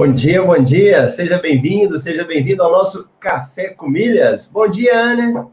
Bom 0.00 0.14
dia, 0.14 0.42
bom 0.42 0.56
dia, 0.56 1.06
seja 1.08 1.38
bem-vindo, 1.38 1.98
seja 1.98 2.24
bem-vindo 2.24 2.62
ao 2.62 2.72
nosso 2.72 3.06
Café 3.20 3.68
com 3.68 3.86
Milhas. 3.86 4.46
Bom 4.50 4.66
dia, 4.66 4.98
Ana. 4.98 5.46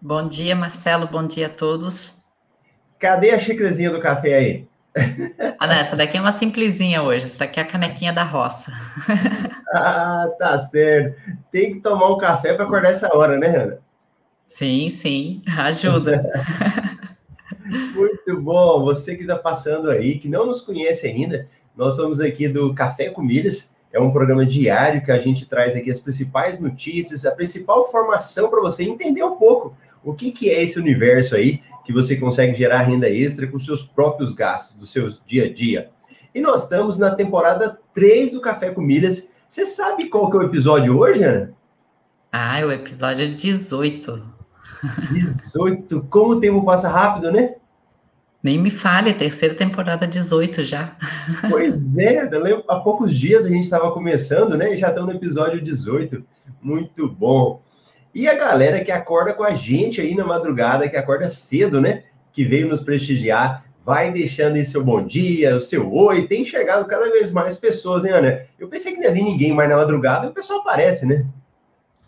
Bom 0.00 0.26
dia, 0.26 0.56
Marcelo, 0.56 1.06
bom 1.06 1.26
dia 1.26 1.48
a 1.48 1.50
todos. 1.50 2.24
Cadê 2.98 3.30
a 3.30 3.38
xícarazinha 3.38 3.90
do 3.90 4.00
café 4.00 4.34
aí? 4.36 4.68
Ah, 5.58 5.66
não, 5.66 5.74
essa 5.74 5.94
daqui 5.94 6.16
é 6.16 6.20
uma 6.22 6.32
simplesinha 6.32 7.02
hoje, 7.02 7.26
essa 7.26 7.40
daqui 7.40 7.60
é 7.60 7.62
a 7.62 7.66
canequinha 7.66 8.10
da 8.10 8.24
roça. 8.24 8.72
ah, 9.74 10.30
tá 10.38 10.58
certo. 10.60 11.20
Tem 11.52 11.74
que 11.74 11.80
tomar 11.80 12.10
um 12.10 12.16
café 12.16 12.54
para 12.54 12.64
acordar 12.64 12.92
essa 12.92 13.14
hora, 13.14 13.36
né, 13.36 13.54
Ana? 13.54 13.78
Sim, 14.46 14.88
sim, 14.88 15.42
ajuda. 15.58 16.24
Muito 17.94 18.40
bom, 18.40 18.82
você 18.82 19.14
que 19.14 19.22
está 19.22 19.36
passando 19.36 19.90
aí, 19.90 20.18
que 20.18 20.28
não 20.28 20.46
nos 20.46 20.60
conhece 20.60 21.06
ainda, 21.06 21.48
nós 21.78 21.94
somos 21.94 22.18
aqui 22.20 22.48
do 22.48 22.74
Café 22.74 23.08
com 23.08 23.22
Milhas, 23.22 23.76
é 23.92 24.00
um 24.00 24.10
programa 24.10 24.44
diário 24.44 25.02
que 25.02 25.12
a 25.12 25.18
gente 25.20 25.46
traz 25.46 25.76
aqui 25.76 25.88
as 25.88 26.00
principais 26.00 26.58
notícias, 26.58 27.24
a 27.24 27.30
principal 27.30 27.88
formação 27.88 28.50
para 28.50 28.60
você 28.60 28.82
entender 28.82 29.22
um 29.22 29.36
pouco 29.36 29.76
o 30.04 30.12
que, 30.12 30.32
que 30.32 30.50
é 30.50 30.60
esse 30.60 30.76
universo 30.76 31.36
aí 31.36 31.62
que 31.84 31.92
você 31.92 32.16
consegue 32.16 32.54
gerar 32.56 32.82
renda 32.82 33.08
extra 33.08 33.46
com 33.46 33.60
seus 33.60 33.84
próprios 33.84 34.32
gastos 34.32 34.76
do 34.76 34.84
seu 34.84 35.10
dia 35.24 35.44
a 35.44 35.54
dia. 35.54 35.90
E 36.34 36.40
nós 36.40 36.64
estamos 36.64 36.98
na 36.98 37.14
temporada 37.14 37.78
3 37.94 38.32
do 38.32 38.40
Café 38.40 38.70
com 38.70 38.80
Milhas. 38.80 39.32
Você 39.48 39.64
sabe 39.64 40.08
qual 40.08 40.28
que 40.30 40.36
é 40.36 40.40
o 40.40 40.42
episódio 40.42 40.98
hoje, 40.98 41.22
Ana? 41.22 41.54
Ah, 42.32 42.60
é 42.60 42.66
o 42.66 42.72
episódio 42.72 43.32
18. 43.32 44.22
18. 45.12 46.06
Como 46.10 46.32
o 46.32 46.40
tempo 46.40 46.64
passa 46.64 46.88
rápido, 46.88 47.30
né? 47.30 47.54
Nem 48.42 48.56
me 48.56 48.70
fale, 48.70 49.12
terceira 49.12 49.54
temporada 49.54 50.06
18 50.06 50.62
já. 50.62 50.96
Pois 51.50 51.98
é, 51.98 52.28
há 52.68 52.76
poucos 52.76 53.12
dias 53.14 53.44
a 53.44 53.48
gente 53.48 53.64
estava 53.64 53.90
começando, 53.90 54.56
né? 54.56 54.74
E 54.74 54.76
já 54.76 54.90
estamos 54.90 55.10
no 55.12 55.18
episódio 55.18 55.60
18. 55.60 56.24
Muito 56.62 57.08
bom. 57.08 57.60
E 58.14 58.28
a 58.28 58.34
galera 58.34 58.82
que 58.84 58.92
acorda 58.92 59.34
com 59.34 59.42
a 59.42 59.54
gente 59.54 60.00
aí 60.00 60.14
na 60.14 60.24
madrugada, 60.24 60.88
que 60.88 60.96
acorda 60.96 61.28
cedo, 61.28 61.80
né? 61.80 62.04
Que 62.32 62.44
veio 62.44 62.68
nos 62.68 62.80
prestigiar, 62.80 63.64
vai 63.84 64.12
deixando 64.12 64.54
aí 64.54 64.64
seu 64.64 64.84
bom 64.84 65.04
dia, 65.04 65.56
o 65.56 65.60
seu 65.60 65.92
oi. 65.92 66.28
Tem 66.28 66.44
chegado 66.44 66.86
cada 66.86 67.10
vez 67.10 67.32
mais 67.32 67.56
pessoas, 67.56 68.04
hein, 68.04 68.12
Ana? 68.12 68.42
Eu 68.58 68.68
pensei 68.68 68.92
que 68.92 68.98
não 68.98 69.06
ia 69.06 69.12
vir 69.12 69.22
ninguém 69.22 69.52
mais 69.52 69.68
na 69.68 69.76
madrugada 69.76 70.26
e 70.26 70.28
o 70.30 70.32
pessoal 70.32 70.60
aparece, 70.60 71.04
né? 71.04 71.26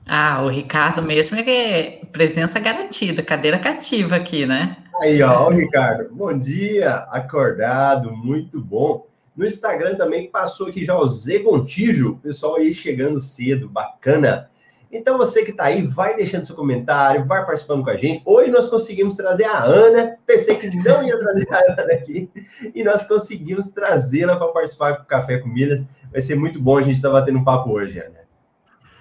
Ah, 0.07 0.43
o 0.43 0.49
Ricardo 0.49 1.03
mesmo 1.03 1.39
é 1.39 2.01
presença 2.11 2.59
garantida, 2.59 3.23
cadeira 3.23 3.59
cativa 3.59 4.17
aqui, 4.17 4.47
né? 4.47 4.77
Aí, 5.01 5.23
ó, 5.23 5.49
o 5.49 5.51
Ricardo. 5.51 6.15
Bom 6.15 6.39
dia, 6.39 6.97
acordado, 7.11 8.15
muito 8.15 8.61
bom. 8.61 9.07
No 9.35 9.47
Instagram 9.47 9.95
também 9.95 10.31
passou 10.31 10.67
aqui 10.67 10.85
já 10.85 10.95
o 10.95 11.09
Zé 11.09 11.39
Gontijo, 11.39 12.19
pessoal 12.23 12.57
aí 12.57 12.75
chegando 12.75 13.19
cedo, 13.19 13.67
bacana. 13.67 14.51
Então, 14.93 15.17
você 15.17 15.43
que 15.43 15.53
está 15.53 15.65
aí, 15.65 15.87
vai 15.87 16.15
deixando 16.15 16.45
seu 16.45 16.55
comentário, 16.55 17.25
vai 17.25 17.47
participando 17.47 17.83
com 17.83 17.89
a 17.89 17.97
gente. 17.97 18.21
Hoje 18.27 18.51
nós 18.51 18.69
conseguimos 18.69 19.17
trazer 19.17 19.45
a 19.45 19.63
Ana. 19.63 20.19
Pensei 20.27 20.57
que 20.57 20.69
não 20.77 21.03
ia 21.03 21.19
trazer 21.19 21.49
a 21.51 21.81
Ana 21.81 21.93
aqui. 21.95 22.29
E 22.75 22.85
nós 22.85 23.07
conseguimos 23.07 23.69
trazê-la 23.69 24.37
para 24.37 24.49
participar 24.49 24.93
do 24.93 25.07
Café 25.07 25.39
com 25.39 25.49
Milhas. 25.49 25.83
Vai 26.13 26.21
ser 26.21 26.35
muito 26.35 26.61
bom 26.61 26.77
a 26.77 26.83
gente 26.83 26.97
estar 26.97 27.09
tá 27.09 27.21
batendo 27.21 27.39
um 27.39 27.45
papo 27.45 27.71
hoje, 27.71 27.99
Ana. 28.01 28.21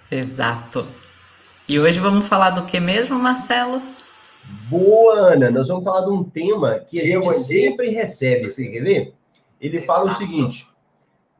Exato. 0.09 0.88
E 1.67 1.78
hoje 1.78 2.00
vamos 2.00 2.25
falar 2.25 2.52
do 2.52 2.66
que 2.66 2.79
mesmo, 2.79 3.19
Marcelo? 3.19 3.81
Boa, 4.70 5.34
Ana. 5.34 5.50
Nós 5.50 5.68
vamos 5.68 5.84
falar 5.84 6.06
de 6.06 6.12
um 6.12 6.24
tema 6.24 6.80
que 6.80 7.00
a 7.00 7.06
gente 7.06 7.34
sempre 7.34 7.90
recebe. 7.90 8.50
Você 8.50 8.68
quer 8.68 8.84
ver? 8.84 9.14
Ele 9.60 9.82
fala 9.82 10.06
Exato. 10.06 10.24
o 10.24 10.28
seguinte: 10.28 10.68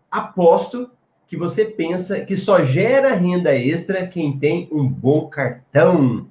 aposto 0.10 0.90
que 1.28 1.38
você 1.38 1.66
pensa 1.66 2.22
que 2.22 2.36
só 2.36 2.64
gera 2.64 3.14
renda 3.14 3.56
extra 3.56 4.08
quem 4.08 4.38
tem 4.38 4.68
um 4.72 4.88
bom 4.88 5.28
cartão. 5.28 6.28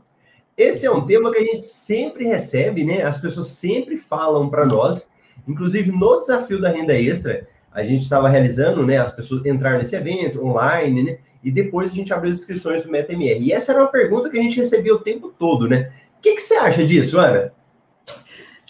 Esse 0.56 0.87
é 0.87 0.91
um 0.91 1.06
tema 1.06 1.31
que 1.31 1.39
a 1.39 1.43
gente 1.43 1.62
sempre 1.62 2.25
recebe, 2.25 2.83
né? 2.83 3.03
As 3.03 3.21
pessoas 3.21 3.47
sempre 3.47 3.97
falam 3.97 4.49
para 4.49 4.66
nós, 4.66 5.09
inclusive 5.47 5.93
no 5.93 6.19
desafio 6.19 6.60
da 6.60 6.69
renda 6.69 7.00
extra, 7.00 7.47
a 7.71 7.84
gente 7.84 8.03
estava 8.03 8.28
realizando, 8.28 8.84
né? 8.84 8.99
As 8.99 9.15
pessoas 9.15 9.47
entraram 9.47 9.78
nesse 9.78 9.95
evento 9.95 10.45
online, 10.45 11.03
né? 11.05 11.19
E 11.45 11.50
depois 11.53 11.93
a 11.93 11.95
gente 11.95 12.12
abriu 12.12 12.33
as 12.33 12.39
inscrições 12.39 12.83
do 12.83 12.91
MetaMR. 12.91 13.41
E 13.41 13.53
essa 13.53 13.71
era 13.71 13.83
uma 13.83 13.93
pergunta 13.93 14.28
que 14.28 14.37
a 14.37 14.43
gente 14.43 14.56
recebia 14.56 14.93
o 14.93 14.99
tempo 14.99 15.33
todo, 15.39 15.69
né? 15.69 15.93
O 16.18 16.20
que, 16.20 16.34
que 16.34 16.40
você 16.40 16.54
acha 16.54 16.84
disso, 16.84 17.18
Ana? 17.18 17.52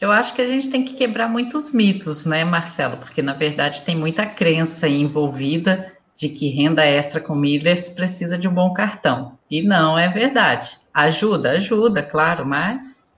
Eu 0.01 0.13
acho 0.13 0.35
que 0.35 0.43
a 0.43 0.47
gente 0.47 0.71
tem 0.71 0.85
que 0.85 0.95
quebrar 0.95 1.29
muitos 1.29 1.73
mitos, 1.73 2.25
né, 2.25 2.45
Marcelo? 2.45 2.99
Porque 2.99 3.21
na 3.21 3.33
verdade 3.33 3.83
tem 3.83 3.97
muita 3.97 4.25
crença 4.27 4.87
envolvida 4.87 5.93
de 6.15 6.29
que 6.29 6.51
renda 6.51 6.85
extra 6.85 7.21
com 7.21 7.35
milhas 7.35 7.89
precisa 7.89 8.37
de 8.37 8.47
um 8.47 8.55
bom 8.55 8.73
cartão. 8.73 9.39
E 9.51 9.63
não 9.63 9.99
é 9.99 10.09
verdade. 10.09 10.77
Ajuda, 10.93 11.53
ajuda, 11.53 12.03
claro, 12.03 12.47
mas. 12.47 13.09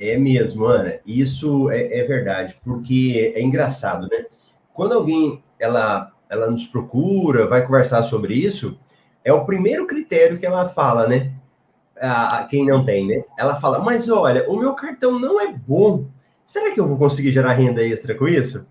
É 0.00 0.16
mesmo, 0.16 0.64
Ana. 0.64 0.94
Isso 1.06 1.70
é, 1.70 2.00
é 2.00 2.04
verdade, 2.04 2.58
porque 2.64 3.32
é 3.36 3.42
engraçado, 3.42 4.08
né? 4.08 4.26
Quando 4.72 4.94
alguém 4.94 5.42
ela, 5.58 6.10
ela 6.28 6.50
nos 6.50 6.66
procura, 6.66 7.46
vai 7.46 7.64
conversar 7.64 8.02
sobre 8.02 8.34
isso, 8.34 8.78
é 9.22 9.32
o 9.32 9.44
primeiro 9.44 9.86
critério 9.86 10.38
que 10.38 10.46
ela 10.46 10.68
fala, 10.68 11.06
né? 11.06 11.32
A, 12.00 12.44
quem 12.50 12.66
não 12.66 12.84
tem, 12.84 13.06
né? 13.06 13.24
Ela 13.38 13.60
fala, 13.60 13.78
mas 13.78 14.08
olha, 14.08 14.48
o 14.50 14.56
meu 14.56 14.74
cartão 14.74 15.18
não 15.18 15.40
é 15.40 15.52
bom. 15.52 16.06
Será 16.44 16.72
que 16.72 16.80
eu 16.80 16.86
vou 16.86 16.98
conseguir 16.98 17.32
gerar 17.32 17.52
renda 17.52 17.82
extra 17.82 18.14
com 18.14 18.26
isso? 18.26 18.66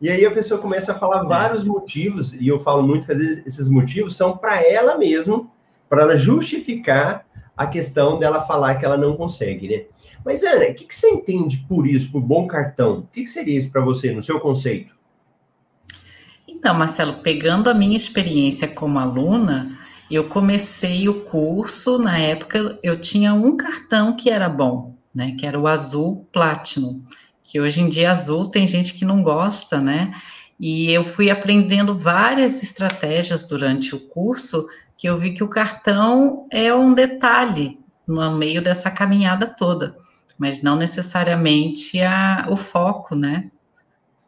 E 0.00 0.08
aí 0.08 0.24
a 0.24 0.30
pessoa 0.30 0.60
começa 0.60 0.92
a 0.92 0.98
falar 0.98 1.24
vários 1.24 1.64
motivos, 1.64 2.32
e 2.32 2.46
eu 2.46 2.60
falo 2.60 2.82
muito 2.82 3.06
que 3.06 3.12
às 3.12 3.18
vezes 3.18 3.46
esses 3.46 3.68
motivos 3.68 4.16
são 4.16 4.36
para 4.36 4.62
ela 4.62 4.96
mesma, 4.96 5.46
para 5.88 6.02
ela 6.02 6.16
justificar 6.16 7.26
a 7.56 7.66
questão 7.66 8.18
dela 8.18 8.46
falar 8.46 8.76
que 8.76 8.84
ela 8.84 8.96
não 8.96 9.16
consegue, 9.16 9.68
né? 9.68 9.84
Mas, 10.24 10.44
Ana, 10.44 10.66
o 10.66 10.74
que, 10.74 10.84
que 10.84 10.94
você 10.94 11.08
entende 11.08 11.64
por 11.68 11.86
isso, 11.86 12.12
por 12.12 12.20
bom 12.20 12.46
cartão? 12.46 13.00
O 13.00 13.06
que, 13.12 13.22
que 13.22 13.28
seria 13.28 13.58
isso 13.58 13.70
para 13.70 13.80
você, 13.80 14.12
no 14.12 14.22
seu 14.22 14.38
conceito? 14.38 14.96
Então, 16.46 16.74
Marcelo, 16.74 17.14
pegando 17.22 17.70
a 17.70 17.74
minha 17.74 17.96
experiência 17.96 18.68
como 18.68 18.98
aluna, 18.98 19.77
eu 20.10 20.28
comecei 20.28 21.08
o 21.08 21.22
curso, 21.22 21.98
na 21.98 22.18
época 22.18 22.78
eu 22.82 22.96
tinha 22.96 23.34
um 23.34 23.56
cartão 23.56 24.16
que 24.16 24.30
era 24.30 24.48
bom, 24.48 24.94
né? 25.14 25.34
Que 25.38 25.46
era 25.46 25.58
o 25.58 25.66
azul 25.66 26.26
Platinum 26.32 27.02
que 27.48 27.58
hoje 27.58 27.80
em 27.80 27.88
dia 27.88 28.10
azul 28.10 28.50
tem 28.50 28.66
gente 28.66 28.92
que 28.92 29.06
não 29.06 29.22
gosta, 29.22 29.80
né? 29.80 30.12
E 30.60 30.92
eu 30.92 31.02
fui 31.02 31.30
aprendendo 31.30 31.94
várias 31.94 32.62
estratégias 32.62 33.42
durante 33.44 33.94
o 33.94 34.00
curso 34.00 34.68
que 34.98 35.08
eu 35.08 35.16
vi 35.16 35.32
que 35.32 35.42
o 35.42 35.48
cartão 35.48 36.46
é 36.52 36.74
um 36.74 36.92
detalhe 36.92 37.80
no 38.06 38.36
meio 38.36 38.60
dessa 38.60 38.90
caminhada 38.90 39.46
toda, 39.46 39.96
mas 40.36 40.60
não 40.60 40.76
necessariamente 40.76 42.02
a, 42.02 42.46
o 42.50 42.56
foco, 42.56 43.14
né? 43.14 43.50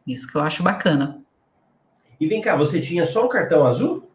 Isso 0.07 0.27
que 0.27 0.35
eu 0.35 0.41
acho 0.41 0.63
bacana. 0.63 1.21
E 2.19 2.25
vem 2.25 2.41
cá, 2.41 2.55
você 2.55 2.81
tinha 2.81 3.05
só 3.05 3.25
um 3.25 3.29
cartão 3.29 3.67
azul? 3.67 4.09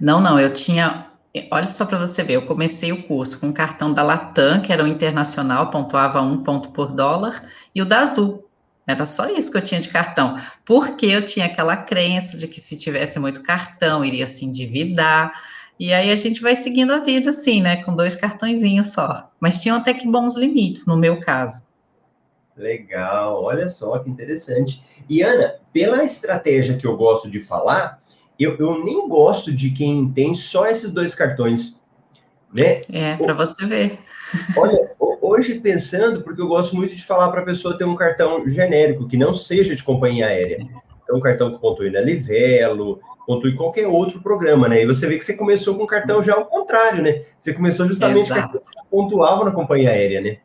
Não, 0.00 0.20
não, 0.20 0.38
eu 0.38 0.52
tinha 0.52 1.06
Olha 1.50 1.66
só 1.66 1.84
para 1.84 1.98
você 1.98 2.22
ver, 2.22 2.34
eu 2.34 2.46
comecei 2.46 2.92
o 2.92 3.02
curso 3.06 3.38
com 3.38 3.50
o 3.50 3.52
cartão 3.52 3.92
da 3.92 4.02
Latam, 4.02 4.60
que 4.60 4.72
era 4.72 4.82
o 4.82 4.86
internacional, 4.86 5.70
pontuava 5.70 6.20
um 6.22 6.42
ponto 6.42 6.70
por 6.70 6.92
dólar, 6.92 7.42
e 7.74 7.82
o 7.82 7.84
da 7.84 8.00
Azul. 8.00 8.48
Era 8.86 9.04
só 9.04 9.28
isso 9.28 9.50
que 9.50 9.58
eu 9.58 9.62
tinha 9.62 9.80
de 9.80 9.88
cartão, 9.88 10.36
porque 10.64 11.06
eu 11.06 11.22
tinha 11.22 11.46
aquela 11.46 11.76
crença 11.76 12.38
de 12.38 12.48
que 12.48 12.60
se 12.60 12.78
tivesse 12.78 13.18
muito 13.18 13.42
cartão, 13.42 14.04
iria 14.04 14.26
se 14.26 14.44
endividar, 14.44 15.32
e 15.78 15.92
aí 15.92 16.10
a 16.10 16.16
gente 16.16 16.40
vai 16.40 16.56
seguindo 16.56 16.92
a 16.92 17.00
vida 17.00 17.30
assim, 17.30 17.60
né, 17.60 17.82
com 17.82 17.94
dois 17.94 18.16
cartõezinhos 18.16 18.92
só. 18.92 19.30
Mas 19.38 19.60
tinham 19.60 19.76
até 19.76 19.92
que 19.92 20.08
bons 20.08 20.36
limites, 20.36 20.86
no 20.86 20.96
meu 20.96 21.20
caso. 21.20 21.66
Legal, 22.56 23.42
olha 23.42 23.68
só 23.68 23.98
que 23.98 24.08
interessante. 24.08 24.82
E 25.06 25.20
Ana, 25.20 25.56
pela 25.70 26.02
estratégia 26.02 26.78
que 26.78 26.86
eu 26.86 26.96
gosto 26.96 27.30
de 27.30 27.40
falar, 27.40 27.98
eu, 28.38 28.56
eu 28.58 28.84
nem 28.84 29.08
gosto 29.08 29.52
de 29.52 29.70
quem 29.70 30.10
tem 30.10 30.34
só 30.34 30.66
esses 30.66 30.92
dois 30.92 31.14
cartões. 31.14 31.80
Né? 32.56 32.80
É, 32.90 33.16
para 33.16 33.34
você 33.34 33.66
ver. 33.66 33.98
Olha, 34.56 34.90
hoje 35.20 35.60
pensando, 35.60 36.22
porque 36.22 36.40
eu 36.40 36.48
gosto 36.48 36.74
muito 36.74 36.94
de 36.94 37.04
falar 37.04 37.30
para 37.30 37.40
a 37.40 37.44
pessoa 37.44 37.76
ter 37.76 37.84
um 37.84 37.96
cartão 37.96 38.48
genérico, 38.48 39.08
que 39.08 39.16
não 39.16 39.34
seja 39.34 39.74
de 39.74 39.82
companhia 39.82 40.26
aérea. 40.26 40.66
Então, 41.02 41.18
um 41.18 41.20
cartão 41.20 41.52
que 41.52 41.60
pontue 41.60 41.90
na 41.90 42.00
Livelo, 42.00 43.00
pontue 43.26 43.54
qualquer 43.54 43.86
outro 43.86 44.20
programa, 44.20 44.68
né? 44.68 44.82
E 44.82 44.86
você 44.86 45.06
vê 45.06 45.18
que 45.18 45.24
você 45.24 45.34
começou 45.34 45.76
com 45.76 45.84
um 45.84 45.86
cartão 45.86 46.22
já 46.22 46.34
ao 46.34 46.46
contrário, 46.46 47.02
né? 47.02 47.22
Você 47.38 47.52
começou 47.52 47.86
justamente 47.86 48.30
com 48.30 48.60
pontuava 48.90 49.44
na 49.44 49.50
companhia 49.50 49.90
aérea, 49.90 50.20
né? 50.20 50.38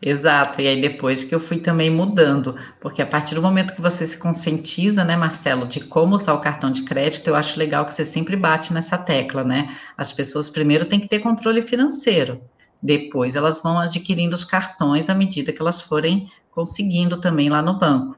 Exato, 0.00 0.60
e 0.60 0.68
aí 0.68 0.80
depois 0.80 1.24
que 1.24 1.34
eu 1.34 1.40
fui 1.40 1.58
também 1.58 1.90
mudando, 1.90 2.54
porque 2.80 3.02
a 3.02 3.06
partir 3.06 3.34
do 3.34 3.42
momento 3.42 3.74
que 3.74 3.80
você 3.82 4.06
se 4.06 4.16
conscientiza, 4.16 5.04
né, 5.04 5.16
Marcelo, 5.16 5.66
de 5.66 5.80
como 5.80 6.14
usar 6.14 6.34
o 6.34 6.40
cartão 6.40 6.70
de 6.70 6.82
crédito, 6.82 7.26
eu 7.26 7.34
acho 7.34 7.58
legal 7.58 7.84
que 7.84 7.92
você 7.92 8.04
sempre 8.04 8.36
bate 8.36 8.72
nessa 8.72 8.96
tecla, 8.96 9.42
né? 9.42 9.68
As 9.96 10.12
pessoas 10.12 10.48
primeiro 10.48 10.86
têm 10.86 11.00
que 11.00 11.08
ter 11.08 11.18
controle 11.18 11.62
financeiro, 11.62 12.40
depois 12.80 13.34
elas 13.34 13.60
vão 13.60 13.78
adquirindo 13.78 14.34
os 14.36 14.44
cartões 14.44 15.10
à 15.10 15.14
medida 15.14 15.52
que 15.52 15.60
elas 15.60 15.82
forem 15.82 16.28
conseguindo 16.52 17.20
também 17.20 17.48
lá 17.48 17.60
no 17.60 17.78
banco. 17.78 18.16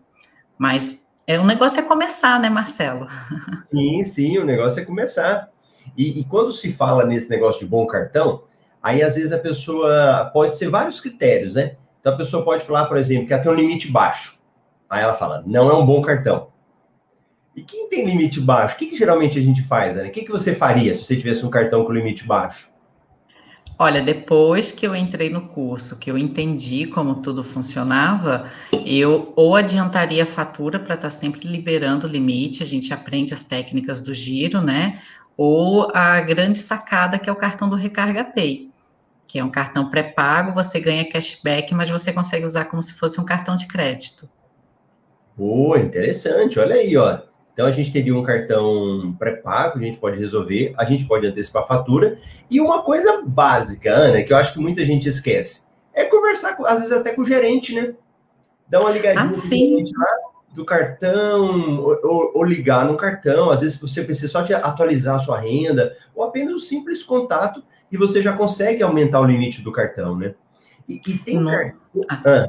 Mas 0.58 1.08
É, 1.26 1.38
o 1.38 1.46
negócio 1.46 1.78
é 1.78 1.82
começar, 1.84 2.40
né, 2.40 2.50
Marcelo? 2.50 3.06
Sim, 3.70 4.02
sim, 4.02 4.38
o 4.38 4.44
negócio 4.44 4.80
é 4.80 4.84
começar. 4.84 5.48
E, 5.96 6.20
e, 6.20 6.24
quando 6.24 6.50
se 6.50 6.72
fala 6.72 7.04
nesse 7.06 7.30
negócio 7.30 7.60
de 7.60 7.66
bom 7.66 7.86
cartão, 7.86 8.42
aí 8.82 9.02
às 9.02 9.16
vezes 9.16 9.32
a 9.32 9.38
pessoa 9.38 10.30
pode 10.32 10.56
ser 10.56 10.68
vários 10.68 11.00
critérios, 11.00 11.54
né? 11.54 11.76
Então 12.00 12.14
a 12.14 12.16
pessoa 12.16 12.44
pode 12.44 12.64
falar, 12.64 12.86
por 12.86 12.96
exemplo, 12.96 13.26
que 13.26 13.32
ela 13.32 13.42
tem 13.42 13.52
um 13.52 13.54
limite 13.54 13.90
baixo. 13.90 14.38
Aí 14.88 15.02
ela 15.02 15.14
fala, 15.14 15.42
não 15.46 15.70
é 15.70 15.74
um 15.74 15.86
bom 15.86 16.00
cartão. 16.00 16.48
E 17.54 17.62
quem 17.62 17.88
tem 17.88 18.04
limite 18.04 18.40
baixo? 18.40 18.74
O 18.74 18.78
que, 18.78 18.86
que 18.86 18.96
geralmente 18.96 19.38
a 19.38 19.42
gente 19.42 19.62
faz, 19.64 19.96
Ana? 19.96 20.08
O 20.08 20.10
que, 20.10 20.22
que 20.22 20.30
você 20.30 20.54
faria 20.54 20.94
se 20.94 21.04
você 21.04 21.16
tivesse 21.16 21.44
um 21.44 21.50
cartão 21.50 21.84
com 21.84 21.92
limite 21.92 22.24
baixo? 22.24 22.70
Olha, 23.78 24.02
depois 24.02 24.72
que 24.72 24.86
eu 24.86 24.94
entrei 24.94 25.30
no 25.30 25.48
curso, 25.48 25.98
que 25.98 26.10
eu 26.10 26.18
entendi 26.18 26.86
como 26.86 27.14
tudo 27.16 27.42
funcionava, 27.42 28.44
eu 28.84 29.32
ou 29.34 29.56
adiantaria 29.56 30.22
a 30.22 30.26
fatura 30.26 30.78
para 30.78 30.96
estar 30.96 31.08
tá 31.08 31.10
sempre 31.10 31.48
liberando 31.48 32.06
o 32.06 32.10
limite, 32.10 32.62
a 32.62 32.66
gente 32.66 32.92
aprende 32.92 33.32
as 33.32 33.42
técnicas 33.42 34.02
do 34.02 34.12
giro, 34.12 34.60
né? 34.60 35.00
Ou 35.34 35.90
a 35.94 36.20
grande 36.20 36.58
sacada 36.58 37.18
que 37.18 37.30
é 37.30 37.32
o 37.32 37.36
cartão 37.36 37.70
do 37.70 37.76
Recarga 37.76 38.22
Pay, 38.22 38.69
que 39.30 39.38
é 39.38 39.44
um 39.44 39.50
cartão 39.50 39.88
pré-pago, 39.88 40.52
você 40.52 40.80
ganha 40.80 41.08
cashback, 41.08 41.72
mas 41.72 41.88
você 41.88 42.12
consegue 42.12 42.44
usar 42.44 42.64
como 42.64 42.82
se 42.82 42.94
fosse 42.94 43.20
um 43.20 43.24
cartão 43.24 43.54
de 43.54 43.68
crédito. 43.68 44.28
Boa, 45.36 45.78
interessante. 45.78 46.58
Olha 46.58 46.74
aí, 46.74 46.96
ó. 46.96 47.20
Então 47.52 47.64
a 47.64 47.70
gente 47.70 47.92
teria 47.92 48.16
um 48.16 48.24
cartão 48.24 49.14
pré-pago, 49.16 49.78
a 49.78 49.82
gente 49.82 49.98
pode 49.98 50.18
resolver, 50.18 50.74
a 50.76 50.84
gente 50.84 51.04
pode 51.04 51.28
antecipar 51.28 51.62
a 51.62 51.66
fatura. 51.66 52.18
E 52.50 52.60
uma 52.60 52.82
coisa 52.82 53.22
básica, 53.24 53.92
Ana, 53.92 54.24
que 54.24 54.32
eu 54.32 54.36
acho 54.36 54.52
que 54.52 54.58
muita 54.58 54.84
gente 54.84 55.08
esquece, 55.08 55.68
é 55.94 56.04
conversar, 56.04 56.56
às 56.66 56.78
vezes 56.80 56.92
até 56.92 57.14
com 57.14 57.22
o 57.22 57.26
gerente, 57.26 57.72
né? 57.72 57.94
Dar 58.68 58.80
uma 58.80 58.90
ligadinha 58.90 59.30
ah, 59.30 59.32
sim. 59.32 59.84
do 60.52 60.64
cartão, 60.64 61.80
ou, 61.80 62.32
ou, 62.34 62.44
ligar 62.44 62.84
no 62.84 62.96
cartão. 62.96 63.50
Às 63.50 63.60
vezes 63.60 63.80
você 63.80 64.02
precisa 64.02 64.32
só 64.32 64.42
de 64.42 64.54
atualizar 64.54 65.16
a 65.16 65.20
sua 65.20 65.38
renda, 65.38 65.96
ou 66.14 66.24
apenas 66.24 66.54
um 66.54 66.58
simples 66.58 67.02
contato, 67.02 67.62
e 67.90 67.96
você 67.96 68.22
já 68.22 68.32
consegue 68.32 68.82
aumentar 68.82 69.20
o 69.20 69.26
limite 69.26 69.62
do 69.62 69.72
cartão, 69.72 70.16
né? 70.16 70.34
E, 70.88 71.00
e 71.06 71.18
tem. 71.18 71.38
Não. 71.38 71.52
Ah. 72.08 72.48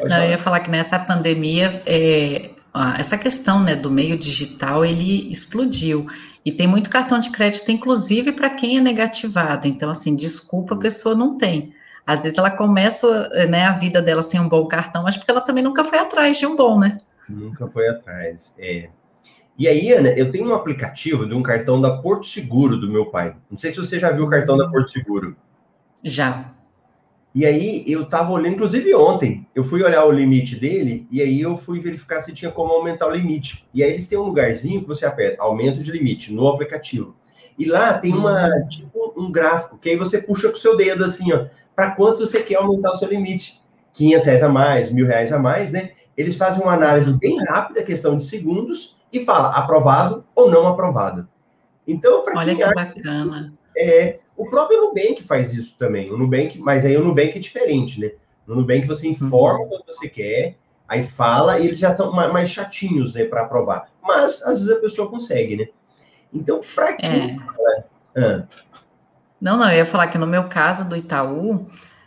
Ah, 0.00 0.08
Não, 0.08 0.24
eu 0.24 0.30
ia 0.30 0.38
falar 0.38 0.60
que 0.60 0.70
nessa 0.70 0.98
pandemia 0.98 1.82
é, 1.86 2.50
essa 2.98 3.18
questão 3.18 3.62
né, 3.62 3.76
do 3.76 3.90
meio 3.90 4.16
digital 4.16 4.84
ele 4.84 5.30
explodiu. 5.30 6.06
E 6.44 6.50
tem 6.50 6.66
muito 6.66 6.90
cartão 6.90 7.18
de 7.18 7.30
crédito, 7.30 7.70
inclusive 7.70 8.32
para 8.32 8.50
quem 8.50 8.78
é 8.78 8.80
negativado. 8.80 9.68
Então, 9.68 9.90
assim, 9.90 10.16
desculpa, 10.16 10.74
a 10.74 10.78
pessoa 10.78 11.14
não 11.14 11.36
tem. 11.36 11.72
Às 12.04 12.24
vezes 12.24 12.36
ela 12.36 12.50
começa 12.50 13.28
né, 13.48 13.66
a 13.66 13.72
vida 13.72 14.02
dela 14.02 14.24
sem 14.24 14.40
um 14.40 14.48
bom 14.48 14.66
cartão, 14.66 15.04
mas 15.04 15.16
porque 15.16 15.30
ela 15.30 15.40
também 15.40 15.62
nunca 15.62 15.84
foi 15.84 15.98
atrás 15.98 16.36
de 16.36 16.46
um 16.46 16.56
bom, 16.56 16.80
né? 16.80 16.98
Nunca 17.28 17.68
foi 17.68 17.86
atrás. 17.88 18.56
É. 18.58 18.88
E 19.58 19.68
aí, 19.68 19.92
Ana, 19.92 20.10
eu 20.10 20.30
tenho 20.30 20.48
um 20.48 20.54
aplicativo 20.54 21.26
de 21.26 21.34
um 21.34 21.42
cartão 21.42 21.80
da 21.80 21.98
Porto 21.98 22.26
Seguro 22.26 22.76
do 22.78 22.90
meu 22.90 23.06
pai. 23.06 23.36
Não 23.50 23.58
sei 23.58 23.70
se 23.70 23.76
você 23.76 23.98
já 23.98 24.10
viu 24.10 24.24
o 24.24 24.30
cartão 24.30 24.56
da 24.56 24.68
Porto 24.68 24.90
Seguro. 24.90 25.36
Já. 26.02 26.52
E 27.34 27.46
aí 27.46 27.84
eu 27.86 28.04
tava 28.04 28.30
olhando, 28.30 28.54
inclusive 28.54 28.94
ontem, 28.94 29.46
eu 29.54 29.64
fui 29.64 29.82
olhar 29.82 30.04
o 30.04 30.12
limite 30.12 30.56
dele 30.56 31.06
e 31.10 31.22
aí 31.22 31.40
eu 31.40 31.56
fui 31.56 31.80
verificar 31.80 32.20
se 32.20 32.32
tinha 32.32 32.50
como 32.50 32.72
aumentar 32.72 33.06
o 33.06 33.10
limite. 33.10 33.66
E 33.72 33.82
aí 33.82 33.90
eles 33.90 34.06
têm 34.06 34.18
um 34.18 34.24
lugarzinho 34.24 34.82
que 34.82 34.88
você 34.88 35.06
aperta, 35.06 35.42
aumento 35.42 35.82
de 35.82 35.90
limite 35.90 36.32
no 36.32 36.46
aplicativo. 36.48 37.16
E 37.58 37.64
lá 37.64 37.94
tem 37.94 38.12
uma 38.12 38.48
uhum. 38.48 38.68
tipo 38.68 39.14
um 39.16 39.30
gráfico 39.30 39.78
que 39.78 39.88
aí 39.88 39.96
você 39.96 40.20
puxa 40.20 40.48
com 40.48 40.56
o 40.56 40.60
seu 40.60 40.76
dedo 40.76 41.04
assim, 41.04 41.32
ó, 41.32 41.46
para 41.74 41.92
quanto 41.92 42.18
você 42.18 42.42
quer 42.42 42.56
aumentar 42.56 42.92
o 42.92 42.96
seu 42.96 43.08
limite. 43.08 43.60
500 43.94 44.26
reais 44.26 44.42
a 44.42 44.48
mais, 44.48 44.90
mil 44.90 45.06
reais 45.06 45.32
a 45.32 45.38
mais, 45.38 45.72
né? 45.72 45.90
Eles 46.16 46.36
fazem 46.36 46.62
uma 46.62 46.74
análise 46.74 47.18
bem 47.18 47.42
rápida, 47.44 47.82
questão 47.82 48.16
de 48.16 48.24
segundos, 48.24 48.96
e 49.12 49.24
fala 49.24 49.48
aprovado 49.50 50.24
ou 50.34 50.50
não 50.50 50.66
aprovado. 50.66 51.28
Então, 51.86 52.24
para 52.24 52.38
Olha 52.38 52.54
que 52.56 52.62
acha, 52.62 52.74
bacana. 52.74 53.52
É, 53.76 54.18
o 54.36 54.48
próprio 54.48 54.80
Nubank 54.80 55.22
faz 55.22 55.52
isso 55.52 55.76
também. 55.78 56.10
O 56.10 56.16
Nubank, 56.16 56.58
mas 56.58 56.84
aí 56.84 56.96
o 56.96 57.04
Nubank 57.04 57.36
é 57.36 57.40
diferente, 57.40 58.00
né? 58.00 58.12
No 58.46 58.56
Nubank 58.56 58.86
você 58.86 59.08
informa 59.08 59.60
uhum. 59.60 59.68
quanto 59.68 59.86
você 59.86 60.08
quer, 60.08 60.56
aí 60.88 61.02
fala 61.02 61.58
e 61.58 61.66
eles 61.66 61.78
já 61.78 61.90
estão 61.90 62.12
mais 62.12 62.48
chatinhos, 62.50 63.14
né, 63.14 63.24
para 63.24 63.42
aprovar. 63.42 63.88
Mas 64.02 64.42
às 64.42 64.58
vezes 64.58 64.70
a 64.70 64.80
pessoa 64.80 65.08
consegue, 65.08 65.56
né? 65.56 65.68
Então, 66.32 66.60
para 66.74 66.94
quem 66.94 67.10
é. 67.10 67.36
fala. 67.36 67.84
Ah. 68.16 68.42
Não, 69.40 69.56
não, 69.56 69.70
eu 69.70 69.78
ia 69.78 69.86
falar 69.86 70.06
que 70.06 70.18
no 70.18 70.26
meu 70.26 70.44
caso 70.44 70.88
do 70.88 70.96
Itaú, 70.96 71.66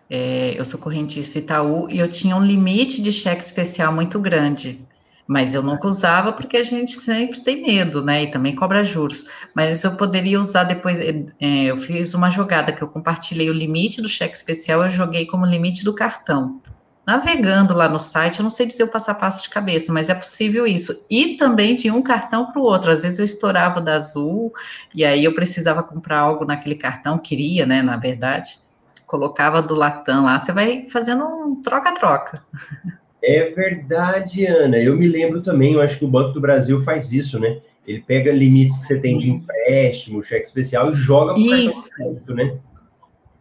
é, 0.09 0.57
eu 0.57 0.63
sou 0.63 0.79
correntista 0.79 1.39
Itaú 1.39 1.87
e 1.89 1.99
eu 1.99 2.07
tinha 2.07 2.35
um 2.35 2.43
limite 2.43 3.01
de 3.01 3.11
cheque 3.11 3.43
especial 3.43 3.91
muito 3.91 4.19
grande 4.19 4.85
mas 5.27 5.55
eu 5.55 5.63
nunca 5.63 5.87
usava 5.87 6.31
porque 6.31 6.57
a 6.57 6.63
gente 6.63 6.93
sempre 6.93 7.41
tem 7.41 7.61
medo, 7.61 8.03
né? 8.03 8.23
E 8.23 8.31
também 8.31 8.53
cobra 8.53 8.83
juros. 8.83 9.25
Mas 9.55 9.83
eu 9.83 9.95
poderia 9.95 10.39
usar 10.39 10.65
depois. 10.65 10.99
É, 10.99 11.15
eu 11.39 11.77
fiz 11.77 12.13
uma 12.13 12.29
jogada 12.29 12.71
que 12.71 12.81
eu 12.81 12.87
compartilhei 12.87 13.49
o 13.49 13.53
limite 13.53 14.01
do 14.01 14.09
cheque 14.09 14.35
especial, 14.35 14.83
eu 14.83 14.89
joguei 14.89 15.25
como 15.25 15.45
limite 15.45 15.83
do 15.83 15.93
cartão. 15.95 16.61
Navegando 17.07 17.73
lá 17.75 17.87
no 17.87 17.99
site, 17.99 18.39
eu 18.39 18.43
não 18.43 18.49
sei 18.49 18.65
dizer 18.65 18.83
o 18.83 18.87
passo 18.87 19.11
a 19.11 19.13
passo 19.13 19.43
de 19.43 19.49
cabeça, 19.49 19.93
mas 19.93 20.09
é 20.09 20.15
possível 20.15 20.65
isso. 20.65 21.05
E 21.09 21.37
também 21.37 21.75
de 21.75 21.91
um 21.91 22.01
cartão 22.01 22.51
para 22.51 22.59
o 22.59 22.63
outro. 22.63 22.91
Às 22.91 23.03
vezes 23.03 23.19
eu 23.19 23.25
estourava 23.25 23.79
da 23.79 23.95
Azul, 23.95 24.51
e 24.93 25.05
aí 25.05 25.23
eu 25.23 25.33
precisava 25.35 25.83
comprar 25.83 26.19
algo 26.19 26.45
naquele 26.45 26.75
cartão, 26.75 27.19
queria, 27.19 27.65
né? 27.65 27.83
Na 27.83 27.95
verdade, 27.95 28.57
colocava 29.05 29.61
do 29.61 29.75
Latam 29.75 30.23
lá, 30.23 30.39
você 30.39 30.51
vai 30.51 30.83
fazendo 30.89 31.25
um 31.25 31.61
troca-troca. 31.61 32.43
É 33.27 33.49
verdade, 33.49 34.45
Ana. 34.45 34.77
Eu 34.77 34.95
me 34.95 35.07
lembro 35.07 35.41
também, 35.41 35.73
eu 35.73 35.81
acho 35.81 35.97
que 35.97 36.05
o 36.05 36.07
Banco 36.07 36.31
do 36.31 36.39
Brasil 36.39 36.79
faz 36.81 37.11
isso, 37.11 37.39
né? 37.39 37.59
Ele 37.87 37.99
pega 37.99 38.31
limites 38.31 38.77
que 38.77 38.87
você 38.87 38.99
tem 38.99 39.17
de 39.17 39.31
empréstimo, 39.31 40.23
cheque 40.23 40.45
especial 40.45 40.91
e 40.91 40.95
joga 40.95 41.33
para 41.33 41.41
o 41.41 41.45
crédito, 41.45 42.35
né? 42.35 42.57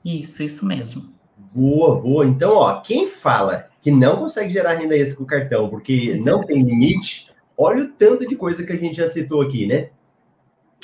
Isso, 0.03 0.43
isso 0.43 0.65
mesmo. 0.65 1.15
Boa, 1.55 2.01
boa. 2.01 2.25
Então, 2.25 2.55
ó, 2.55 2.81
quem 2.81 3.07
fala 3.07 3.69
que 3.83 3.91
não 3.91 4.17
consegue 4.17 4.51
gerar 4.51 4.75
renda 4.75 4.97
extra 4.97 5.19
com 5.19 5.25
o 5.25 5.27
cartão 5.27 5.69
porque 5.69 6.15
não 6.15 6.43
tem 6.43 6.63
limite, 6.63 7.29
olha 7.57 7.85
o 7.85 7.89
tanto 7.89 8.27
de 8.27 8.37
coisa 8.37 8.65
que 8.65 8.73
a 8.73 8.77
gente 8.77 8.97
já 8.97 9.07
citou 9.07 9.43
aqui, 9.43 9.67
né? 9.67 9.91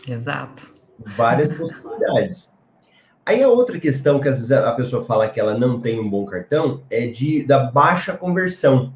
Exato. 0.06 0.72
Várias 0.98 1.50
possibilidades. 1.56 2.54
Aí 3.24 3.42
a 3.42 3.48
outra 3.48 3.78
questão 3.78 4.18
que 4.18 4.28
às 4.28 4.36
vezes 4.36 4.52
a 4.52 4.72
pessoa 4.72 5.04
fala 5.04 5.28
que 5.28 5.38
ela 5.38 5.56
não 5.56 5.80
tem 5.80 6.00
um 6.00 6.08
bom 6.08 6.24
cartão 6.24 6.82
é 6.90 7.06
de 7.06 7.42
da 7.44 7.64
baixa 7.64 8.16
conversão. 8.16 8.92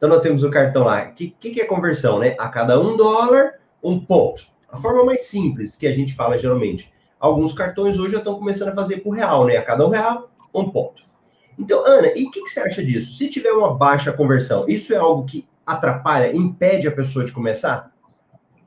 Então 0.00 0.08
nós 0.08 0.22
temos 0.22 0.42
o 0.42 0.48
cartão 0.48 0.84
lá. 0.84 1.04
O 1.04 1.12
que, 1.12 1.36
que, 1.38 1.50
que 1.50 1.60
é 1.60 1.66
conversão, 1.66 2.18
né? 2.18 2.34
A 2.38 2.48
cada 2.48 2.80
um 2.80 2.96
dólar, 2.96 3.56
um 3.84 4.00
ponto. 4.00 4.46
A 4.72 4.78
forma 4.78 5.04
mais 5.04 5.26
simples 5.26 5.76
que 5.76 5.86
a 5.86 5.92
gente 5.92 6.14
fala 6.14 6.38
geralmente. 6.38 6.90
Alguns 7.20 7.52
cartões 7.52 7.98
hoje 7.98 8.12
já 8.12 8.18
estão 8.18 8.36
começando 8.36 8.70
a 8.70 8.74
fazer 8.74 9.00
por 9.00 9.10
real, 9.10 9.44
né? 9.44 9.58
A 9.58 9.62
cada 9.62 9.86
um 9.86 9.90
real, 9.90 10.30
um 10.54 10.70
ponto. 10.70 11.02
Então, 11.58 11.84
Ana, 11.84 12.10
e 12.16 12.24
o 12.24 12.30
que, 12.30 12.42
que 12.42 12.48
você 12.48 12.60
acha 12.60 12.82
disso? 12.82 13.12
Se 13.12 13.28
tiver 13.28 13.52
uma 13.52 13.74
baixa 13.74 14.10
conversão, 14.10 14.66
isso 14.66 14.94
é 14.94 14.96
algo 14.96 15.26
que 15.26 15.46
atrapalha, 15.66 16.34
impede 16.34 16.88
a 16.88 16.92
pessoa 16.92 17.26
de 17.26 17.32
começar? 17.32 17.92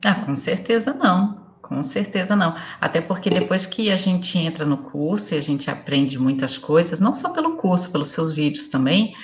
Ah, 0.04 0.14
com 0.14 0.36
certeza 0.36 0.94
não. 0.94 1.42
Com 1.60 1.82
certeza 1.82 2.36
não. 2.36 2.54
Até 2.80 3.00
porque 3.00 3.28
depois 3.28 3.66
que 3.66 3.90
a 3.90 3.96
gente 3.96 4.38
entra 4.38 4.64
no 4.64 4.76
curso 4.76 5.34
e 5.34 5.38
a 5.38 5.40
gente 5.40 5.68
aprende 5.68 6.16
muitas 6.16 6.56
coisas, 6.56 7.00
não 7.00 7.12
só 7.12 7.30
pelo 7.30 7.56
curso, 7.56 7.90
pelos 7.90 8.10
seus 8.10 8.30
vídeos 8.30 8.68
também, 8.68 9.14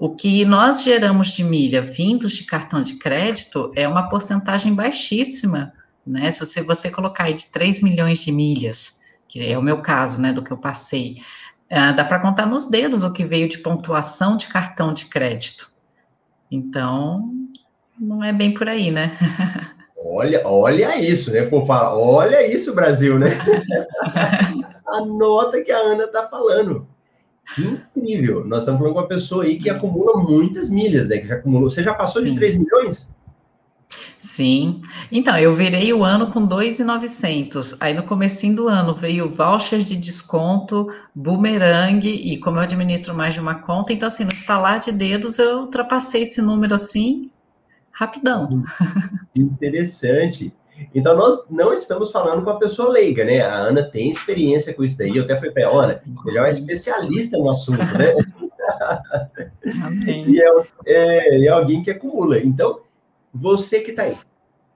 o 0.00 0.14
que 0.14 0.44
nós 0.44 0.82
geramos 0.84 1.28
de 1.28 1.42
milha 1.42 1.82
vindos 1.82 2.32
de 2.34 2.44
cartão 2.44 2.82
de 2.82 2.96
crédito 2.96 3.72
é 3.74 3.86
uma 3.88 4.08
porcentagem 4.08 4.72
baixíssima, 4.72 5.72
né? 6.06 6.30
Se 6.30 6.40
você, 6.40 6.62
você 6.62 6.90
colocar 6.90 7.24
aí 7.24 7.34
de 7.34 7.50
3 7.50 7.82
milhões 7.82 8.22
de 8.22 8.30
milhas, 8.30 9.00
que 9.26 9.44
é 9.44 9.58
o 9.58 9.62
meu 9.62 9.82
caso, 9.82 10.22
né, 10.22 10.32
do 10.32 10.42
que 10.42 10.52
eu 10.52 10.56
passei, 10.56 11.16
uh, 11.70 11.94
dá 11.94 12.04
para 12.04 12.20
contar 12.20 12.46
nos 12.46 12.66
dedos 12.66 13.02
o 13.02 13.12
que 13.12 13.24
veio 13.24 13.48
de 13.48 13.58
pontuação 13.58 14.36
de 14.36 14.46
cartão 14.46 14.92
de 14.92 15.06
crédito. 15.06 15.70
Então, 16.50 17.30
não 17.98 18.22
é 18.22 18.32
bem 18.32 18.54
por 18.54 18.68
aí, 18.68 18.90
né? 18.90 19.16
Olha, 20.00 20.46
olha 20.46 20.96
isso, 20.98 21.32
né? 21.32 21.42
Por 21.42 21.66
falar, 21.66 21.96
olha 21.98 22.46
isso, 22.46 22.72
Brasil, 22.72 23.18
né? 23.18 23.36
Anota 24.86 25.60
que 25.62 25.72
a 25.72 25.78
Ana 25.78 26.04
está 26.04 26.28
falando. 26.28 26.88
Incrível. 27.56 28.44
Nós 28.44 28.62
estamos 28.62 28.78
falando 28.78 28.94
com 28.94 29.00
uma 29.00 29.08
pessoa 29.08 29.44
aí 29.44 29.56
que 29.56 29.70
acumula 29.70 30.22
muitas 30.22 30.68
milhas, 30.68 31.08
né? 31.08 31.18
Que 31.18 31.28
já 31.28 31.36
acumulou. 31.36 31.70
Você 31.70 31.82
já 31.82 31.94
passou 31.94 32.22
de 32.22 32.30
Sim. 32.30 32.34
3 32.34 32.54
milhões? 32.56 33.14
Sim. 34.18 34.82
Então, 35.12 35.38
eu 35.38 35.54
virei 35.54 35.92
o 35.92 36.04
ano 36.04 36.30
com 36.30 36.44
2,900. 36.44 37.80
Aí 37.80 37.94
no 37.94 38.02
comecinho 38.02 38.56
do 38.56 38.68
ano 38.68 38.92
veio 38.92 39.30
vouchers 39.30 39.86
de 39.86 39.96
desconto, 39.96 40.88
boomerang, 41.14 42.06
e 42.06 42.38
como 42.38 42.58
eu 42.58 42.62
administro 42.62 43.14
mais 43.14 43.34
de 43.34 43.40
uma 43.40 43.54
conta, 43.54 43.92
então 43.92 44.08
assim, 44.08 44.24
no 44.24 44.32
estalar 44.32 44.80
de 44.80 44.90
dedos 44.90 45.38
eu 45.38 45.60
ultrapassei 45.60 46.22
esse 46.22 46.42
número 46.42 46.74
assim 46.74 47.30
rapidão. 47.92 48.62
Interessante. 49.34 50.52
Então, 50.94 51.16
nós 51.16 51.44
não 51.50 51.72
estamos 51.72 52.10
falando 52.10 52.42
com 52.42 52.50
a 52.50 52.58
pessoa 52.58 52.90
leiga, 52.90 53.24
né? 53.24 53.40
A 53.40 53.54
Ana 53.54 53.82
tem 53.82 54.10
experiência 54.10 54.74
com 54.74 54.84
isso 54.84 54.96
daí. 54.96 55.16
Eu 55.16 55.24
até 55.24 55.36
falei 55.36 55.50
para 55.50 55.62
ela, 55.64 55.84
Ana, 55.84 56.02
ele 56.26 56.38
é 56.38 56.50
especialista 56.50 57.36
no 57.36 57.50
assunto, 57.50 57.78
né? 57.78 58.14
e 60.06 60.40
é, 60.40 60.46
é, 60.86 61.44
é, 61.44 61.48
alguém 61.48 61.82
que 61.82 61.90
acumula. 61.90 62.38
Então, 62.38 62.80
Você 63.32 63.80
que 63.80 63.90
está 63.90 64.04
aí, 64.04 64.16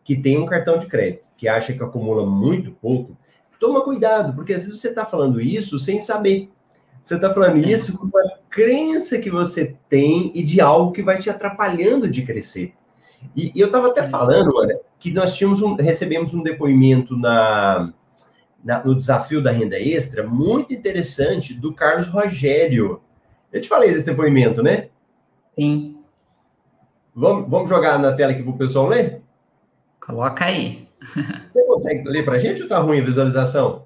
que 0.04 0.16
tem 0.16 0.38
um 0.38 0.47
cartão 0.47 0.78
de 0.78 0.87
crédito, 0.87 1.25
que 1.37 1.49
acha 1.49 1.73
que 1.73 1.82
acumula 1.82 2.26
muito 2.26 2.73
pouco, 2.73 3.16
toma 3.59 3.82
cuidado, 3.82 4.35
porque 4.35 4.52
às 4.52 4.62
vezes 4.62 4.80
você 4.80 4.88
está 4.88 5.04
falando 5.04 5.40
isso 5.40 5.78
sem 5.78 6.00
saber. 6.00 6.50
Você 7.00 7.16
está 7.16 7.32
falando 7.32 7.64
é. 7.64 7.68
isso 7.68 7.99
com 7.99 8.06
uma 8.06 8.32
crença 8.49 9.18
que 9.18 9.30
você 9.30 9.76
tem 9.88 10.30
e 10.35 10.42
de 10.42 10.61
algo 10.61 10.92
que 10.92 11.02
vai 11.02 11.18
te 11.21 11.30
atrapalhando 11.30 12.09
de 12.09 12.23
crescer. 12.23 12.75
E, 13.35 13.52
e 13.54 13.61
eu 13.61 13.66
estava 13.66 13.88
até 13.88 14.02
falando, 14.02 14.54
olha, 14.54 14.80
que 15.02 15.11
nós 15.11 15.35
tínhamos 15.35 15.61
um, 15.61 15.75
recebemos 15.75 16.32
um 16.32 16.44
depoimento 16.44 17.16
na, 17.16 17.92
na, 18.62 18.85
no 18.85 18.94
desafio 18.94 19.42
da 19.42 19.50
renda 19.50 19.76
extra 19.76 20.25
muito 20.25 20.73
interessante 20.73 21.52
do 21.52 21.75
Carlos 21.75 22.06
Rogério. 22.06 23.02
Eu 23.52 23.61
te 23.61 23.68
falei 23.68 23.92
desse 23.92 24.06
depoimento, 24.06 24.62
né? 24.62 24.90
Sim. 25.59 25.99
Vamos, 27.12 27.50
vamos 27.50 27.68
jogar 27.68 27.99
na 27.99 28.12
tela 28.12 28.30
aqui 28.30 28.44
para 28.44 28.52
o 28.52 28.56
pessoal 28.56 28.87
ler? 28.87 29.21
Coloca 29.99 30.44
aí. 30.44 30.87
Você 31.52 31.64
consegue 31.64 32.09
ler 32.09 32.25
para 32.25 32.37
a 32.37 32.38
gente 32.38 32.59
ou 32.59 32.66
está 32.66 32.78
ruim 32.78 33.00
a 33.00 33.04
visualização? 33.04 33.85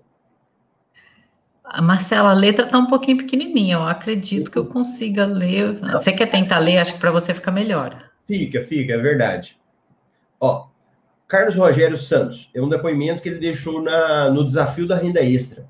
Marcela, 1.83 2.33
a 2.33 2.35
letra 2.35 2.67
está 2.67 2.77
um 2.77 2.87
pouquinho 2.87 3.17
pequenininha. 3.17 3.77
Eu 3.77 3.85
acredito 3.85 4.51
que 4.51 4.59
eu 4.59 4.67
consiga 4.67 5.25
ler. 5.25 5.81
Você 5.93 6.13
quer 6.13 6.27
tentar 6.27 6.59
ler? 6.59 6.77
Acho 6.77 6.93
que 6.93 7.01
para 7.01 7.11
você 7.11 7.33
fica 7.33 7.51
melhor. 7.51 8.11
Fica, 8.27 8.61
fica, 8.61 8.93
é 8.93 8.99
verdade. 8.99 9.59
Ó, 10.39 10.76
Carlos 11.29 11.57
Rogério 11.57 11.99
Santos, 11.99 12.49
é 12.55 12.63
um 12.63 12.69
depoimento 12.69 13.21
que 13.21 13.29
ele 13.29 13.41
deixou 13.41 13.83
na, 13.83 14.31
no 14.31 14.47
desafio 14.47 14.87
da 14.87 14.97
renda 14.97 15.21
extra. 15.21 15.69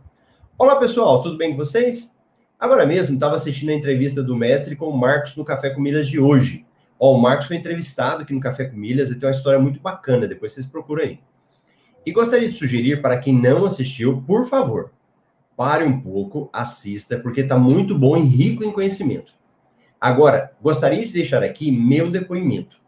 Olá, 0.58 0.76
pessoal, 0.76 1.22
tudo 1.22 1.38
bem 1.38 1.52
com 1.52 1.56
vocês? 1.56 2.14
Agora 2.60 2.84
mesmo 2.84 3.14
estava 3.14 3.36
assistindo 3.36 3.70
a 3.70 3.74
entrevista 3.74 4.22
do 4.22 4.36
mestre 4.36 4.76
com 4.76 4.86
o 4.86 4.94
Marcos 4.94 5.34
no 5.34 5.46
Café 5.46 5.70
com 5.70 5.80
Milhas 5.80 6.08
de 6.08 6.20
hoje. 6.20 6.66
Ó, 7.00 7.14
o 7.14 7.18
Marcos 7.18 7.46
foi 7.46 7.56
entrevistado 7.56 8.22
aqui 8.22 8.34
no 8.34 8.40
Café 8.40 8.66
com 8.66 8.76
Milhas 8.76 9.10
e 9.10 9.18
tem 9.18 9.26
uma 9.26 9.34
história 9.34 9.58
muito 9.58 9.80
bacana, 9.80 10.28
depois 10.28 10.52
vocês 10.52 10.66
procuram 10.66 11.04
aí. 11.04 11.20
E 12.04 12.12
gostaria 12.12 12.50
de 12.50 12.58
sugerir 12.58 13.00
para 13.00 13.16
quem 13.16 13.32
não 13.32 13.64
assistiu, 13.64 14.22
por 14.26 14.46
favor, 14.50 14.92
pare 15.56 15.84
um 15.84 15.98
pouco, 15.98 16.50
assista, 16.52 17.18
porque 17.18 17.40
está 17.40 17.56
muito 17.56 17.98
bom 17.98 18.14
e 18.18 18.26
rico 18.26 18.62
em 18.62 18.70
conhecimento. 18.70 19.32
Agora, 19.98 20.52
gostaria 20.60 21.06
de 21.06 21.14
deixar 21.14 21.42
aqui 21.42 21.72
meu 21.72 22.10
depoimento 22.10 22.84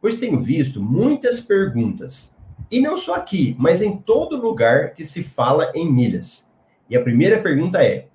pois 0.00 0.18
tenho 0.18 0.40
visto 0.40 0.82
muitas 0.82 1.40
perguntas, 1.40 2.40
e 2.70 2.80
não 2.80 2.96
só 2.96 3.16
aqui, 3.16 3.56
mas 3.58 3.82
em 3.82 3.96
todo 3.96 4.40
lugar 4.40 4.94
que 4.94 5.04
se 5.04 5.22
fala 5.22 5.72
em 5.74 5.90
milhas. 5.90 6.52
E 6.88 6.96
a 6.96 7.02
primeira 7.02 7.40
pergunta 7.40 7.82
é: 7.82 8.06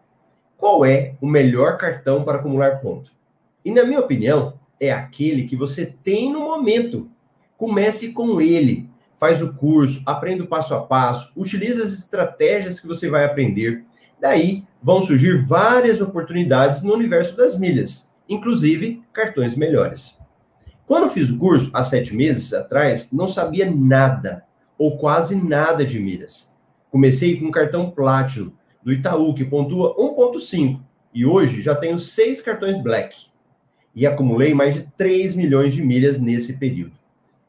qual 0.58 0.86
é 0.86 1.16
o 1.20 1.28
melhor 1.28 1.78
cartão 1.78 2.24
para 2.24 2.38
acumular 2.38 2.80
ponto? 2.80 3.12
E 3.64 3.72
na 3.72 3.84
minha 3.84 4.00
opinião, 4.00 4.58
é 4.80 4.92
aquele 4.92 5.46
que 5.46 5.56
você 5.56 5.86
tem 5.86 6.32
no 6.32 6.40
momento. 6.40 7.10
Comece 7.58 8.12
com 8.12 8.40
ele, 8.40 8.90
faz 9.18 9.42
o 9.42 9.54
curso, 9.54 10.02
aprenda 10.06 10.44
o 10.44 10.48
passo 10.48 10.74
a 10.74 10.82
passo, 10.82 11.32
utilize 11.36 11.82
as 11.82 11.94
estratégias 11.94 12.80
que 12.80 12.88
você 12.88 13.10
vai 13.10 13.26
aprender. 13.26 13.84
Daí 14.20 14.64
vão 14.82 15.02
surgir 15.02 15.46
várias 15.46 16.02
oportunidades 16.02 16.82
no 16.82 16.94
universo 16.94 17.36
das 17.36 17.58
milhas, 17.58 18.14
inclusive 18.28 19.02
cartões 19.14 19.56
melhores. 19.56 20.20
Quando 20.88 21.10
fiz 21.10 21.32
o 21.32 21.38
curso, 21.38 21.72
há 21.74 21.84
sete 21.84 22.16
meses 22.16 22.54
atrás, 22.54 23.12
não 23.12 23.28
sabia 23.28 23.70
nada, 23.70 24.46
ou 24.78 24.98
quase 24.98 25.36
nada 25.36 25.84
de 25.84 26.00
milhas. 26.00 26.56
Comecei 26.92 27.40
com 27.40 27.48
um 27.48 27.52
cartão 27.52 27.90
Platinum 27.90 28.52
do 28.84 28.94
Itaú, 28.94 29.34
que 29.34 29.44
pontua 29.44 29.96
1,5, 29.98 30.80
e 31.12 31.26
hoje 31.26 31.60
já 31.60 31.74
tenho 31.74 31.98
seis 31.98 32.40
cartões 32.40 32.78
Black. 32.78 33.16
E 33.96 34.06
acumulei 34.06 34.54
mais 34.54 34.76
de 34.76 34.88
3 34.96 35.34
milhões 35.34 35.74
de 35.74 35.82
milhas 35.82 36.20
nesse 36.22 36.60
período. 36.60 36.94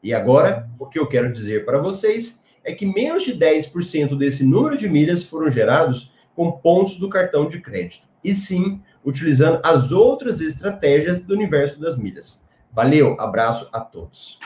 E 0.01 0.15
agora, 0.15 0.67
o 0.79 0.87
que 0.87 0.97
eu 0.97 1.05
quero 1.05 1.31
dizer 1.31 1.63
para 1.63 1.77
vocês 1.77 2.43
é 2.63 2.73
que 2.73 2.87
menos 2.87 3.23
de 3.23 3.37
10% 3.37 4.17
desse 4.17 4.43
número 4.43 4.75
de 4.75 4.89
milhas 4.89 5.23
foram 5.23 5.51
gerados 5.51 6.11
com 6.35 6.51
pontos 6.51 6.97
do 6.97 7.07
cartão 7.07 7.47
de 7.47 7.61
crédito, 7.61 8.07
e 8.23 8.33
sim 8.33 8.81
utilizando 9.05 9.59
as 9.63 9.91
outras 9.91 10.41
estratégias 10.41 11.19
do 11.19 11.35
universo 11.35 11.79
das 11.79 11.97
milhas. 11.97 12.46
Valeu, 12.77 13.19
abraço 13.19 13.67
a 13.73 13.79
todos. 13.79 14.37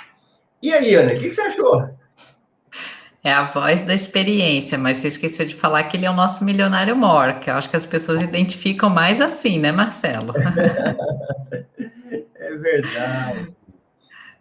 E 0.63 0.71
aí, 0.71 0.95
Ana, 0.95 1.11
o 1.11 1.19
que, 1.19 1.27
que, 1.27 1.35
você 1.35 1.41
achou? 1.41 1.89
É 3.21 3.29
a 3.29 3.43
voz 3.43 3.81
da 3.81 3.93
experiência, 3.93 4.77
mas 4.77 4.99
você 4.99 5.09
esqueceu 5.09 5.45
de 5.45 5.53
falar 5.53 5.83
que 5.83 5.97
ele 5.97 6.05
é 6.05 6.09
o 6.09 6.13
nosso 6.13 6.45
milionário 6.45 6.95
mor, 6.95 7.39
que 7.39 7.49
eu 7.49 7.55
acho 7.55 7.69
que 7.69 7.75
as 7.75 7.85
pessoas 7.85 8.21
identificam 8.23 8.89
mais 8.89 9.19
assim, 9.19 9.59
né, 9.59 9.73
Marcelo? 9.73 10.33
é 12.39 12.55
verdade. 12.55 13.51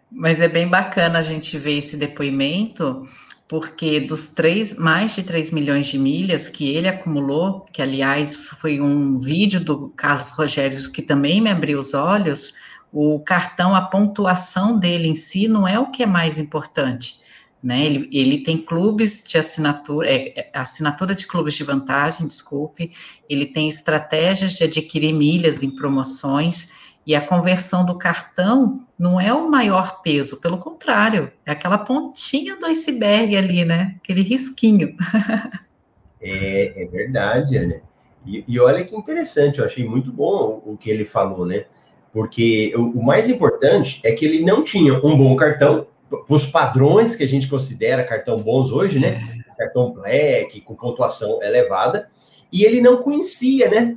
Mas 0.09 0.39
é 0.39 0.47
bem 0.47 0.69
bacana 0.69 1.19
a 1.19 1.21
gente 1.21 1.57
ver 1.57 1.79
esse 1.79 1.97
depoimento, 1.97 3.05
porque 3.45 3.99
dos 3.99 4.29
três, 4.29 4.77
mais 4.77 5.13
de 5.15 5.23
3 5.23 5.51
milhões 5.51 5.87
de 5.87 5.99
milhas 5.99 6.47
que 6.47 6.73
ele 6.73 6.87
acumulou, 6.87 7.65
que 7.73 7.81
aliás 7.81 8.37
foi 8.37 8.79
um 8.79 9.19
vídeo 9.19 9.59
do 9.59 9.89
Carlos 9.89 10.31
Rogério 10.31 10.89
que 10.93 11.01
também 11.01 11.41
me 11.41 11.49
abriu 11.49 11.77
os 11.77 11.93
olhos, 11.93 12.53
o 12.91 13.19
cartão, 13.19 13.73
a 13.73 13.81
pontuação 13.81 14.77
dele 14.77 15.07
em 15.07 15.15
si 15.15 15.47
não 15.47 15.67
é 15.67 15.79
o 15.79 15.91
que 15.91 16.03
é 16.03 16.05
mais 16.05 16.37
importante. 16.37 17.21
Né? 17.63 17.85
Ele, 17.85 18.09
ele 18.11 18.43
tem 18.43 18.57
clubes 18.57 19.23
de 19.27 19.37
assinatura, 19.37 20.09
é, 20.09 20.39
é, 20.39 20.49
assinatura 20.53 21.13
de 21.13 21.27
clubes 21.27 21.53
de 21.53 21.63
vantagem, 21.63 22.27
desculpe, 22.27 22.91
ele 23.29 23.45
tem 23.45 23.69
estratégias 23.69 24.53
de 24.53 24.63
adquirir 24.63 25.13
milhas 25.13 25.61
em 25.61 25.69
promoções, 25.69 26.73
e 27.05 27.15
a 27.15 27.25
conversão 27.25 27.85
do 27.85 27.97
cartão 27.97 28.85
não 28.97 29.19
é 29.19 29.33
o 29.33 29.49
maior 29.49 30.01
peso, 30.01 30.39
pelo 30.39 30.59
contrário, 30.59 31.31
é 31.45 31.51
aquela 31.51 31.77
pontinha 31.77 32.57
do 32.57 32.67
iceberg 32.67 33.35
ali, 33.35 33.65
né? 33.65 33.95
Aquele 33.97 34.21
risquinho. 34.21 34.95
é, 36.21 36.83
é 36.83 36.85
verdade, 36.85 37.57
Ana. 37.57 37.81
E, 38.25 38.43
e 38.47 38.59
olha 38.59 38.85
que 38.85 38.95
interessante, 38.95 39.57
eu 39.57 39.65
achei 39.65 39.83
muito 39.83 40.11
bom 40.11 40.61
o 40.63 40.77
que 40.77 40.91
ele 40.91 41.03
falou, 41.03 41.45
né? 41.45 41.65
Porque 42.13 42.73
o, 42.75 43.01
mais 43.01 43.29
importante 43.29 44.01
é 44.03 44.11
que 44.11 44.25
ele 44.25 44.43
não 44.43 44.63
tinha 44.63 44.93
um 45.05 45.17
bom 45.17 45.35
cartão, 45.35 45.87
os 46.27 46.45
padrões 46.45 47.15
que 47.15 47.23
a 47.23 47.27
gente 47.27 47.47
considera 47.47 48.03
cartão 48.03 48.37
bons 48.37 48.69
hoje, 48.71 48.99
né? 48.99 49.21
É. 49.47 49.53
Cartão 49.57 49.91
black, 49.91 50.59
com 50.61 50.75
pontuação 50.75 51.41
elevada, 51.41 52.09
e 52.51 52.65
ele 52.65 52.81
não 52.81 53.01
conhecia, 53.01 53.69
né? 53.69 53.95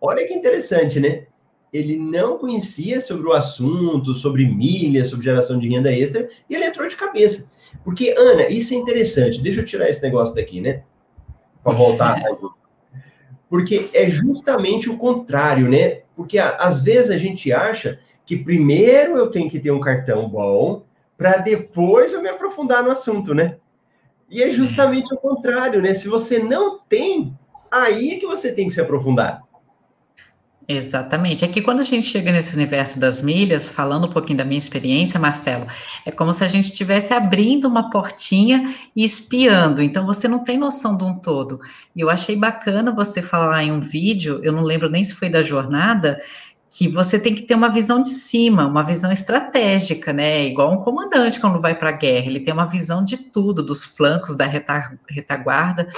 Olha 0.00 0.26
que 0.26 0.34
interessante, 0.34 1.00
né? 1.00 1.24
Ele 1.72 1.96
não 1.96 2.38
conhecia 2.38 3.00
sobre 3.00 3.26
o 3.26 3.32
assunto, 3.32 4.14
sobre 4.14 4.46
milhas, 4.46 5.08
sobre 5.08 5.24
geração 5.24 5.58
de 5.58 5.68
renda 5.68 5.92
extra, 5.92 6.28
e 6.48 6.54
ele 6.54 6.64
entrou 6.64 6.86
de 6.86 6.94
cabeça. 6.94 7.50
Porque, 7.82 8.14
Ana, 8.16 8.48
isso 8.48 8.72
é 8.74 8.76
interessante. 8.76 9.40
Deixa 9.42 9.60
eu 9.60 9.64
tirar 9.64 9.88
esse 9.88 10.02
negócio 10.02 10.34
daqui, 10.34 10.60
né? 10.60 10.82
Para 11.64 11.74
voltar. 11.74 12.22
Porque 13.48 13.90
é 13.94 14.06
justamente 14.08 14.90
o 14.90 14.96
contrário, 14.96 15.68
né? 15.68 16.00
Porque 16.16 16.38
às 16.38 16.82
vezes 16.82 17.10
a 17.10 17.18
gente 17.18 17.52
acha 17.52 18.00
que 18.24 18.36
primeiro 18.36 19.16
eu 19.16 19.30
tenho 19.30 19.48
que 19.48 19.60
ter 19.60 19.70
um 19.70 19.80
cartão 19.80 20.28
bom 20.28 20.82
para 21.16 21.38
depois 21.38 22.12
eu 22.12 22.22
me 22.22 22.28
aprofundar 22.28 22.82
no 22.82 22.90
assunto, 22.90 23.32
né? 23.32 23.56
E 24.28 24.42
é 24.42 24.50
justamente 24.50 25.14
o 25.14 25.18
contrário, 25.18 25.80
né? 25.80 25.94
Se 25.94 26.08
você 26.08 26.38
não 26.38 26.80
tem, 26.80 27.32
aí 27.70 28.14
é 28.14 28.18
que 28.18 28.26
você 28.26 28.52
tem 28.52 28.66
que 28.66 28.74
se 28.74 28.80
aprofundar. 28.80 29.45
Exatamente. 30.68 31.44
É 31.44 31.48
que 31.48 31.62
quando 31.62 31.78
a 31.78 31.84
gente 31.84 32.06
chega 32.06 32.32
nesse 32.32 32.54
universo 32.54 32.98
das 32.98 33.22
milhas, 33.22 33.70
falando 33.70 34.08
um 34.08 34.10
pouquinho 34.10 34.38
da 34.38 34.44
minha 34.44 34.58
experiência, 34.58 35.20
Marcelo, 35.20 35.66
é 36.04 36.10
como 36.10 36.32
se 36.32 36.42
a 36.42 36.48
gente 36.48 36.64
estivesse 36.64 37.14
abrindo 37.14 37.68
uma 37.68 37.88
portinha 37.88 38.74
e 38.94 39.04
espiando. 39.04 39.80
Então 39.80 40.04
você 40.04 40.26
não 40.26 40.42
tem 40.42 40.58
noção 40.58 40.96
de 40.96 41.04
um 41.04 41.14
todo. 41.14 41.60
E 41.94 42.00
eu 42.00 42.10
achei 42.10 42.34
bacana 42.34 42.90
você 42.90 43.22
falar 43.22 43.62
em 43.62 43.70
um 43.70 43.80
vídeo, 43.80 44.40
eu 44.42 44.52
não 44.52 44.62
lembro 44.62 44.90
nem 44.90 45.04
se 45.04 45.14
foi 45.14 45.28
da 45.28 45.40
jornada, 45.40 46.20
que 46.68 46.88
você 46.88 47.16
tem 47.16 47.32
que 47.32 47.42
ter 47.42 47.54
uma 47.54 47.68
visão 47.68 48.02
de 48.02 48.08
cima, 48.08 48.66
uma 48.66 48.82
visão 48.82 49.12
estratégica, 49.12 50.12
né? 50.12 50.44
Igual 50.46 50.72
um 50.72 50.78
comandante 50.78 51.38
quando 51.38 51.60
vai 51.60 51.76
para 51.76 51.90
a 51.90 51.92
guerra, 51.92 52.26
ele 52.26 52.40
tem 52.40 52.52
uma 52.52 52.66
visão 52.68 53.04
de 53.04 53.16
tudo, 53.16 53.62
dos 53.62 53.84
flancos 53.84 54.36
da 54.36 54.46
retaguarda. 55.08 55.88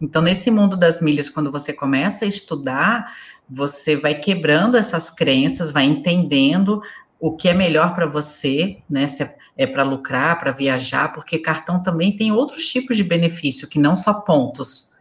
Então, 0.00 0.22
nesse 0.22 0.48
mundo 0.50 0.76
das 0.76 1.00
milhas, 1.00 1.28
quando 1.28 1.50
você 1.50 1.72
começa 1.72 2.24
a 2.24 2.28
estudar, 2.28 3.12
você 3.48 3.96
vai 3.96 4.14
quebrando 4.14 4.76
essas 4.76 5.10
crenças, 5.10 5.70
vai 5.70 5.84
entendendo 5.84 6.82
o 7.20 7.34
que 7.34 7.48
é 7.48 7.54
melhor 7.54 7.94
para 7.94 8.06
você, 8.06 8.78
né? 8.88 9.06
Se 9.06 9.22
é, 9.22 9.36
é 9.56 9.66
para 9.66 9.82
lucrar, 9.82 10.38
para 10.38 10.52
viajar, 10.52 11.12
porque 11.12 11.38
cartão 11.38 11.82
também 11.82 12.14
tem 12.14 12.30
outros 12.30 12.66
tipos 12.66 12.96
de 12.96 13.02
benefício 13.02 13.68
que 13.68 13.78
não 13.78 13.96
só 13.96 14.14
pontos. 14.14 14.96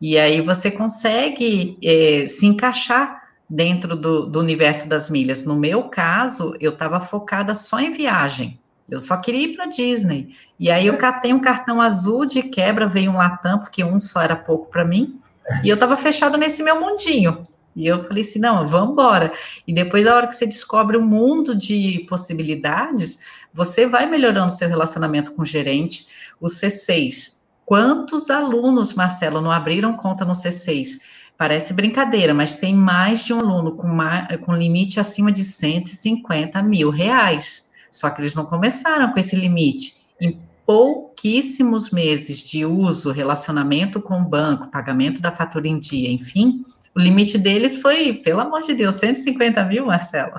E 0.00 0.18
aí 0.18 0.40
você 0.40 0.70
consegue 0.70 1.78
é, 1.82 2.26
se 2.26 2.44
encaixar 2.44 3.22
dentro 3.48 3.96
do, 3.96 4.26
do, 4.26 4.40
universo 4.40 4.88
das 4.88 5.08
milhas. 5.08 5.44
No 5.44 5.56
meu 5.56 5.84
caso, 5.84 6.54
eu 6.60 6.72
estava 6.72 7.00
focada 7.00 7.54
só 7.54 7.80
em 7.80 7.90
viagem. 7.90 8.58
Eu 8.90 9.00
só 9.00 9.16
queria 9.16 9.44
ir 9.44 9.56
para 9.56 9.66
Disney. 9.66 10.34
E 10.58 10.70
aí 10.70 10.86
eu 10.86 10.98
catei 10.98 11.32
um 11.32 11.40
cartão 11.40 11.80
azul 11.80 12.26
de 12.26 12.42
quebra, 12.42 12.86
veio 12.86 13.10
um 13.10 13.16
Latam, 13.16 13.58
porque 13.58 13.82
um 13.82 13.98
só 13.98 14.20
era 14.20 14.36
pouco 14.36 14.70
para 14.70 14.84
mim. 14.84 15.18
E 15.62 15.68
eu 15.68 15.74
estava 15.74 15.96
fechado 15.96 16.36
nesse 16.36 16.62
meu 16.62 16.78
mundinho. 16.78 17.42
E 17.74 17.86
eu 17.86 18.04
falei 18.04 18.22
assim, 18.22 18.38
não, 18.38 18.66
vamos 18.66 18.92
embora. 18.92 19.32
E 19.66 19.72
depois, 19.72 20.04
da 20.04 20.14
hora 20.14 20.26
que 20.26 20.34
você 20.34 20.46
descobre 20.46 20.96
um 20.96 21.04
mundo 21.04 21.54
de 21.54 22.04
possibilidades, 22.08 23.24
você 23.52 23.86
vai 23.86 24.06
melhorando 24.06 24.52
seu 24.52 24.68
relacionamento 24.68 25.32
com 25.32 25.42
o 25.42 25.46
gerente. 25.46 26.06
O 26.40 26.46
C6, 26.46 27.44
quantos 27.64 28.30
alunos, 28.30 28.94
Marcelo, 28.94 29.40
não 29.40 29.50
abriram 29.50 29.96
conta 29.96 30.24
no 30.24 30.32
C6? 30.32 31.02
Parece 31.36 31.74
brincadeira, 31.74 32.32
mas 32.32 32.56
tem 32.56 32.74
mais 32.74 33.24
de 33.24 33.32
um 33.32 33.40
aluno 33.40 33.72
com, 33.72 33.88
mais, 33.88 34.36
com 34.38 34.54
limite 34.54 35.00
acima 35.00 35.32
de 35.32 35.44
150 35.44 36.62
mil 36.62 36.90
reais. 36.90 37.72
Só 37.90 38.08
que 38.10 38.20
eles 38.20 38.34
não 38.34 38.44
começaram 38.44 39.12
com 39.12 39.18
esse 39.18 39.34
limite. 39.34 40.04
Em 40.20 40.40
pouquíssimos 40.64 41.90
meses 41.90 42.42
de 42.42 42.64
uso, 42.64 43.10
relacionamento 43.10 44.00
com 44.00 44.20
o 44.20 44.28
banco, 44.28 44.70
pagamento 44.70 45.20
da 45.20 45.30
fatura 45.30 45.68
em 45.68 45.78
dia, 45.78 46.10
enfim, 46.10 46.64
o 46.96 47.00
limite 47.00 47.36
deles 47.36 47.78
foi, 47.80 48.14
pelo 48.14 48.40
amor 48.40 48.60
de 48.60 48.74
Deus, 48.74 48.96
150 48.96 49.64
mil, 49.64 49.86
Marcelo. 49.86 50.34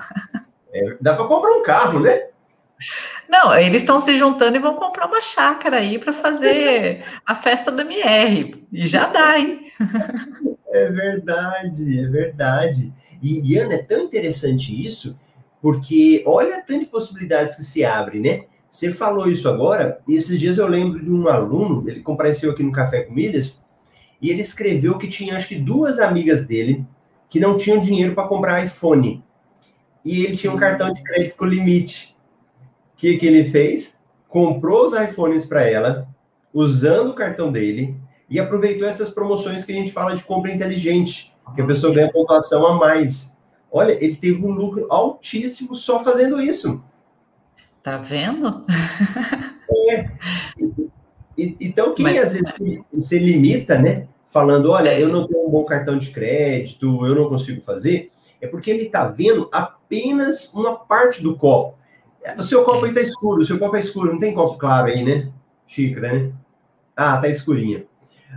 É, 0.72 0.96
dá 1.00 1.14
para 1.14 1.26
comprar 1.26 1.50
um 1.50 1.62
carro, 1.62 2.00
né? 2.00 2.28
Não, 3.28 3.56
eles 3.56 3.82
estão 3.82 3.98
se 3.98 4.14
juntando 4.14 4.56
e 4.56 4.60
vão 4.60 4.74
comprar 4.74 5.06
uma 5.06 5.20
chácara 5.20 5.78
aí 5.78 5.98
para 5.98 6.12
fazer 6.12 7.02
a 7.24 7.34
festa 7.34 7.72
do 7.72 7.82
MR. 7.82 8.66
E 8.72 8.86
já 8.86 9.06
dá, 9.06 9.38
hein? 9.38 9.72
É 10.68 10.90
verdade, 10.90 12.00
é 12.00 12.06
verdade. 12.06 12.92
E, 13.22 13.52
Iana, 13.52 13.74
é 13.74 13.82
tão 13.82 14.04
interessante 14.04 14.84
isso, 14.84 15.18
porque 15.60 16.22
olha 16.26 16.58
a 16.58 16.60
tantas 16.60 16.88
possibilidades 16.88 17.56
que 17.56 17.64
se 17.64 17.84
abre, 17.84 18.20
né? 18.20 18.44
Você 18.70 18.92
falou 18.92 19.30
isso 19.30 19.48
agora, 19.48 20.00
e 20.06 20.14
esses 20.14 20.38
dias 20.38 20.58
eu 20.58 20.66
lembro 20.66 21.00
de 21.00 21.10
um 21.10 21.28
aluno, 21.28 21.88
ele 21.88 22.02
compareceu 22.02 22.50
aqui 22.50 22.62
no 22.62 22.72
Café 22.72 23.00
com 23.02 23.14
Milhas, 23.14 23.65
e 24.20 24.30
ele 24.30 24.42
escreveu 24.42 24.98
que 24.98 25.08
tinha 25.08 25.36
acho 25.36 25.48
que 25.48 25.56
duas 25.56 25.98
amigas 25.98 26.46
dele 26.46 26.84
que 27.28 27.40
não 27.40 27.56
tinham 27.56 27.78
dinheiro 27.78 28.14
para 28.14 28.28
comprar 28.28 28.64
iPhone. 28.64 29.22
E 30.04 30.24
ele 30.24 30.36
tinha 30.36 30.52
um 30.52 30.56
cartão 30.56 30.92
de 30.92 31.02
crédito 31.02 31.36
com 31.36 31.44
limite. 31.44 32.16
O 32.94 32.96
que, 32.96 33.16
que 33.18 33.26
ele 33.26 33.50
fez? 33.50 34.00
Comprou 34.28 34.84
os 34.84 34.92
iPhones 34.92 35.44
para 35.44 35.62
ela, 35.68 36.08
usando 36.54 37.10
o 37.10 37.14
cartão 37.14 37.50
dele, 37.50 37.96
e 38.30 38.38
aproveitou 38.38 38.88
essas 38.88 39.10
promoções 39.10 39.64
que 39.64 39.72
a 39.72 39.74
gente 39.74 39.92
fala 39.92 40.14
de 40.14 40.22
compra 40.22 40.52
inteligente, 40.52 41.34
que 41.54 41.60
a 41.60 41.66
pessoa 41.66 41.92
ganha 41.92 42.10
pontuação 42.10 42.66
a 42.66 42.74
mais. 42.74 43.38
Olha, 43.70 43.92
ele 43.92 44.16
teve 44.16 44.44
um 44.44 44.50
lucro 44.50 44.86
altíssimo 44.90 45.74
só 45.76 46.02
fazendo 46.02 46.40
isso. 46.40 46.82
Tá 47.82 47.98
vendo? 47.98 48.64
É. 49.90 50.10
Então, 51.36 51.94
quem 51.94 52.04
Mas, 52.04 52.18
às 52.18 52.32
vezes 52.32 52.52
se, 52.56 52.84
se, 53.00 53.18
limita, 53.18 53.78
né? 53.78 54.08
Falando, 54.28 54.70
olha, 54.70 54.90
é. 54.90 55.02
eu 55.02 55.08
não 55.08 55.26
tenho 55.26 55.46
um 55.46 55.50
bom 55.50 55.64
cartão 55.64 55.98
de 55.98 56.10
crédito, 56.10 57.06
eu 57.06 57.14
não 57.14 57.28
consigo 57.28 57.60
fazer, 57.62 58.10
é 58.40 58.46
porque 58.46 58.70
ele 58.70 58.84
está 58.84 59.06
vendo 59.06 59.48
apenas 59.52 60.52
uma 60.52 60.76
parte 60.76 61.22
do 61.22 61.36
copo. 61.36 61.76
O 62.36 62.42
seu 62.42 62.64
copo 62.64 62.84
aí 62.84 62.90
está 62.90 63.00
escuro, 63.00 63.42
o 63.42 63.46
seu 63.46 63.58
copo 63.58 63.76
é 63.76 63.80
escuro, 63.80 64.12
não 64.12 64.18
tem 64.18 64.34
copo 64.34 64.58
claro 64.58 64.88
aí, 64.88 65.04
né? 65.04 65.30
Xícara, 65.66 66.12
né? 66.12 66.32
Ah, 66.96 67.18
tá 67.18 67.28
escurinha. 67.28 67.86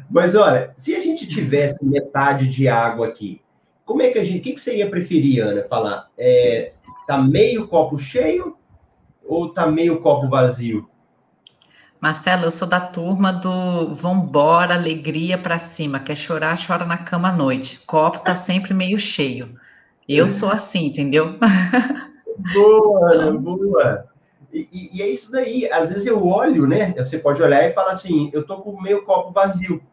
Mas 0.10 0.36
olha, 0.36 0.72
se 0.76 0.96
a 0.96 1.00
gente 1.00 1.28
tivesse 1.28 1.86
metade 1.86 2.48
de 2.48 2.68
água 2.68 3.08
aqui, 3.08 3.42
como 3.86 4.04
é 4.04 4.10
que 4.10 4.20
a 4.20 4.24
gente. 4.24 4.40
O 4.40 4.42
que, 4.44 4.54
que 4.54 4.62
você 4.62 4.78
ia 4.78 4.90
preferir, 4.90 5.44
Ana? 5.44 5.64
Falar? 5.64 6.10
É, 6.16 6.74
tá 7.08 7.18
meio 7.18 7.68
copo 7.68 7.98
cheio 7.98 8.56
ou 9.26 9.50
tá 9.50 9.66
meio 9.66 10.00
copo 10.00 10.30
vazio? 10.30 10.88
Marcelo, 12.02 12.46
eu 12.46 12.52
sou 12.52 12.66
da 12.66 12.80
turma 12.80 13.34
do 13.34 13.94
vambora, 13.94 14.74
alegria 14.74 15.38
para 15.38 15.60
cima. 15.60 16.00
Quer 16.00 16.16
chorar, 16.16 16.58
chora 16.58 16.86
na 16.86 16.98
cama 16.98 17.30
à 17.30 17.32
noite. 17.34 17.82
Copo 17.86 18.20
tá 18.20 18.36
sempre 18.36 18.74
meio 18.74 18.98
cheio. 18.98 19.60
Eu 20.08 20.28
sou 20.28 20.50
assim, 20.50 20.86
entendeu? 20.86 21.38
Boa, 22.54 23.14
Ana, 23.14 23.38
boa. 23.38 24.06
E, 24.52 24.68
e, 24.72 24.98
e, 24.98 25.02
é 25.02 25.08
isso 25.10 25.30
daí. 25.30 25.70
Às 25.70 25.90
vezes 25.90 26.06
eu 26.06 26.26
olho, 26.26 26.66
né? 26.66 26.94
Você 26.98 27.20
pode 27.20 27.42
olhar 27.44 27.64
e 27.70 27.74
falar 27.74 27.92
assim: 27.92 28.30
eu 28.34 28.46
tô 28.46 28.58
com 28.58 28.72
o 28.72 28.82
meio 28.82 29.04
copo 29.04 29.32
vazio. 29.34 29.84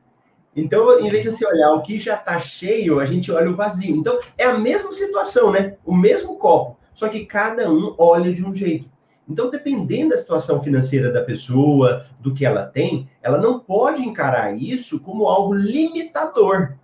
Então, 0.54 0.98
em 1.00 1.10
vez 1.10 1.24
de 1.24 1.32
você 1.32 1.46
olhar 1.46 1.72
o 1.72 1.82
que 1.82 1.98
já 1.98 2.14
está 2.14 2.38
cheio, 2.38 2.98
a 2.98 3.04
gente 3.04 3.30
olha 3.30 3.50
o 3.50 3.56
vazio. 3.56 3.94
Então, 3.94 4.18
é 4.38 4.44
a 4.44 4.56
mesma 4.56 4.90
situação, 4.92 5.50
né? 5.50 5.74
O 5.84 5.94
mesmo 5.94 6.36
copo, 6.36 6.78
só 6.94 7.08
que 7.08 7.26
cada 7.26 7.70
um 7.70 7.94
olha 7.98 8.32
de 8.32 8.42
um 8.42 8.54
jeito. 8.54 8.88
Então, 9.28 9.50
dependendo 9.50 10.10
da 10.10 10.16
situação 10.16 10.62
financeira 10.62 11.10
da 11.10 11.20
pessoa, 11.20 12.06
do 12.20 12.32
que 12.32 12.46
ela 12.46 12.64
tem, 12.64 13.08
ela 13.20 13.38
não 13.38 13.58
pode 13.58 14.02
encarar 14.02 14.56
isso 14.56 15.00
como 15.00 15.26
algo 15.26 15.52
limitador. 15.52 16.74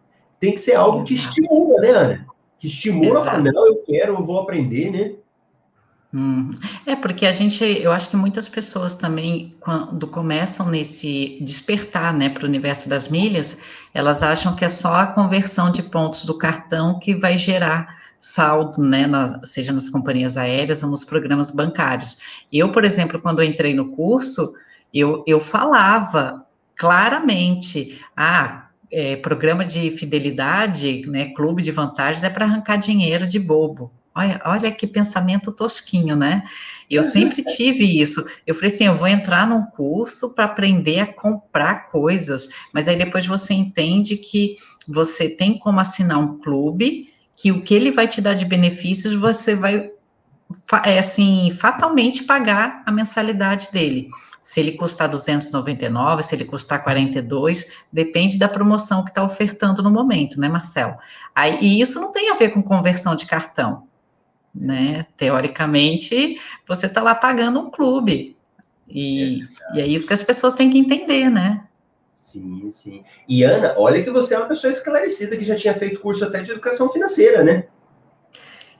Tem 0.40 0.52
que 0.52 0.58
ser 0.58 0.74
algo 0.74 1.04
que 1.04 1.14
estimula, 1.14 1.80
né, 1.80 1.90
Ana? 1.90 2.26
Que 2.58 2.66
estimula, 2.66 3.24
fala, 3.24 3.38
não, 3.38 3.66
eu 3.66 3.76
quero, 3.86 4.14
eu 4.14 4.24
vou 4.24 4.40
aprender, 4.40 4.90
né? 4.90 5.12
Hum. 6.14 6.50
É 6.84 6.94
porque 6.94 7.24
a 7.24 7.32
gente, 7.32 7.64
eu 7.64 7.90
acho 7.90 8.10
que 8.10 8.16
muitas 8.16 8.48
pessoas 8.48 8.94
também, 8.94 9.52
quando 9.58 10.06
começam 10.06 10.68
nesse 10.68 11.38
despertar, 11.40 12.12
né, 12.12 12.28
para 12.28 12.44
o 12.44 12.48
universo 12.48 12.88
das 12.88 13.08
milhas, 13.08 13.62
elas 13.94 14.22
acham 14.22 14.54
que 14.54 14.64
é 14.64 14.68
só 14.68 14.94
a 14.94 15.06
conversão 15.06 15.70
de 15.70 15.82
pontos 15.82 16.24
do 16.24 16.36
cartão 16.36 16.98
que 16.98 17.14
vai 17.14 17.36
gerar 17.36 18.01
saldo, 18.22 18.80
né, 18.80 19.04
na, 19.04 19.44
seja 19.44 19.72
nas 19.72 19.90
companhias 19.90 20.36
aéreas 20.36 20.80
ou 20.84 20.88
nos 20.88 21.02
programas 21.02 21.50
bancários. 21.50 22.18
Eu, 22.52 22.70
por 22.70 22.84
exemplo, 22.84 23.20
quando 23.20 23.42
entrei 23.42 23.74
no 23.74 23.90
curso, 23.90 24.54
eu, 24.94 25.24
eu 25.26 25.40
falava 25.40 26.46
claramente, 26.76 28.00
ah, 28.16 28.68
é, 28.92 29.16
programa 29.16 29.64
de 29.64 29.90
fidelidade, 29.90 31.04
né, 31.08 31.30
clube 31.34 31.62
de 31.62 31.72
vantagens 31.72 32.22
é 32.22 32.30
para 32.30 32.44
arrancar 32.44 32.76
dinheiro 32.76 33.26
de 33.26 33.40
bobo. 33.40 33.90
Olha, 34.14 34.40
olha 34.44 34.70
que 34.70 34.86
pensamento 34.86 35.50
tosquinho, 35.50 36.14
né? 36.14 36.42
Eu 36.90 37.02
sempre 37.02 37.42
tive 37.42 37.98
isso. 37.98 38.22
Eu 38.46 38.54
falei 38.54 38.70
assim: 38.70 38.84
eu 38.84 38.94
vou 38.94 39.08
entrar 39.08 39.46
num 39.48 39.64
curso 39.64 40.34
para 40.34 40.44
aprender 40.44 41.00
a 41.00 41.06
comprar 41.06 41.90
coisas, 41.90 42.50
mas 42.74 42.88
aí 42.88 42.96
depois 42.96 43.24
você 43.26 43.54
entende 43.54 44.18
que 44.18 44.56
você 44.86 45.30
tem 45.30 45.58
como 45.58 45.80
assinar 45.80 46.18
um 46.18 46.38
clube, 46.38 47.08
que 47.36 47.50
o 47.50 47.62
que 47.62 47.74
ele 47.74 47.90
vai 47.90 48.06
te 48.06 48.20
dar 48.20 48.34
de 48.34 48.44
benefícios, 48.44 49.14
você 49.14 49.54
vai, 49.54 49.90
é 50.84 50.98
assim, 50.98 51.50
fatalmente 51.58 52.24
pagar 52.24 52.82
a 52.84 52.92
mensalidade 52.92 53.70
dele. 53.72 54.08
Se 54.40 54.58
ele 54.60 54.72
custar 54.72 55.08
299, 55.08 56.22
se 56.22 56.34
ele 56.34 56.44
custar 56.44 56.82
42, 56.82 57.84
depende 57.92 58.38
da 58.38 58.48
promoção 58.48 59.04
que 59.04 59.10
está 59.10 59.22
ofertando 59.22 59.82
no 59.82 59.90
momento, 59.90 60.40
né, 60.40 60.48
Marcelo? 60.48 60.96
Aí, 61.34 61.58
e 61.60 61.80
isso 61.80 62.00
não 62.00 62.12
tem 62.12 62.30
a 62.30 62.34
ver 62.34 62.50
com 62.50 62.62
conversão 62.62 63.14
de 63.14 63.26
cartão 63.26 63.86
né? 64.54 65.06
Teoricamente, 65.16 66.38
você 66.66 66.86
está 66.86 67.00
lá 67.00 67.14
pagando 67.14 67.60
um 67.60 67.70
clube. 67.70 68.36
E 68.88 69.42
é, 69.72 69.76
e 69.76 69.80
é 69.80 69.86
isso 69.86 70.06
que 70.06 70.12
as 70.12 70.22
pessoas 70.22 70.54
têm 70.54 70.70
que 70.70 70.78
entender, 70.78 71.30
né? 71.30 71.64
Sim, 72.32 72.70
sim. 72.70 73.04
E 73.28 73.42
Ana, 73.42 73.74
olha 73.76 74.02
que 74.02 74.10
você 74.10 74.34
é 74.34 74.38
uma 74.38 74.48
pessoa 74.48 74.70
esclarecida 74.70 75.36
que 75.36 75.44
já 75.44 75.54
tinha 75.54 75.74
feito 75.74 76.00
curso 76.00 76.24
até 76.24 76.40
de 76.40 76.50
educação 76.50 76.88
financeira, 76.90 77.44
né? 77.44 77.66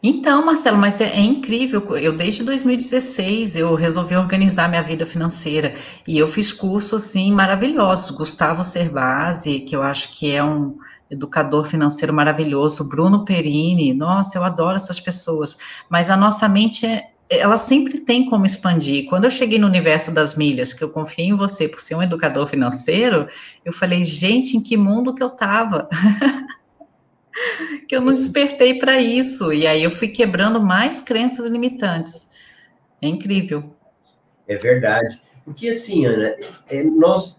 Então, 0.03 0.45
Marcelo, 0.45 0.79
mas 0.79 1.01
é, 1.03 1.05
é, 1.05 1.21
incrível. 1.21 1.97
Eu 1.99 2.15
desde 2.15 2.43
2016 2.45 3.57
eu 3.57 3.75
resolvi 3.75 4.17
organizar 4.17 4.71
minha 4.71 4.83
vida 4.83 5.05
financeira 5.05 5.75
e 6.09 6.19
eu 6.19 6.27
fiz 6.27 6.51
cursos 6.51 7.05
assim 7.05 7.31
maravilhosos. 7.31 8.17
Gustavo 8.17 8.63
Cerbasi, 8.63 9.61
que 9.61 9.77
eu 9.77 9.83
acho 9.83 10.19
que 10.19 10.35
é 10.35 10.43
um 10.43 10.79
educador 11.11 11.67
financeiro 11.67 12.13
maravilhoso, 12.13 12.89
Bruno 12.89 13.23
Perini, 13.23 13.93
nossa, 13.93 14.39
eu 14.39 14.45
adoro 14.45 14.77
essas 14.77 14.99
pessoas, 14.99 15.59
mas 15.91 16.09
a 16.09 16.17
nossa 16.17 16.49
mente 16.49 16.87
é, 16.87 17.12
ela 17.39 17.57
sempre 17.57 17.99
tem 17.99 18.29
como 18.29 18.45
expandir. 18.45 19.07
Quando 19.07 19.25
eu 19.25 19.31
cheguei 19.31 19.59
no 19.59 19.67
universo 19.67 20.13
das 20.13 20.35
milhas, 20.35 20.75
que 20.75 20.83
eu 20.83 20.91
confiei 20.91 21.29
em 21.29 21.35
você 21.35 21.69
por 21.69 21.81
ser 21.81 21.95
um 21.95 22.03
educador 22.03 22.47
financeiro, 22.47 23.29
eu 23.65 23.73
falei, 23.73 24.05
gente, 24.05 24.57
em 24.57 24.63
que 24.63 24.77
mundo 24.77 25.15
que 25.15 25.23
eu 25.23 25.29
estava? 25.29 25.89
que 27.89 27.97
eu 27.97 28.01
não 28.01 28.13
despertei 28.13 28.79
para 28.79 29.01
isso. 29.01 29.53
E 29.53 29.67
aí 29.67 29.83
eu 29.83 29.91
fui 29.91 30.09
quebrando 30.09 30.61
mais 30.61 31.01
crenças 31.01 31.49
limitantes. 31.49 32.31
É 33.01 33.09
incrível. 33.09 33.65
É 34.47 34.57
verdade. 34.57 35.21
Porque 35.45 35.69
assim, 35.69 36.07
Ana, 36.07 36.37
é, 36.69 36.85
nós. 36.85 37.37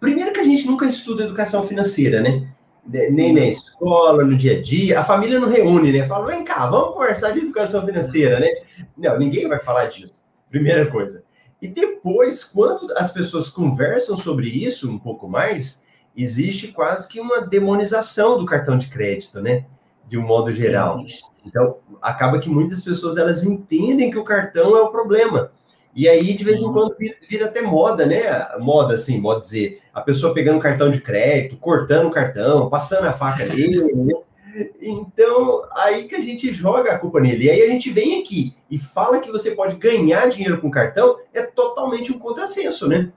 Primeiro 0.00 0.32
que 0.32 0.40
a 0.40 0.44
gente 0.44 0.66
nunca 0.66 0.86
estuda 0.86 1.24
educação 1.24 1.66
financeira, 1.66 2.20
né? 2.20 2.48
Nem 2.86 3.32
na 3.32 3.46
escola, 3.46 4.24
no 4.24 4.36
dia 4.36 4.58
a 4.58 4.62
dia. 4.62 5.00
A 5.00 5.04
família 5.04 5.40
não 5.40 5.48
reúne, 5.48 5.92
né? 5.92 6.06
Fala, 6.06 6.26
vem 6.26 6.44
cá, 6.44 6.66
vamos 6.66 6.94
conversar 6.94 7.30
de 7.30 7.40
educação 7.40 7.84
financeira, 7.84 8.38
né? 8.38 8.48
Não, 8.96 9.18
ninguém 9.18 9.48
vai 9.48 9.58
falar 9.58 9.86
disso. 9.86 10.22
Primeira 10.50 10.90
coisa. 10.90 11.22
E 11.60 11.68
depois, 11.68 12.44
quando 12.44 12.92
as 12.96 13.10
pessoas 13.10 13.48
conversam 13.48 14.16
sobre 14.16 14.48
isso 14.48 14.90
um 14.90 14.98
pouco 14.98 15.28
mais, 15.28 15.84
existe 16.16 16.68
quase 16.68 17.08
que 17.08 17.18
uma 17.18 17.40
demonização 17.40 18.38
do 18.38 18.44
cartão 18.44 18.76
de 18.76 18.88
crédito, 18.88 19.40
né? 19.40 19.64
De 20.06 20.18
um 20.18 20.22
modo 20.22 20.52
geral. 20.52 21.00
Existe. 21.00 21.24
Então, 21.46 21.78
acaba 22.00 22.38
que 22.38 22.48
muitas 22.48 22.82
pessoas 22.82 23.16
elas 23.16 23.44
entendem 23.44 24.10
que 24.10 24.18
o 24.18 24.24
cartão 24.24 24.76
é 24.76 24.80
o 24.80 24.90
problema. 24.90 25.52
E 25.94 26.08
aí, 26.08 26.32
de 26.32 26.44
vez 26.44 26.60
em 26.60 26.72
quando, 26.72 26.96
vira, 26.98 27.16
vira, 27.28 27.46
até 27.46 27.62
moda, 27.62 28.04
né? 28.04 28.22
Moda, 28.58 28.94
assim, 28.94 29.20
modo 29.20 29.40
dizer, 29.40 29.80
a 29.92 30.00
pessoa 30.00 30.34
pegando 30.34 30.60
cartão 30.60 30.90
de 30.90 31.00
crédito, 31.00 31.56
cortando 31.56 32.08
o 32.08 32.10
cartão, 32.10 32.68
passando 32.68 33.06
a 33.06 33.12
faca 33.12 33.46
nele, 33.46 33.92
né? 33.94 34.14
Então, 34.80 35.64
aí 35.72 36.04
que 36.04 36.14
a 36.14 36.20
gente 36.20 36.52
joga 36.52 36.92
a 36.92 36.98
culpa 36.98 37.20
nele. 37.20 37.46
E 37.46 37.50
aí 37.50 37.62
a 37.62 37.68
gente 37.68 37.90
vem 37.90 38.20
aqui 38.20 38.54
e 38.70 38.78
fala 38.78 39.18
que 39.18 39.30
você 39.30 39.52
pode 39.52 39.76
ganhar 39.76 40.28
dinheiro 40.28 40.60
com 40.60 40.70
cartão, 40.70 41.18
é 41.32 41.42
totalmente 41.42 42.12
um 42.12 42.18
contrassenso, 42.18 42.88
né? 42.88 43.12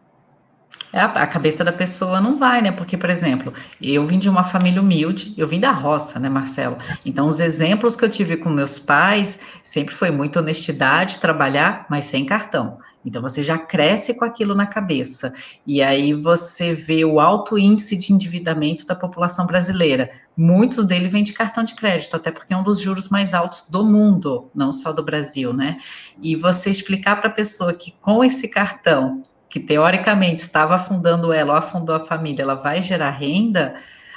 É, 0.91 1.01
a 1.01 1.27
cabeça 1.27 1.63
da 1.63 1.71
pessoa 1.71 2.21
não 2.21 2.37
vai, 2.37 2.61
né? 2.61 2.71
Porque, 2.71 2.95
por 2.95 3.09
exemplo, 3.09 3.53
eu 3.81 4.05
vim 4.05 4.17
de 4.17 4.29
uma 4.29 4.43
família 4.43 4.81
humilde, 4.81 5.33
eu 5.37 5.47
vim 5.47 5.59
da 5.59 5.71
roça, 5.71 6.19
né, 6.19 6.29
Marcelo? 6.29 6.77
Então, 7.05 7.27
os 7.27 7.39
exemplos 7.39 7.95
que 7.95 8.05
eu 8.05 8.09
tive 8.09 8.37
com 8.37 8.49
meus 8.49 8.79
pais 8.79 9.39
sempre 9.61 9.93
foi 9.93 10.11
muita 10.11 10.39
honestidade, 10.39 11.19
trabalhar, 11.19 11.85
mas 11.89 12.05
sem 12.05 12.25
cartão. 12.25 12.77
Então, 13.05 13.21
você 13.21 13.43
já 13.43 13.57
cresce 13.57 14.13
com 14.15 14.25
aquilo 14.25 14.55
na 14.55 14.65
cabeça. 14.65 15.33
E 15.65 15.81
aí 15.81 16.13
você 16.13 16.73
vê 16.73 17.05
o 17.05 17.19
alto 17.19 17.57
índice 17.57 17.95
de 17.97 18.13
endividamento 18.13 18.85
da 18.85 18.95
população 18.95 19.45
brasileira. 19.45 20.09
Muitos 20.35 20.85
deles 20.85 21.11
vêm 21.11 21.23
de 21.23 21.33
cartão 21.33 21.63
de 21.63 21.75
crédito, 21.75 22.15
até 22.15 22.31
porque 22.31 22.53
é 22.53 22.57
um 22.57 22.63
dos 22.63 22.79
juros 22.79 23.09
mais 23.09 23.33
altos 23.33 23.67
do 23.69 23.83
mundo, 23.83 24.49
não 24.53 24.71
só 24.73 24.91
do 24.91 25.03
Brasil, 25.03 25.53
né? 25.53 25.77
E 26.21 26.35
você 26.35 26.69
explicar 26.69 27.17
para 27.17 27.29
a 27.29 27.33
pessoa 27.33 27.73
que 27.73 27.93
com 28.01 28.23
esse 28.23 28.47
cartão 28.49 29.21
que 29.49 29.59
teoricamente 29.59 30.41
estava 30.41 30.75
afundando 30.75 31.31
ela 31.31 31.53
ou 31.53 31.57
afundou 31.57 31.95
a 31.95 31.99
família, 31.99 32.43
ela 32.43 32.55
vai 32.55 32.81
gerar 32.81 33.11
renda, 33.11 33.75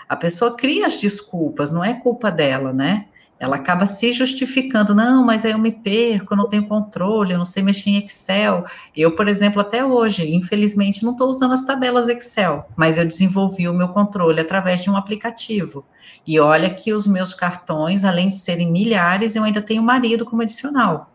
a 0.08 0.16
pessoa 0.16 0.56
cria 0.56 0.86
as 0.86 0.96
desculpas, 0.96 1.70
não 1.70 1.84
é 1.84 1.94
culpa 1.94 2.30
dela, 2.30 2.72
né? 2.72 3.06
Ela 3.38 3.56
acaba 3.56 3.86
se 3.86 4.12
justificando, 4.12 4.94
não, 4.94 5.24
mas 5.24 5.46
aí 5.46 5.52
eu 5.52 5.58
me 5.58 5.72
perco, 5.72 6.34
eu 6.34 6.36
não 6.36 6.46
tenho 6.46 6.68
controle, 6.68 7.32
eu 7.32 7.38
não 7.38 7.44
sei 7.46 7.62
mexer 7.62 7.88
em 7.88 8.04
Excel. 8.04 8.66
Eu, 8.94 9.14
por 9.14 9.28
exemplo, 9.28 9.62
até 9.62 9.82
hoje, 9.82 10.34
infelizmente, 10.34 11.02
não 11.02 11.12
estou 11.12 11.28
usando 11.28 11.54
as 11.54 11.64
tabelas 11.64 12.10
Excel, 12.10 12.68
mas 12.76 12.98
eu 12.98 13.06
desenvolvi 13.06 13.66
o 13.66 13.72
meu 13.72 13.88
controle 13.88 14.40
através 14.40 14.82
de 14.82 14.90
um 14.90 14.96
aplicativo. 14.96 15.86
E 16.26 16.38
olha 16.38 16.68
que 16.68 16.92
os 16.92 17.06
meus 17.06 17.32
cartões, 17.32 18.04
além 18.04 18.28
de 18.28 18.36
serem 18.36 18.70
milhares, 18.70 19.34
eu 19.34 19.42
ainda 19.42 19.62
tenho 19.62 19.82
marido 19.82 20.26
como 20.26 20.42
adicional 20.42 21.10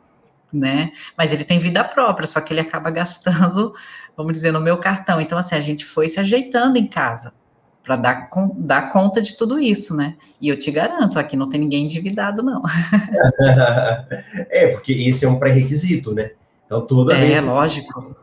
né? 0.55 0.91
Mas 1.17 1.33
ele 1.33 1.43
tem 1.43 1.59
vida 1.59 1.83
própria, 1.83 2.27
só 2.27 2.41
que 2.41 2.53
ele 2.53 2.61
acaba 2.61 2.89
gastando, 2.89 3.73
vamos 4.15 4.33
dizer, 4.33 4.51
no 4.51 4.61
meu 4.61 4.77
cartão. 4.77 5.19
Então, 5.21 5.37
assim, 5.37 5.55
a 5.55 5.59
gente 5.59 5.85
foi 5.85 6.07
se 6.09 6.19
ajeitando 6.19 6.77
em 6.77 6.87
casa 6.87 7.33
para 7.83 7.95
dar, 7.95 8.29
dar 8.57 8.91
conta 8.91 9.21
de 9.21 9.37
tudo 9.37 9.59
isso, 9.59 9.95
né? 9.95 10.15
E 10.41 10.49
eu 10.49 10.57
te 10.57 10.71
garanto, 10.71 11.19
aqui 11.19 11.37
não 11.37 11.47
tem 11.47 11.59
ninguém 11.59 11.83
endividado, 11.83 12.41
não. 12.41 12.63
é, 14.49 14.67
porque 14.69 14.91
esse 14.91 15.23
é 15.23 15.29
um 15.29 15.37
pré-requisito, 15.37 16.11
né? 16.11 16.31
Então, 16.65 16.81
toda 16.85 17.13
é, 17.15 17.19
vez. 17.19 17.37
É, 17.37 17.41
lógico. 17.41 18.15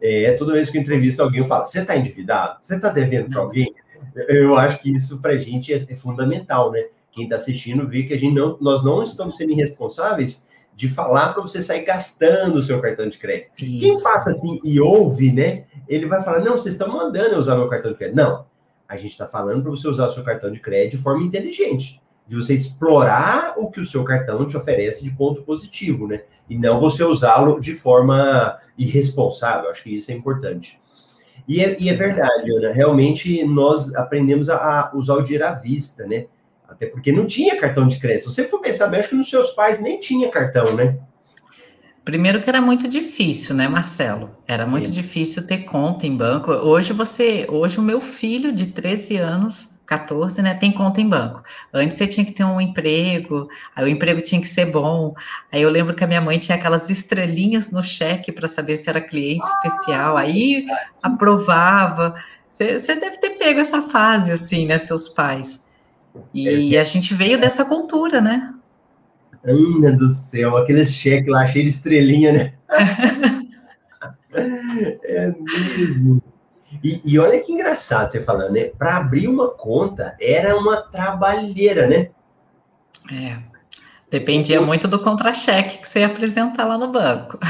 É, 0.00 0.32
toda 0.32 0.52
vez 0.52 0.68
que 0.68 0.76
eu 0.76 0.82
entrevisto 0.82 1.22
alguém, 1.22 1.40
eu 1.40 1.46
falo: 1.46 1.64
você 1.64 1.80
está 1.80 1.96
endividado? 1.96 2.58
Você 2.60 2.76
está 2.76 2.90
devendo 2.90 3.30
para 3.30 3.40
alguém? 3.40 3.74
Eu 4.28 4.56
acho 4.56 4.78
que 4.80 4.94
isso 4.94 5.18
para 5.18 5.32
a 5.32 5.38
gente 5.38 5.72
é, 5.72 5.76
é 5.76 5.96
fundamental, 5.96 6.70
né? 6.70 6.84
Quem 7.10 7.24
está 7.24 7.36
assistindo 7.36 7.88
vê 7.88 8.02
que 8.02 8.12
a 8.12 8.18
gente 8.18 8.34
não, 8.34 8.58
nós 8.60 8.84
não 8.84 9.02
estamos 9.02 9.38
sendo 9.38 9.52
irresponsáveis 9.52 10.46
de 10.76 10.90
falar 10.90 11.32
para 11.32 11.40
você 11.40 11.62
sair 11.62 11.82
gastando 11.84 12.56
o 12.56 12.62
seu 12.62 12.80
cartão 12.82 13.08
de 13.08 13.16
crédito. 13.16 13.64
Isso. 13.64 13.80
Quem 13.80 14.02
passa 14.02 14.30
assim 14.30 14.60
e 14.62 14.78
ouve, 14.78 15.32
né? 15.32 15.64
Ele 15.88 16.04
vai 16.04 16.22
falar: 16.22 16.40
não, 16.40 16.52
vocês 16.52 16.74
estão 16.74 16.92
mandando 16.92 17.34
eu 17.34 17.38
usar 17.38 17.56
meu 17.56 17.66
cartão 17.66 17.92
de 17.92 17.96
crédito. 17.96 18.16
Não, 18.16 18.44
a 18.86 18.94
gente 18.96 19.12
está 19.12 19.26
falando 19.26 19.62
para 19.62 19.70
você 19.70 19.88
usar 19.88 20.06
o 20.06 20.10
seu 20.10 20.22
cartão 20.22 20.52
de 20.52 20.60
crédito 20.60 20.98
de 20.98 21.02
forma 21.02 21.24
inteligente, 21.24 22.02
de 22.28 22.36
você 22.36 22.52
explorar 22.52 23.54
o 23.56 23.70
que 23.70 23.80
o 23.80 23.86
seu 23.86 24.04
cartão 24.04 24.46
te 24.46 24.54
oferece 24.54 25.02
de 25.02 25.10
ponto 25.10 25.42
positivo, 25.42 26.06
né? 26.06 26.24
E 26.48 26.58
não 26.58 26.78
você 26.78 27.02
usá-lo 27.02 27.58
de 27.58 27.74
forma 27.74 28.58
irresponsável. 28.76 29.70
Acho 29.70 29.82
que 29.82 29.96
isso 29.96 30.10
é 30.10 30.14
importante. 30.14 30.78
E 31.48 31.64
é, 31.64 31.74
e 31.80 31.88
é 31.88 31.94
verdade, 31.94 32.54
Ana. 32.54 32.70
Realmente 32.70 33.42
nós 33.46 33.94
aprendemos 33.94 34.50
a, 34.50 34.56
a 34.56 34.90
usar 34.94 35.14
o 35.14 35.22
dinheiro 35.22 35.46
à 35.46 35.52
vista, 35.52 36.06
né? 36.06 36.26
Até 36.68 36.86
porque 36.86 37.12
não 37.12 37.26
tinha 37.26 37.58
cartão 37.58 37.86
de 37.86 37.98
crédito. 37.98 38.30
Se 38.30 38.36
você 38.36 38.44
for 38.48 38.60
pensar 38.60 38.88
bem, 38.88 39.00
acho 39.00 39.10
que 39.10 39.14
nos 39.14 39.30
seus 39.30 39.50
pais 39.50 39.80
nem 39.80 40.00
tinha 40.00 40.28
cartão, 40.28 40.74
né? 40.74 40.98
Primeiro 42.06 42.40
que 42.40 42.48
era 42.48 42.60
muito 42.60 42.86
difícil, 42.86 43.52
né, 43.52 43.66
Marcelo? 43.66 44.30
Era 44.46 44.64
muito 44.64 44.86
Sim. 44.86 44.92
difícil 44.92 45.44
ter 45.44 45.64
conta 45.64 46.06
em 46.06 46.16
banco. 46.16 46.52
Hoje 46.52 46.92
você, 46.92 47.44
hoje 47.50 47.80
o 47.80 47.82
meu 47.82 48.00
filho 48.00 48.52
de 48.52 48.66
13 48.66 49.16
anos, 49.16 49.76
14, 49.84 50.40
né, 50.40 50.54
tem 50.54 50.70
conta 50.70 51.00
em 51.00 51.08
banco. 51.08 51.42
Antes 51.74 51.98
você 51.98 52.06
tinha 52.06 52.24
que 52.24 52.30
ter 52.30 52.44
um 52.44 52.60
emprego, 52.60 53.48
aí 53.74 53.84
o 53.84 53.88
emprego 53.88 54.20
tinha 54.20 54.40
que 54.40 54.46
ser 54.46 54.66
bom. 54.66 55.14
Aí 55.52 55.60
eu 55.60 55.68
lembro 55.68 55.96
que 55.96 56.04
a 56.04 56.06
minha 56.06 56.20
mãe 56.20 56.38
tinha 56.38 56.56
aquelas 56.56 56.90
estrelinhas 56.90 57.72
no 57.72 57.82
cheque 57.82 58.30
para 58.30 58.46
saber 58.46 58.76
se 58.76 58.88
era 58.88 59.00
cliente 59.00 59.44
especial. 59.44 60.16
Aí 60.16 60.64
aprovava. 61.02 62.14
Você, 62.48 62.78
você 62.78 62.94
deve 62.94 63.18
ter 63.18 63.30
pego 63.30 63.58
essa 63.58 63.82
fase 63.82 64.30
assim, 64.30 64.64
né, 64.64 64.78
seus 64.78 65.08
pais. 65.08 65.65
E 66.32 66.76
é. 66.76 66.80
a 66.80 66.84
gente 66.84 67.14
veio 67.14 67.40
dessa 67.40 67.64
cultura, 67.64 68.20
né? 68.20 68.52
Ana 69.44 69.92
do 69.92 70.08
céu, 70.08 70.56
aquele 70.56 70.84
cheque 70.84 71.30
lá 71.30 71.46
cheio 71.46 71.64
de 71.64 71.70
estrelinha, 71.70 72.32
né? 72.32 72.54
é 75.04 75.32
mesmo. 75.38 76.22
E, 76.82 77.00
e, 77.04 77.18
olha 77.18 77.40
que 77.40 77.52
engraçado 77.52 78.10
você 78.10 78.22
falando, 78.22 78.52
né? 78.52 78.64
Para 78.64 78.96
abrir 78.96 79.28
uma 79.28 79.48
conta 79.48 80.16
era 80.20 80.56
uma 80.58 80.82
trabalheira, 80.82 81.86
né? 81.86 82.10
É. 83.10 83.38
Dependia 84.10 84.60
muito 84.60 84.86
do 84.86 84.98
contra-cheque 84.98 85.78
que 85.78 85.88
você 85.88 86.00
ia 86.00 86.06
apresentar 86.06 86.64
lá 86.64 86.76
no 86.76 86.88
banco. 86.88 87.38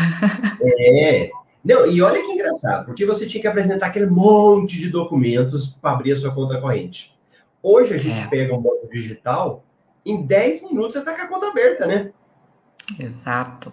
É. 0.63 1.31
Não, 1.65 1.87
e 1.87 2.01
olha 2.01 2.23
que 2.23 2.33
engraçado, 2.33 2.87
porque 2.87 3.05
você 3.05 3.27
tinha 3.27 3.41
que 3.41 3.47
apresentar 3.47 3.87
aquele 3.87 4.07
monte 4.07 4.79
de 4.79 4.89
documentos 4.89 5.69
para 5.69 5.93
abrir 5.93 6.13
a 6.13 6.17
sua 6.17 6.33
conta 6.33 6.61
corrente. 6.61 7.16
Hoje 7.69 7.95
a 7.95 7.99
gente 7.99 8.21
é. 8.21 8.27
pega 8.29 8.55
um 8.55 8.63
banco 8.63 8.89
digital, 8.89 9.65
em 10.05 10.25
10 10.25 10.71
minutos 10.71 10.93
você 10.93 11.01
está 11.01 11.17
com 11.17 11.23
a 11.23 11.27
conta 11.27 11.49
aberta, 11.49 11.85
né? 11.85 12.13
Exato. 12.97 13.73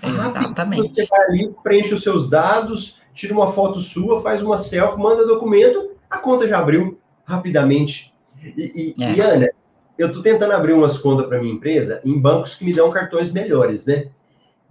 Exatamente. 0.00 0.88
Você 0.88 1.04
vai 1.06 1.22
ali, 1.22 1.52
preenche 1.60 1.92
os 1.92 2.04
seus 2.04 2.30
dados, 2.30 2.96
tira 3.12 3.34
uma 3.34 3.50
foto 3.50 3.80
sua, 3.80 4.22
faz 4.22 4.40
uma 4.40 4.56
selfie, 4.56 5.02
manda 5.02 5.26
documento, 5.26 5.96
a 6.08 6.16
conta 6.16 6.46
já 6.46 6.60
abriu 6.60 6.96
rapidamente. 7.24 8.14
E, 8.40 8.94
e, 8.96 9.02
é. 9.02 9.14
e 9.14 9.20
Ana, 9.20 9.50
eu 9.98 10.06
estou 10.06 10.22
tentando 10.22 10.52
abrir 10.52 10.74
umas 10.74 10.96
contas 10.96 11.26
para 11.26 11.40
minha 11.40 11.54
empresa 11.54 12.00
em 12.04 12.16
bancos 12.16 12.54
que 12.54 12.64
me 12.64 12.72
dão 12.72 12.88
cartões 12.88 13.32
melhores, 13.32 13.84
né? 13.84 14.10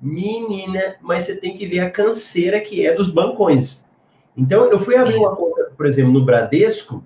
Menina, 0.02 0.96
mas 1.02 1.26
você 1.26 1.36
tem 1.36 1.58
que 1.58 1.68
ver 1.68 1.82
a 1.82 1.92
canseira 1.92 2.62
que 2.62 2.88
é 2.88 2.94
dos 2.94 3.10
bancões. 3.10 3.90
Então, 4.38 4.72
eu 4.72 4.80
fui 4.80 4.96
abrir 4.96 5.16
é. 5.16 5.20
uma 5.20 5.36
conta, 5.36 5.70
por 5.76 5.86
exemplo, 5.86 6.14
no 6.14 6.24
Bradesco, 6.24 7.04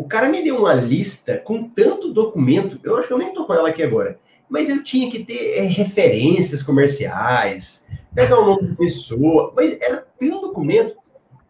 o 0.00 0.08
cara 0.08 0.30
me 0.30 0.42
deu 0.42 0.56
uma 0.56 0.72
lista 0.72 1.36
com 1.36 1.68
tanto 1.68 2.10
documento, 2.10 2.80
eu 2.82 2.96
acho 2.96 3.06
que 3.06 3.12
eu 3.12 3.18
nem 3.18 3.34
tô 3.34 3.44
com 3.44 3.52
ela 3.52 3.68
aqui 3.68 3.82
agora, 3.82 4.18
mas 4.48 4.70
eu 4.70 4.82
tinha 4.82 5.10
que 5.10 5.22
ter 5.22 5.58
é, 5.58 5.60
referências 5.60 6.62
comerciais, 6.62 7.86
pegar 8.14 8.40
o 8.40 8.46
nome 8.46 8.68
da 8.68 8.74
pessoa, 8.76 9.52
mas 9.54 9.76
era 9.78 9.98
tanto 10.18 10.40
documento. 10.40 10.96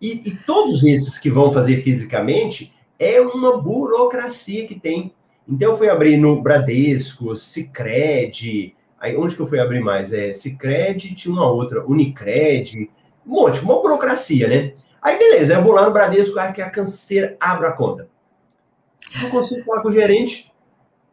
E, 0.01 0.21
e 0.25 0.37
todos 0.45 0.83
esses 0.83 1.17
que 1.17 1.31
vão 1.31 1.53
fazer 1.53 1.77
fisicamente 1.77 2.75
é 2.99 3.21
uma 3.21 3.57
burocracia 3.57 4.67
que 4.67 4.79
tem. 4.79 5.15
Então 5.49 5.71
eu 5.71 5.79
fui 5.79 5.89
abrir 5.89 6.17
no 6.17 6.43
Bradesco, 6.43 7.37
Cicred, 7.37 8.75
aí 8.99 9.17
onde 9.17 9.37
que 9.37 9.43
eu 9.43 9.47
fui 9.47 9.61
abrir 9.61 9.81
mais? 9.81 10.13
É 10.13 10.33
Cicred, 10.33 11.15
tinha 11.15 11.33
uma 11.33 11.49
outra, 11.49 11.87
Unicred, 11.87 12.91
um 13.25 13.31
monte, 13.31 13.61
uma 13.61 13.81
burocracia, 13.81 14.49
né? 14.49 14.73
Aí 15.01 15.17
beleza, 15.17 15.55
eu 15.55 15.63
vou 15.63 15.73
lá 15.73 15.87
no 15.87 15.93
Bradesco, 15.93 16.37
ah, 16.41 16.51
que 16.51 16.61
a 16.61 16.69
canseira, 16.69 17.37
abro 17.39 17.69
a 17.69 17.73
conta. 17.73 18.11
Não 19.23 19.31
consigo 19.31 19.65
falar 19.65 19.83
com 19.83 19.89
o 19.89 19.93
gerente 19.93 20.53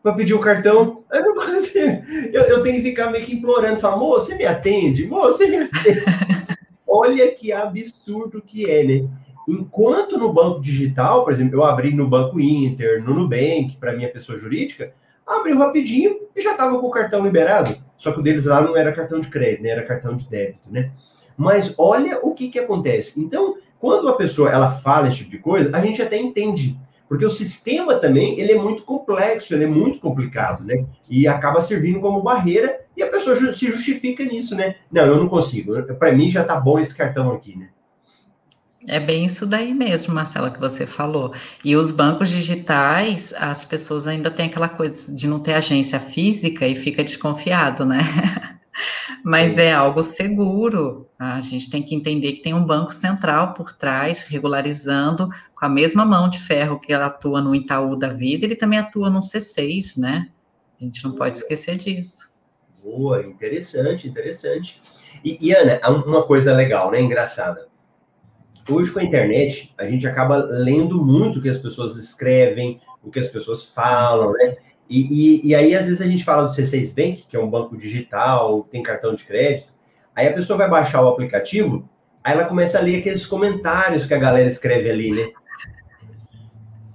para 0.04 0.14
pedir 0.14 0.34
o 0.34 0.40
cartão. 0.40 1.04
Consigo. 1.36 2.04
Eu, 2.34 2.44
eu, 2.44 2.64
tenho 2.64 2.78
que 2.78 2.90
ficar 2.90 3.12
meio 3.12 3.26
que 3.26 3.36
implorando, 3.36 3.80
falar, 3.80 3.98
você 3.98 4.36
me 4.36 4.46
atende? 4.46 5.06
Você 5.06 5.48
me 5.48 5.58
atende? 5.58 6.04
Olha 6.88 7.32
que 7.32 7.52
absurdo 7.52 8.42
que 8.42 8.70
é, 8.70 8.84
né? 8.84 9.08
Enquanto 9.48 10.18
no 10.18 10.34
banco 10.34 10.60
digital, 10.60 11.24
por 11.24 11.32
exemplo, 11.32 11.56
eu 11.56 11.64
abri 11.64 11.94
no 11.94 12.08
Banco 12.08 12.40
Inter, 12.40 13.04
no 13.04 13.14
Nubank, 13.14 13.78
para 13.80 13.96
minha 13.96 14.10
pessoa 14.10 14.38
jurídica, 14.38 14.94
abriu 15.26 15.58
rapidinho 15.58 16.18
e 16.36 16.42
já 16.42 16.52
estava 16.52 16.78
com 16.80 16.88
o 16.88 16.92
cartão 16.92 17.24
liberado. 17.24 17.78
Só 17.98 18.12
que 18.12 18.20
o 18.20 18.24
deles 18.24 18.46
lá 18.46 18.62
não 18.62 18.76
era 18.76 18.92
cartão 18.92 19.20
de 19.20 19.30
crédito, 19.30 19.64
né? 19.64 19.70
era 19.70 19.84
cartão 19.84 20.16
de 20.16 20.28
débito, 20.28 20.70
né? 20.72 20.92
Mas 21.38 21.74
olha 21.78 22.20
o 22.24 22.34
que, 22.34 22.50
que 22.50 22.60
acontece. 22.60 23.22
Então, 23.22 23.56
quando 23.80 24.08
a 24.10 24.16
pessoa 24.16 24.50
ela 24.50 24.70
fala 24.70 25.08
esse 25.08 25.18
tipo 25.18 25.32
de 25.32 25.38
coisa, 25.40 25.76
a 25.76 25.82
gente 25.82 26.02
até 26.02 26.18
entende. 26.18 26.78
Porque 27.08 27.26
o 27.26 27.30
sistema 27.30 27.96
também, 27.96 28.40
ele 28.40 28.52
é 28.52 28.60
muito 28.60 28.84
complexo, 28.84 29.54
ele 29.54 29.64
é 29.64 29.68
muito 29.68 30.00
complicado, 30.00 30.64
né? 30.64 30.86
E 31.10 31.28
acaba 31.28 31.62
servindo 31.62 32.02
como 32.02 32.22
barreira 32.22 32.82
e 32.96 33.04
a 33.04 33.08
pessoa 33.08 33.36
se 33.54 33.68
justifica 33.72 34.24
nisso, 34.26 34.56
né? 34.56 34.76
Não, 34.92 35.06
eu 35.06 35.18
não 35.18 35.30
consigo. 35.30 35.82
Para 35.96 36.12
mim 36.12 36.30
já 36.30 36.44
tá 36.44 36.60
bom 36.60 36.78
esse 36.80 36.94
cartão 36.94 37.32
aqui, 37.32 37.58
né? 37.58 37.70
É 38.88 39.00
bem 39.00 39.26
isso 39.26 39.46
daí 39.46 39.74
mesmo, 39.74 40.14
Marcela, 40.14 40.50
que 40.50 40.60
você 40.60 40.86
falou. 40.86 41.34
E 41.64 41.76
os 41.76 41.92
bancos 41.92 42.30
digitais, 42.30 43.34
as 43.38 43.66
pessoas 43.66 44.08
ainda 44.08 44.32
têm 44.32 44.46
aquela 44.46 44.70
coisa 44.70 45.14
de 45.14 45.28
não 45.28 45.40
ter 45.40 45.54
agência 45.54 46.00
física 46.00 46.66
e 46.66 46.74
fica 46.74 47.04
desconfiado, 47.04 47.86
né? 47.86 48.00
Mas 49.24 49.58
é 49.58 49.74
algo 49.74 50.04
seguro. 50.04 51.10
A 51.18 51.40
gente 51.40 51.70
tem 51.70 51.82
que 51.82 51.96
entender 51.96 52.34
que 52.34 52.42
tem 52.42 52.54
um 52.54 52.66
banco 52.66 52.94
central 52.94 53.54
por 53.54 53.72
trás, 53.72 54.24
regularizando 54.24 55.30
com 55.56 55.66
a 55.66 55.70
mesma 55.70 56.06
mão 56.06 56.30
de 56.30 56.40
ferro 56.40 56.80
que 56.80 56.94
ela 56.94 57.08
atua 57.08 57.42
no 57.42 57.56
Itaú 57.56 57.96
da 57.96 58.10
vida, 58.10 58.46
ele 58.46 58.56
também 58.56 58.80
atua 58.80 59.10
no 59.10 59.20
C6, 59.20 60.00
né? 60.00 60.30
A 60.80 60.84
gente 60.84 61.04
não 61.04 61.14
pode 61.14 61.38
esquecer 61.38 61.78
disso. 61.78 62.36
Boa, 62.84 63.26
interessante, 63.26 64.08
interessante. 64.08 64.82
E, 65.24 65.38
e 65.42 65.54
Ana, 65.54 65.80
uma 66.06 66.24
coisa 66.24 66.54
legal, 66.54 66.92
né? 66.92 67.02
Engraçada. 67.02 67.68
Hoje 68.70 68.92
com 68.92 69.00
a 69.00 69.04
internet, 69.04 69.74
a 69.78 69.86
gente 69.86 70.06
acaba 70.06 70.38
lendo 70.38 71.04
muito 71.04 71.40
o 71.40 71.42
que 71.42 71.50
as 71.50 71.58
pessoas 71.58 71.96
escrevem, 71.96 72.80
o 73.02 73.10
que 73.10 73.20
as 73.20 73.28
pessoas 73.28 73.64
falam, 73.64 74.34
né? 74.34 74.58
E, 74.90 75.02
e, 75.02 75.48
e, 75.50 75.56
aí, 75.56 75.76
às 75.76 75.86
vezes, 75.86 76.02
a 76.02 76.08
gente 76.08 76.24
fala 76.24 76.44
do 76.44 76.52
C6 76.52 76.96
Bank, 76.96 77.26
que 77.28 77.36
é 77.36 77.40
um 77.40 77.50
banco 77.50 77.76
digital, 77.76 78.68
tem 78.72 78.82
cartão 78.82 79.14
de 79.14 79.24
crédito. 79.24 79.74
Aí 80.16 80.28
a 80.28 80.34
pessoa 80.34 80.58
vai 80.58 80.70
baixar 80.70 81.02
o 81.02 81.08
aplicativo, 81.08 81.88
aí 82.24 82.34
ela 82.34 82.46
começa 82.46 82.80
a 82.80 82.82
ler 82.82 83.00
aqueles 83.00 83.26
comentários 83.26 84.06
que 84.06 84.14
a 84.14 84.18
galera 84.18 84.48
escreve 84.48 84.90
ali, 84.90 85.12
né? 85.12 85.28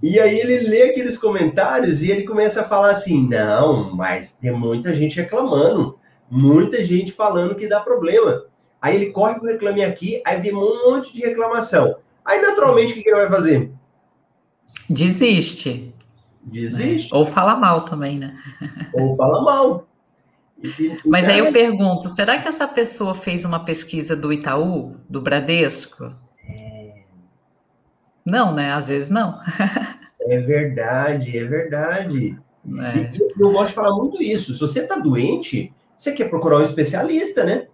E 0.02 0.18
aí 0.18 0.40
ele 0.40 0.68
lê 0.68 0.82
aqueles 0.82 1.16
comentários 1.16 2.02
e 2.02 2.10
ele 2.10 2.24
começa 2.24 2.62
a 2.62 2.64
falar 2.64 2.90
assim: 2.90 3.28
não, 3.28 3.94
mas 3.94 4.32
tem 4.32 4.50
muita 4.50 4.92
gente 4.92 5.14
reclamando, 5.14 5.96
muita 6.28 6.84
gente 6.84 7.12
falando 7.12 7.54
que 7.54 7.68
dá 7.68 7.80
problema. 7.80 8.44
Aí 8.80 8.96
ele 8.96 9.12
corre 9.12 9.34
para 9.34 9.44
o 9.44 9.46
Reclame 9.46 9.84
Aqui, 9.84 10.20
aí 10.26 10.40
vê 10.40 10.52
um 10.52 10.90
monte 10.90 11.12
de 11.14 11.20
reclamação. 11.20 11.94
Aí, 12.24 12.42
naturalmente, 12.42 12.92
o 12.92 12.94
que 12.96 13.08
ele 13.08 13.16
vai 13.16 13.28
fazer? 13.28 13.70
Desiste. 14.90 15.94
Desiste. 16.42 17.14
Ou 17.14 17.24
fala 17.24 17.54
mal 17.54 17.82
também, 17.82 18.18
né? 18.18 18.36
Ou 18.92 19.16
fala 19.16 19.42
mal. 19.42 19.86
E, 20.62 20.96
Mas 21.04 21.28
aí 21.28 21.38
eu 21.38 21.52
pergunto, 21.52 22.08
será 22.08 22.38
que 22.38 22.48
essa 22.48 22.68
pessoa 22.68 23.14
fez 23.14 23.44
uma 23.44 23.64
pesquisa 23.64 24.14
do 24.14 24.32
Itaú, 24.32 24.96
do 25.08 25.20
Bradesco? 25.20 26.14
É... 26.48 27.02
Não, 28.24 28.54
né? 28.54 28.72
Às 28.72 28.88
vezes 28.88 29.10
não. 29.10 29.40
é 30.20 30.38
verdade, 30.38 31.36
é 31.36 31.44
verdade. 31.44 32.38
É. 32.64 33.14
E, 33.14 33.18
eu 33.38 33.50
gosto 33.50 33.68
de 33.68 33.74
falar 33.74 33.94
muito 33.94 34.22
isso. 34.22 34.54
Se 34.54 34.60
você 34.60 34.80
está 34.80 34.96
doente, 34.96 35.72
você 35.96 36.12
quer 36.12 36.28
procurar 36.28 36.58
um 36.58 36.62
especialista, 36.62 37.44
né? 37.44 37.66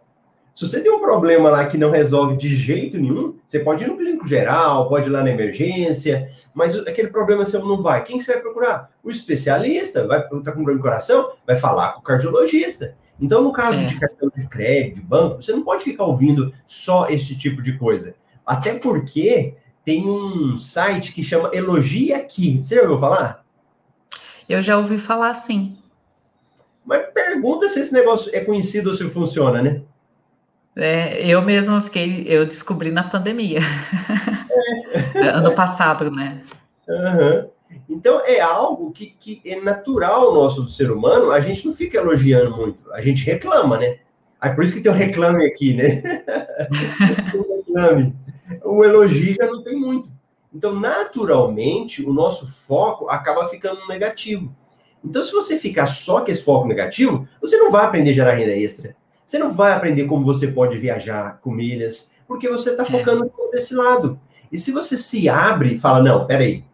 Se 0.58 0.66
você 0.66 0.80
tem 0.80 0.90
um 0.90 0.98
problema 0.98 1.50
lá 1.50 1.66
que 1.66 1.78
não 1.78 1.92
resolve 1.92 2.36
de 2.36 2.52
jeito 2.52 2.98
nenhum, 2.98 3.36
você 3.46 3.60
pode 3.60 3.84
ir 3.84 3.86
no 3.86 3.96
clínico 3.96 4.26
geral, 4.26 4.88
pode 4.88 5.06
ir 5.06 5.10
lá 5.12 5.22
na 5.22 5.30
emergência, 5.30 6.32
mas 6.52 6.74
aquele 6.74 7.10
problema 7.10 7.44
seu 7.44 7.64
não 7.64 7.80
vai. 7.80 8.02
Quem 8.02 8.18
você 8.18 8.32
vai 8.32 8.42
procurar? 8.42 8.90
O 9.00 9.08
especialista, 9.08 10.04
vai 10.04 10.18
estar 10.18 10.30
com 10.30 10.42
problema 10.42 10.74
de 10.74 10.82
coração, 10.82 11.30
vai 11.46 11.54
falar 11.54 11.92
com 11.92 12.00
o 12.00 12.02
cardiologista. 12.02 12.96
Então, 13.20 13.40
no 13.40 13.52
caso 13.52 13.78
é. 13.78 13.84
de 13.84 14.00
cartão 14.00 14.32
de 14.36 14.48
crédito, 14.48 14.96
de 14.96 15.00
banco, 15.00 15.40
você 15.40 15.52
não 15.52 15.62
pode 15.62 15.84
ficar 15.84 16.02
ouvindo 16.02 16.52
só 16.66 17.08
esse 17.08 17.36
tipo 17.36 17.62
de 17.62 17.78
coisa. 17.78 18.16
Até 18.44 18.74
porque 18.74 19.54
tem 19.84 20.10
um 20.10 20.58
site 20.58 21.12
que 21.12 21.22
chama 21.22 21.50
Elogia 21.52 22.16
Aqui. 22.16 22.58
Você 22.60 22.74
já 22.74 22.82
ouviu 22.82 22.98
falar? 22.98 23.44
Eu 24.48 24.60
já 24.60 24.76
ouvi 24.76 24.98
falar, 24.98 25.34
sim. 25.34 25.78
Mas 26.84 27.06
pergunta 27.14 27.68
se 27.68 27.78
esse 27.78 27.92
negócio 27.92 28.28
é 28.34 28.40
conhecido 28.40 28.90
ou 28.90 28.96
se 28.96 29.08
funciona, 29.08 29.62
né? 29.62 29.82
É, 30.78 31.26
eu 31.26 31.42
mesma 31.42 31.80
fiquei, 31.82 32.24
eu 32.28 32.46
descobri 32.46 32.90
na 32.90 33.02
pandemia. 33.02 33.60
É. 35.14 35.28
ano 35.28 35.54
passado, 35.54 36.10
né? 36.10 36.40
Uhum. 36.88 37.48
Então 37.88 38.20
é 38.24 38.40
algo 38.40 38.90
que, 38.92 39.14
que 39.18 39.40
é 39.44 39.60
natural 39.60 40.32
nosso 40.32 40.62
do 40.62 40.70
ser 40.70 40.90
humano, 40.90 41.30
a 41.30 41.40
gente 41.40 41.66
não 41.66 41.74
fica 41.74 41.98
elogiando 41.98 42.56
muito, 42.56 42.92
a 42.92 43.00
gente 43.00 43.24
reclama, 43.24 43.78
né? 43.78 43.98
Ah, 44.40 44.50
por 44.50 44.64
isso 44.64 44.74
que 44.74 44.80
tem 44.80 44.90
o 44.90 44.94
reclame 44.94 45.44
aqui, 45.44 45.74
né? 45.74 46.02
o 47.34 47.56
reclame. 47.56 48.14
O 48.64 48.84
elogio 48.84 49.34
já 49.34 49.46
não 49.46 49.62
tem 49.62 49.76
muito. 49.76 50.08
Então, 50.54 50.74
naturalmente, 50.74 52.04
o 52.04 52.12
nosso 52.12 52.46
foco 52.46 53.08
acaba 53.08 53.48
ficando 53.48 53.86
negativo. 53.88 54.54
Então, 55.04 55.22
se 55.22 55.32
você 55.32 55.58
ficar 55.58 55.86
só 55.86 56.24
com 56.24 56.30
esse 56.30 56.42
foco 56.42 56.66
negativo, 56.66 57.28
você 57.40 57.56
não 57.56 57.70
vai 57.70 57.84
aprender 57.84 58.10
a 58.10 58.14
gerar 58.14 58.32
renda 58.32 58.52
extra. 58.52 58.96
Você 59.28 59.38
não 59.38 59.52
vai 59.52 59.72
aprender 59.72 60.06
como 60.06 60.24
você 60.24 60.48
pode 60.48 60.78
viajar 60.78 61.38
com 61.42 61.50
milhas, 61.50 62.10
porque 62.26 62.48
você 62.48 62.70
está 62.70 62.82
é. 62.82 62.86
focando 62.86 63.26
é. 63.26 63.50
desse 63.50 63.74
lado. 63.74 64.18
E 64.50 64.56
se 64.56 64.72
você 64.72 64.96
se 64.96 65.28
abre 65.28 65.74
e 65.74 65.78
fala, 65.78 66.02
não, 66.02 66.26
peraí, 66.26 66.64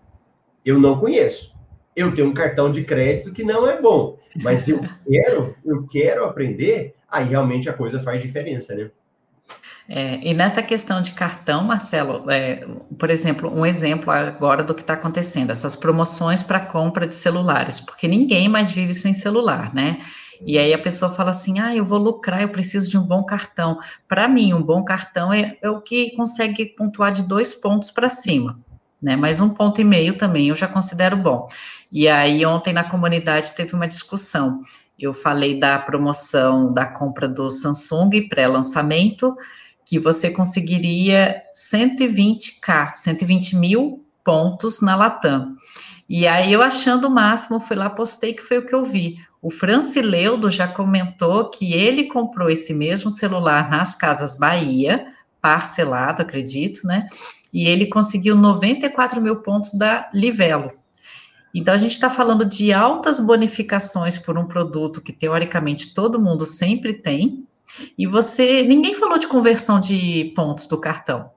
eu 0.64 0.78
não 0.78 1.00
conheço. 1.00 1.52
Eu 1.96 2.14
tenho 2.14 2.28
um 2.28 2.32
cartão 2.32 2.70
de 2.70 2.84
crédito 2.84 3.32
que 3.32 3.42
não 3.42 3.68
é 3.68 3.82
bom, 3.82 4.20
mas 4.36 4.68
eu 4.68 4.80
quero, 5.04 5.56
eu 5.64 5.84
quero 5.88 6.24
aprender, 6.26 6.94
aí 7.10 7.24
realmente 7.24 7.68
a 7.68 7.72
coisa 7.72 7.98
faz 7.98 8.22
diferença, 8.22 8.72
né? 8.76 8.88
É, 9.88 10.20
e 10.22 10.32
nessa 10.32 10.62
questão 10.62 11.02
de 11.02 11.10
cartão, 11.10 11.64
Marcelo, 11.64 12.30
é, 12.30 12.64
por 12.96 13.10
exemplo, 13.10 13.52
um 13.52 13.66
exemplo 13.66 14.12
agora 14.12 14.62
do 14.62 14.74
que 14.74 14.80
está 14.80 14.94
acontecendo, 14.94 15.50
essas 15.50 15.74
promoções 15.74 16.40
para 16.40 16.60
compra 16.60 17.04
de 17.04 17.16
celulares, 17.16 17.80
porque 17.80 18.06
ninguém 18.06 18.48
mais 18.48 18.70
vive 18.70 18.94
sem 18.94 19.12
celular, 19.12 19.74
né? 19.74 19.98
E 20.40 20.58
aí 20.58 20.72
a 20.72 20.78
pessoa 20.78 21.10
fala 21.10 21.30
assim: 21.30 21.58
ah, 21.58 21.74
eu 21.74 21.84
vou 21.84 21.98
lucrar, 21.98 22.42
eu 22.42 22.48
preciso 22.48 22.90
de 22.90 22.98
um 22.98 23.02
bom 23.02 23.24
cartão. 23.24 23.78
Para 24.08 24.28
mim, 24.28 24.52
um 24.52 24.62
bom 24.62 24.84
cartão 24.84 25.32
é, 25.32 25.56
é, 25.62 25.70
o 25.70 25.80
que 25.80 26.14
consegue 26.16 26.66
pontuar 26.66 27.12
de 27.12 27.22
dois 27.22 27.54
pontos 27.54 27.90
para 27.90 28.08
cima, 28.08 28.58
né? 29.00 29.16
Mas 29.16 29.40
um 29.40 29.50
ponto 29.50 29.80
e 29.80 29.84
meio 29.84 30.16
também 30.16 30.48
eu 30.48 30.56
já 30.56 30.66
considero 30.66 31.16
bom. 31.16 31.48
E 31.90 32.08
aí, 32.08 32.44
ontem 32.44 32.72
na 32.72 32.84
comunidade 32.84 33.54
teve 33.54 33.74
uma 33.74 33.86
discussão. 33.86 34.60
Eu 34.98 35.12
falei 35.12 35.58
da 35.58 35.78
promoção 35.78 36.72
da 36.72 36.86
compra 36.86 37.28
do 37.28 37.50
Samsung 37.50 38.28
pré-lançamento, 38.28 39.36
que 39.86 39.98
você 39.98 40.30
conseguiria 40.30 41.42
120k, 41.54 42.94
120 42.94 43.56
mil 43.56 44.04
pontos 44.24 44.80
na 44.80 44.96
Latam. 44.96 45.56
E 46.08 46.26
aí, 46.26 46.52
eu 46.52 46.62
achando 46.62 47.06
o 47.06 47.10
máximo, 47.10 47.60
fui 47.60 47.76
lá, 47.76 47.88
postei 47.90 48.32
que 48.32 48.42
foi 48.42 48.58
o 48.58 48.66
que 48.66 48.74
eu 48.74 48.84
vi. 48.84 49.18
O 49.44 49.50
Francileudo 49.50 50.50
já 50.50 50.66
comentou 50.66 51.50
que 51.50 51.74
ele 51.74 52.04
comprou 52.04 52.48
esse 52.48 52.72
mesmo 52.72 53.10
celular 53.10 53.68
nas 53.68 53.94
Casas 53.94 54.38
Bahia, 54.38 55.06
parcelado, 55.38 56.22
acredito, 56.22 56.86
né? 56.86 57.06
E 57.52 57.66
ele 57.66 57.84
conseguiu 57.84 58.34
94 58.38 59.20
mil 59.20 59.36
pontos 59.42 59.74
da 59.74 60.08
Livelo. 60.14 60.72
Então, 61.54 61.74
a 61.74 61.76
gente 61.76 61.92
está 61.92 62.08
falando 62.08 62.42
de 62.46 62.72
altas 62.72 63.20
bonificações 63.20 64.16
por 64.16 64.38
um 64.38 64.46
produto 64.46 65.02
que, 65.02 65.12
teoricamente, 65.12 65.92
todo 65.92 66.18
mundo 66.18 66.46
sempre 66.46 66.94
tem. 66.94 67.44
E 67.98 68.06
você. 68.06 68.62
Ninguém 68.62 68.94
falou 68.94 69.18
de 69.18 69.28
conversão 69.28 69.78
de 69.78 70.32
pontos 70.34 70.66
do 70.66 70.78
cartão. 70.80 71.30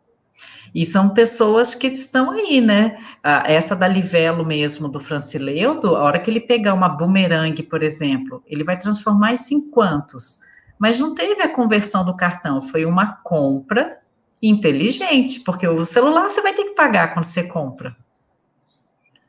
E 0.77 0.85
são 0.85 1.09
pessoas 1.09 1.73
que 1.73 1.87
estão 1.87 2.29
aí, 2.29 2.61
né? 2.61 3.03
essa 3.47 3.75
da 3.75 3.87
Livelo 3.87 4.45
mesmo, 4.45 4.87
do 4.87 4.99
Francileudo, 4.99 5.95
a 5.95 6.03
hora 6.03 6.19
que 6.19 6.29
ele 6.29 6.39
pegar 6.39 6.75
uma 6.75 6.87
bumerangue, 6.87 7.63
por 7.63 7.81
exemplo, 7.81 8.43
ele 8.45 8.63
vai 8.63 8.77
transformar 8.77 9.33
isso 9.33 9.55
em 9.55 9.71
quantos? 9.71 10.41
Mas 10.77 10.99
não 10.99 11.15
teve 11.15 11.41
a 11.41 11.51
conversão 11.51 12.05
do 12.05 12.15
cartão, 12.15 12.61
foi 12.61 12.85
uma 12.85 13.07
compra 13.23 13.99
inteligente, 14.39 15.39
porque 15.39 15.67
o 15.67 15.83
celular 15.83 16.29
você 16.29 16.43
vai 16.43 16.53
ter 16.53 16.65
que 16.65 16.75
pagar 16.75 17.11
quando 17.11 17.25
você 17.25 17.47
compra. 17.47 17.97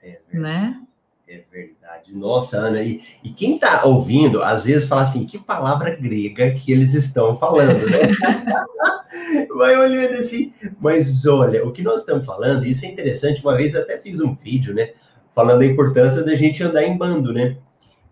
É 0.03 0.21
né? 0.31 0.83
É 1.27 1.43
verdade. 1.51 1.78
Nossa, 2.13 2.59
Ana, 2.59 2.83
e, 2.83 3.03
e 3.23 3.31
quem 3.31 3.55
está 3.55 3.85
ouvindo, 3.85 4.43
às 4.43 4.65
vezes 4.65 4.89
fala 4.89 5.03
assim, 5.03 5.27
que 5.27 5.39
palavra 5.39 5.95
grega 5.95 6.51
que 6.53 6.73
eles 6.73 6.95
estão 6.95 7.37
falando, 7.37 7.87
né? 7.87 7.99
Vai 9.55 9.77
olhando 9.77 10.15
assim, 10.15 10.53
mas 10.81 11.27
olha, 11.27 11.65
o 11.67 11.73
que 11.73 11.83
nós 11.83 12.01
estamos 12.01 12.25
falando, 12.25 12.65
isso 12.65 12.87
é 12.87 12.89
interessante, 12.89 13.43
uma 13.43 13.57
vez 13.57 13.75
até 13.75 13.99
fiz 13.99 14.21
um 14.21 14.35
vídeo, 14.35 14.75
né? 14.75 14.93
Falando 15.35 15.61
da 15.61 15.67
importância 15.67 16.23
da 16.23 16.35
gente 16.35 16.63
andar 16.63 16.83
em 16.83 16.97
bando, 16.97 17.33
né? 17.33 17.57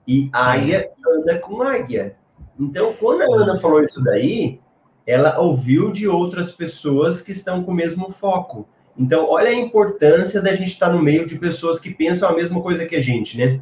E 0.07 0.29
águia 0.33 0.91
anda 1.07 1.39
com 1.39 1.63
águia. 1.63 2.17
Então, 2.59 2.93
quando 2.95 3.23
a 3.23 3.43
Ana 3.43 3.59
falou 3.59 3.81
isso 3.81 4.03
daí, 4.03 4.61
ela 5.07 5.39
ouviu 5.39 5.93
de 5.93 6.07
outras 6.07 6.53
pessoas 6.53 7.21
que 7.21 7.33
estão 7.33 7.63
com 7.63 7.71
o 7.71 7.75
mesmo 7.75 8.11
foco. 8.11 8.69
Então, 8.99 9.29
olha 9.29 9.51
a 9.51 9.55
importância 9.55 10.41
da 10.41 10.55
gente 10.55 10.71
estar 10.71 10.91
no 10.91 11.03
meio 11.03 11.27
de 11.27 11.39
pessoas 11.39 11.79
que 11.79 11.93
pensam 11.93 12.29
a 12.29 12.35
mesma 12.35 12.61
coisa 12.63 12.87
que 12.87 12.97
a 12.97 13.01
gente, 13.01 13.37
né? 13.37 13.61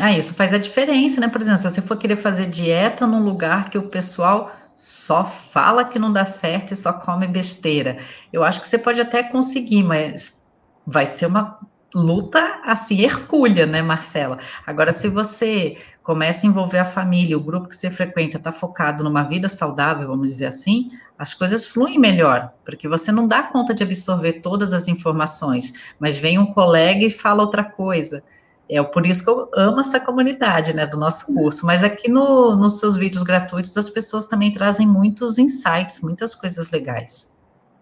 Ah, 0.00 0.12
isso 0.12 0.34
faz 0.34 0.54
a 0.54 0.58
diferença, 0.58 1.20
né? 1.20 1.28
Por 1.28 1.40
exemplo, 1.42 1.58
se 1.58 1.68
você 1.68 1.82
for 1.82 1.96
querer 1.98 2.16
fazer 2.16 2.46
dieta 2.46 3.06
num 3.06 3.22
lugar 3.22 3.68
que 3.68 3.76
o 3.76 3.88
pessoal 3.88 4.50
só 4.74 5.24
fala 5.24 5.84
que 5.84 5.98
não 5.98 6.10
dá 6.12 6.24
certo 6.24 6.72
e 6.72 6.76
só 6.76 6.94
come 6.94 7.26
besteira, 7.26 7.98
eu 8.32 8.42
acho 8.42 8.60
que 8.62 8.68
você 8.68 8.78
pode 8.78 9.00
até 9.00 9.22
conseguir, 9.22 9.82
mas 9.82 10.50
vai 10.86 11.04
ser 11.06 11.26
uma 11.26 11.58
luta 11.94 12.58
assim, 12.64 13.02
hercúlea, 13.02 13.66
né, 13.66 13.82
Marcela? 13.82 14.38
Agora, 14.66 14.94
se 14.94 15.08
você 15.08 15.76
começa 16.02 16.46
a 16.46 16.48
envolver 16.48 16.78
a 16.78 16.86
família, 16.86 17.36
o 17.36 17.42
grupo 17.42 17.68
que 17.68 17.76
você 17.76 17.90
frequenta 17.90 18.38
está 18.38 18.50
focado 18.50 19.04
numa 19.04 19.22
vida 19.24 19.46
saudável, 19.46 20.08
vamos 20.08 20.28
dizer 20.28 20.46
assim, 20.46 20.88
as 21.18 21.34
coisas 21.34 21.66
fluem 21.66 21.98
melhor, 21.98 22.50
porque 22.64 22.88
você 22.88 23.12
não 23.12 23.26
dá 23.26 23.42
conta 23.42 23.74
de 23.74 23.82
absorver 23.82 24.40
todas 24.40 24.72
as 24.72 24.88
informações, 24.88 25.92
mas 26.00 26.16
vem 26.16 26.38
um 26.38 26.46
colega 26.46 27.04
e 27.04 27.10
fala 27.10 27.42
outra 27.42 27.62
coisa. 27.62 28.24
É 28.68 28.82
por 28.82 29.06
isso 29.06 29.24
que 29.24 29.30
eu 29.30 29.48
amo 29.54 29.80
essa 29.80 30.00
comunidade, 30.00 30.74
né, 30.74 30.86
do 30.86 30.96
nosso 30.96 31.34
curso. 31.34 31.66
Mas 31.66 31.84
aqui 31.84 32.08
no, 32.08 32.56
nos 32.56 32.78
seus 32.78 32.96
vídeos 32.96 33.22
gratuitos, 33.22 33.76
as 33.76 33.90
pessoas 33.90 34.26
também 34.26 34.52
trazem 34.52 34.86
muitos 34.86 35.38
insights, 35.38 36.00
muitas 36.00 36.34
coisas 36.34 36.70
legais. 36.70 37.38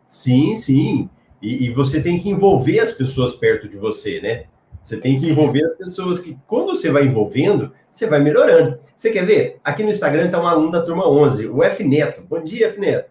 Sim, 0.07 0.57
sim. 0.57 1.09
E, 1.40 1.66
e 1.66 1.71
você 1.73 2.03
tem 2.03 2.19
que 2.19 2.29
envolver 2.29 2.81
as 2.81 2.93
pessoas 2.93 3.33
perto 3.33 3.69
de 3.69 3.77
você, 3.77 4.21
né? 4.21 4.45
Você 4.83 4.97
tem 4.97 5.21
que 5.21 5.29
envolver 5.29 5.64
as 5.64 5.77
pessoas 5.77 6.19
que, 6.19 6.37
quando 6.47 6.75
você 6.75 6.90
vai 6.90 7.05
envolvendo, 7.05 7.73
você 7.93 8.07
vai 8.07 8.19
melhorando. 8.19 8.79
Você 8.97 9.11
quer 9.11 9.27
ver? 9.27 9.61
Aqui 9.62 9.83
no 9.83 9.90
Instagram 9.90 10.27
está 10.27 10.43
um 10.43 10.47
aluno 10.47 10.71
da 10.71 10.83
turma 10.83 11.09
11, 11.09 11.49
o 11.49 11.62
F 11.62 11.85
Neto. 11.85 12.23
Bom 12.29 12.43
dia, 12.43 12.69
F 12.69 12.81
Neto. 12.81 13.11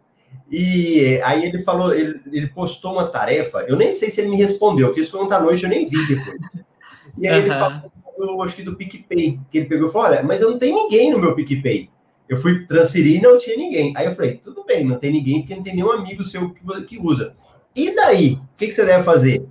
E 0.51 1.21
aí 1.23 1.45
ele 1.45 1.61
falou, 1.63 1.93
ele, 1.93 2.19
ele 2.31 2.47
postou 2.47 2.93
uma 2.93 3.07
tarefa, 3.07 3.63
eu 3.67 3.75
nem 3.75 3.93
sei 3.93 4.09
se 4.09 4.19
ele 4.19 4.31
me 4.31 4.37
respondeu, 4.37 4.87
porque 4.87 5.01
isso 5.01 5.11
foi 5.11 5.21
ontem 5.21 5.35
à 5.35 5.39
noite, 5.39 5.63
eu 5.63 5.69
nem 5.69 5.87
vi 5.87 6.07
depois. 6.07 6.39
E 7.19 7.27
aí 7.27 7.39
uhum. 7.39 7.45
ele 7.45 7.59
falou, 7.59 7.91
eu 8.17 8.41
acho 8.41 8.55
que 8.55 8.63
do 8.63 8.75
PicPay, 8.75 9.39
que 9.49 9.57
ele 9.57 9.67
pegou 9.67 9.87
e 9.87 9.91
falou, 9.91 10.07
olha, 10.07 10.23
mas 10.23 10.41
eu 10.41 10.51
não 10.51 10.59
tenho 10.59 10.75
ninguém 10.75 11.11
no 11.11 11.19
meu 11.19 11.35
PicPay. 11.35 11.89
Eu 12.27 12.37
fui 12.37 12.65
transferir 12.65 13.17
e 13.17 13.21
não 13.21 13.37
tinha 13.37 13.57
ninguém. 13.57 13.93
Aí 13.95 14.05
eu 14.05 14.15
falei, 14.15 14.37
tudo 14.37 14.63
bem, 14.63 14.85
não 14.85 14.97
tem 14.97 15.11
ninguém, 15.11 15.39
porque 15.39 15.55
não 15.55 15.63
tem 15.63 15.75
nenhum 15.75 15.91
amigo 15.91 16.23
seu 16.23 16.51
que, 16.51 16.99
usa. 16.99 17.33
E 17.75 17.95
daí? 17.95 18.33
O 18.33 18.57
que, 18.57 18.67
que 18.67 18.73
você 18.73 18.85
deve 18.85 19.03
fazer? 19.03 19.43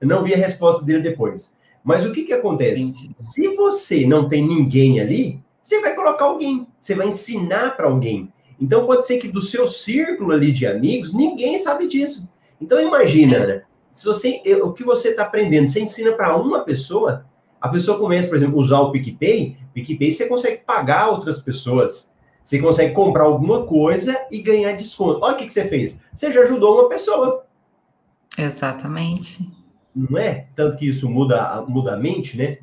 Eu 0.00 0.08
não 0.08 0.22
vi 0.22 0.32
a 0.32 0.38
resposta 0.38 0.84
dele 0.84 1.00
depois. 1.00 1.56
Mas 1.84 2.06
o 2.06 2.12
que, 2.12 2.22
que 2.22 2.32
acontece? 2.32 2.82
Entendi. 2.82 3.10
Se 3.16 3.48
você 3.48 4.06
não 4.06 4.28
tem 4.28 4.46
ninguém 4.46 5.00
ali, 5.00 5.42
você 5.62 5.80
vai 5.80 5.94
colocar 5.94 6.24
alguém, 6.24 6.66
você 6.80 6.94
vai 6.94 7.08
ensinar 7.08 7.76
para 7.76 7.86
alguém. 7.86 8.32
Então 8.60 8.86
pode 8.86 9.06
ser 9.06 9.18
que 9.18 9.28
do 9.28 9.40
seu 9.40 9.68
círculo 9.68 10.32
ali 10.32 10.52
de 10.52 10.66
amigos, 10.66 11.12
ninguém 11.12 11.58
sabe 11.58 11.86
disso. 11.86 12.30
Então 12.60 12.80
imagina, 12.80 13.46
né? 13.46 13.62
Se 13.92 14.06
você, 14.06 14.42
o 14.62 14.72
que 14.72 14.82
você 14.82 15.10
está 15.10 15.22
aprendendo, 15.22 15.68
você 15.68 15.80
ensina 15.80 16.12
para 16.12 16.36
uma 16.36 16.60
pessoa, 16.60 17.26
a 17.60 17.68
pessoa 17.68 17.98
começa, 17.98 18.28
por 18.28 18.36
exemplo, 18.36 18.56
a 18.56 18.60
usar 18.60 18.80
o 18.80 18.90
PicPay, 18.90 19.56
PicPay 19.74 20.12
você 20.12 20.26
consegue 20.26 20.62
pagar 20.64 21.10
outras 21.10 21.40
pessoas. 21.40 22.12
Você 22.42 22.58
consegue 22.58 22.92
comprar 22.92 23.24
alguma 23.24 23.64
coisa 23.66 24.18
e 24.30 24.40
ganhar 24.40 24.72
desconto. 24.72 25.20
Olha 25.22 25.34
o 25.34 25.36
que, 25.36 25.46
que 25.46 25.52
você 25.52 25.68
fez. 25.68 26.00
Você 26.12 26.32
já 26.32 26.40
ajudou 26.40 26.80
uma 26.80 26.88
pessoa. 26.88 27.46
Exatamente 28.36 29.62
não 29.94 30.18
é? 30.18 30.46
Tanto 30.56 30.76
que 30.76 30.88
isso 30.88 31.08
muda, 31.08 31.62
muda 31.68 31.94
a 31.94 31.96
mente, 31.96 32.36
né? 32.36 32.58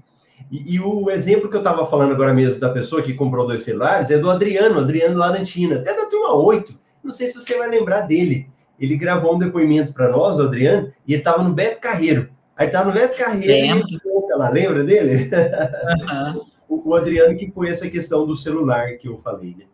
E, 0.51 0.75
e 0.75 0.79
o 0.79 1.09
exemplo 1.09 1.49
que 1.49 1.55
eu 1.55 1.61
estava 1.61 1.85
falando 1.85 2.13
agora 2.13 2.33
mesmo 2.33 2.59
da 2.59 2.69
pessoa 2.69 3.03
que 3.03 3.13
comprou 3.13 3.45
dois 3.45 3.63
celulares 3.63 4.09
é 4.09 4.17
do 4.17 4.29
Adriano, 4.29 4.79
Adriano 4.79 5.17
Larantina, 5.17 5.75
até 5.77 5.93
da 5.95 6.07
turma 6.07 6.33
8. 6.33 6.77
Não 7.03 7.11
sei 7.11 7.29
se 7.29 7.35
você 7.35 7.57
vai 7.57 7.69
lembrar 7.69 8.01
dele. 8.01 8.49
Ele 8.79 8.95
gravou 8.95 9.35
um 9.35 9.39
depoimento 9.39 9.93
para 9.93 10.09
nós, 10.09 10.37
o 10.37 10.43
Adriano, 10.43 10.91
e 11.07 11.13
ele 11.13 11.21
estava 11.21 11.43
no 11.43 11.53
Beto 11.53 11.79
Carreiro. 11.79 12.29
Aí 12.55 12.67
estava 12.67 12.89
no 12.89 12.93
Beto 12.93 13.17
Carreiro, 13.17 13.87
e 13.87 13.99
lá, 14.39 14.49
lembra 14.49 14.83
dele? 14.83 15.29
Uhum. 15.29 16.41
o, 16.69 16.89
o, 16.89 16.95
Adriano 16.95 17.37
que 17.37 17.51
foi 17.51 17.69
essa 17.69 17.89
questão 17.89 18.25
do 18.25 18.35
celular 18.35 18.93
que 18.97 19.07
eu 19.07 19.19
falei, 19.23 19.55
né? 19.57 19.65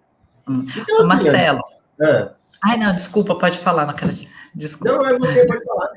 Hum. 0.47 0.63
Então, 0.75 0.97
assim, 0.97 1.07
Marcelo. 1.07 1.61
Ah, 2.01 2.31
Ai, 2.63 2.77
não, 2.77 2.93
desculpa, 2.93 3.35
pode 3.35 3.59
falar, 3.59 3.85
não 3.85 3.93
quero. 3.93 4.11
Desculpa. 4.53 4.97
Não, 4.97 5.05
é 5.07 5.19
você, 5.19 5.45
pode 5.45 5.63
falar. 5.63 5.89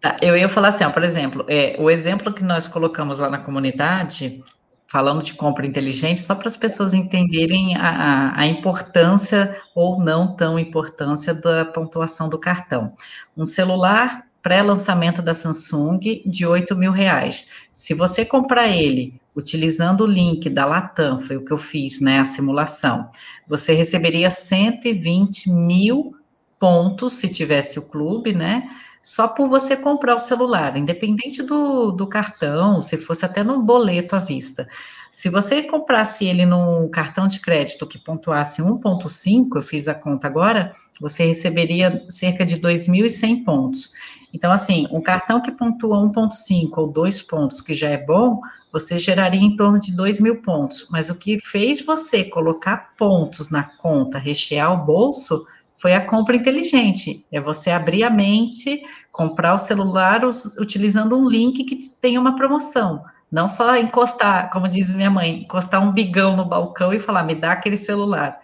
Tá, 0.00 0.16
eu 0.22 0.36
ia 0.36 0.48
falar 0.48 0.68
assim, 0.68 0.84
ó, 0.84 0.90
por 0.90 1.04
exemplo, 1.04 1.44
é, 1.46 1.76
o 1.78 1.90
exemplo 1.90 2.32
que 2.32 2.42
nós 2.42 2.66
colocamos 2.66 3.18
lá 3.18 3.28
na 3.28 3.38
comunidade, 3.38 4.42
falando 4.90 5.22
de 5.22 5.34
compra 5.34 5.64
inteligente, 5.64 6.20
só 6.20 6.34
para 6.34 6.48
as 6.48 6.56
pessoas 6.56 6.92
entenderem 6.92 7.76
a, 7.76 8.36
a, 8.36 8.44
importância 8.44 9.56
ou 9.72 10.02
não 10.02 10.34
tão 10.34 10.58
importância 10.58 11.32
da 11.32 11.64
pontuação 11.64 12.28
do 12.28 12.36
cartão. 12.36 12.92
Um 13.36 13.46
celular 13.46 14.26
pré-lançamento 14.42 15.22
da 15.22 15.32
Samsung 15.32 16.00
de 16.26 16.44
8 16.44 16.74
mil 16.74 16.90
reais. 16.90 17.52
Se 17.72 17.94
você 17.94 18.24
comprar 18.24 18.66
ele 18.66 19.14
utilizando 19.36 20.00
o 20.00 20.08
link 20.08 20.50
da 20.50 20.66
Latam, 20.66 21.20
foi 21.20 21.36
o 21.36 21.44
que 21.44 21.52
eu 21.52 21.56
fiz, 21.56 22.00
né, 22.00 22.18
a 22.18 22.24
simulação, 22.24 23.08
você 23.48 23.74
receberia 23.74 24.28
120 24.28 25.50
mil 25.50 26.16
pontos, 26.58 27.12
se 27.12 27.28
tivesse 27.28 27.78
o 27.78 27.88
clube, 27.88 28.32
né, 28.32 28.68
só 29.02 29.28
por 29.28 29.48
você 29.48 29.76
comprar 29.76 30.14
o 30.14 30.18
celular, 30.18 30.76
independente 30.76 31.42
do, 31.42 31.90
do 31.90 32.06
cartão, 32.06 32.82
se 32.82 32.96
fosse 32.96 33.24
até 33.24 33.42
no 33.42 33.62
boleto 33.62 34.14
à 34.14 34.18
vista. 34.18 34.68
Se 35.10 35.28
você 35.28 35.62
comprasse 35.62 36.24
ele 36.24 36.46
num 36.46 36.88
cartão 36.88 37.26
de 37.26 37.40
crédito 37.40 37.86
que 37.86 37.98
pontuasse 37.98 38.62
1,5, 38.62 39.56
eu 39.56 39.62
fiz 39.62 39.88
a 39.88 39.94
conta 39.94 40.26
agora, 40.26 40.74
você 41.00 41.24
receberia 41.24 42.04
cerca 42.08 42.44
de 42.44 42.60
2.100 42.60 43.42
pontos. 43.42 43.92
Então, 44.32 44.52
assim, 44.52 44.86
um 44.92 45.00
cartão 45.00 45.40
que 45.40 45.50
pontua 45.50 45.98
1,5 45.98 46.70
ou 46.76 46.86
2 46.86 47.22
pontos, 47.22 47.60
que 47.60 47.74
já 47.74 47.88
é 47.88 47.98
bom, 47.98 48.40
você 48.70 48.96
geraria 48.96 49.40
em 49.40 49.56
torno 49.56 49.80
de 49.80 49.92
2 49.92 50.20
mil 50.20 50.40
pontos. 50.40 50.88
Mas 50.90 51.10
o 51.10 51.18
que 51.18 51.40
fez 51.40 51.80
você 51.84 52.22
colocar 52.22 52.90
pontos 52.96 53.50
na 53.50 53.64
conta, 53.64 54.18
rechear 54.18 54.72
o 54.72 54.84
bolso, 54.84 55.44
foi 55.80 55.94
a 55.94 56.06
compra 56.06 56.36
inteligente. 56.36 57.24
É 57.32 57.40
você 57.40 57.70
abrir 57.70 58.04
a 58.04 58.10
mente, 58.10 58.82
comprar 59.10 59.54
o 59.54 59.58
celular 59.58 60.20
utilizando 60.58 61.16
um 61.16 61.26
link 61.26 61.64
que 61.64 61.88
tem 62.02 62.18
uma 62.18 62.36
promoção. 62.36 63.02
Não 63.32 63.48
só 63.48 63.74
encostar, 63.76 64.50
como 64.50 64.68
diz 64.68 64.92
minha 64.92 65.10
mãe, 65.10 65.40
encostar 65.40 65.82
um 65.82 65.90
bigão 65.90 66.36
no 66.36 66.44
balcão 66.44 66.92
e 66.92 66.98
falar, 66.98 67.24
me 67.24 67.34
dá 67.34 67.52
aquele 67.52 67.78
celular. 67.78 68.38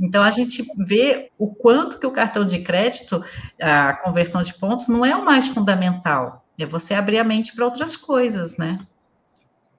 Então, 0.00 0.24
a 0.24 0.30
gente 0.30 0.64
vê 0.78 1.30
o 1.38 1.54
quanto 1.54 2.00
que 2.00 2.06
o 2.06 2.10
cartão 2.10 2.44
de 2.44 2.58
crédito, 2.58 3.22
a 3.62 3.92
conversão 3.92 4.42
de 4.42 4.52
pontos, 4.52 4.88
não 4.88 5.04
é 5.04 5.14
o 5.14 5.24
mais 5.24 5.46
fundamental. 5.46 6.44
É 6.58 6.66
você 6.66 6.94
abrir 6.94 7.18
a 7.18 7.24
mente 7.24 7.54
para 7.54 7.64
outras 7.64 7.96
coisas, 7.96 8.56
né? 8.56 8.78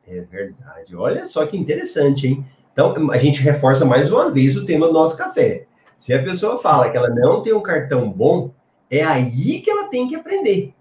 É 0.08 0.22
verdade. 0.22 0.96
Olha 0.96 1.26
só 1.26 1.46
que 1.46 1.58
interessante, 1.58 2.28
hein? 2.28 2.46
Então, 2.72 3.12
a 3.12 3.18
gente 3.18 3.42
reforça 3.42 3.84
mais 3.84 4.10
uma 4.10 4.32
vez 4.32 4.56
o 4.56 4.66
tema 4.66 4.88
do 4.88 4.94
nosso 4.94 5.18
café. 5.18 5.67
Se 5.98 6.14
a 6.14 6.24
pessoa 6.24 6.60
fala 6.60 6.90
que 6.90 6.98
ela 6.98 7.10
não 7.10 7.42
tem 7.42 7.54
um 7.54 7.62
cartão 7.62 8.10
bom, 8.10 8.52
é 8.90 9.04
aí 9.04 9.62
que 9.62 9.70
ela 9.70 9.88
tem 9.90 10.08
que 10.08 10.16
aprender. 10.16 10.74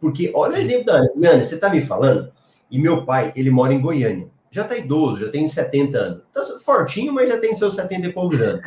Porque 0.00 0.30
olha 0.34 0.54
o 0.54 0.60
exemplo 0.60 0.86
da 0.86 0.94
Ana. 0.94 1.10
Ana, 1.24 1.44
você 1.44 1.54
está 1.54 1.68
me 1.68 1.82
falando? 1.82 2.30
E 2.70 2.78
meu 2.78 3.04
pai, 3.04 3.32
ele 3.34 3.50
mora 3.50 3.72
em 3.72 3.80
Goiânia. 3.80 4.28
Já 4.50 4.62
está 4.62 4.76
idoso, 4.76 5.24
já 5.24 5.30
tem 5.30 5.46
70 5.46 5.98
anos. 5.98 6.22
Tá 6.32 6.42
fortinho, 6.64 7.12
mas 7.12 7.28
já 7.28 7.38
tem 7.38 7.54
seus 7.54 7.74
70 7.74 8.08
e 8.08 8.12
poucos 8.12 8.40
anos. 8.40 8.62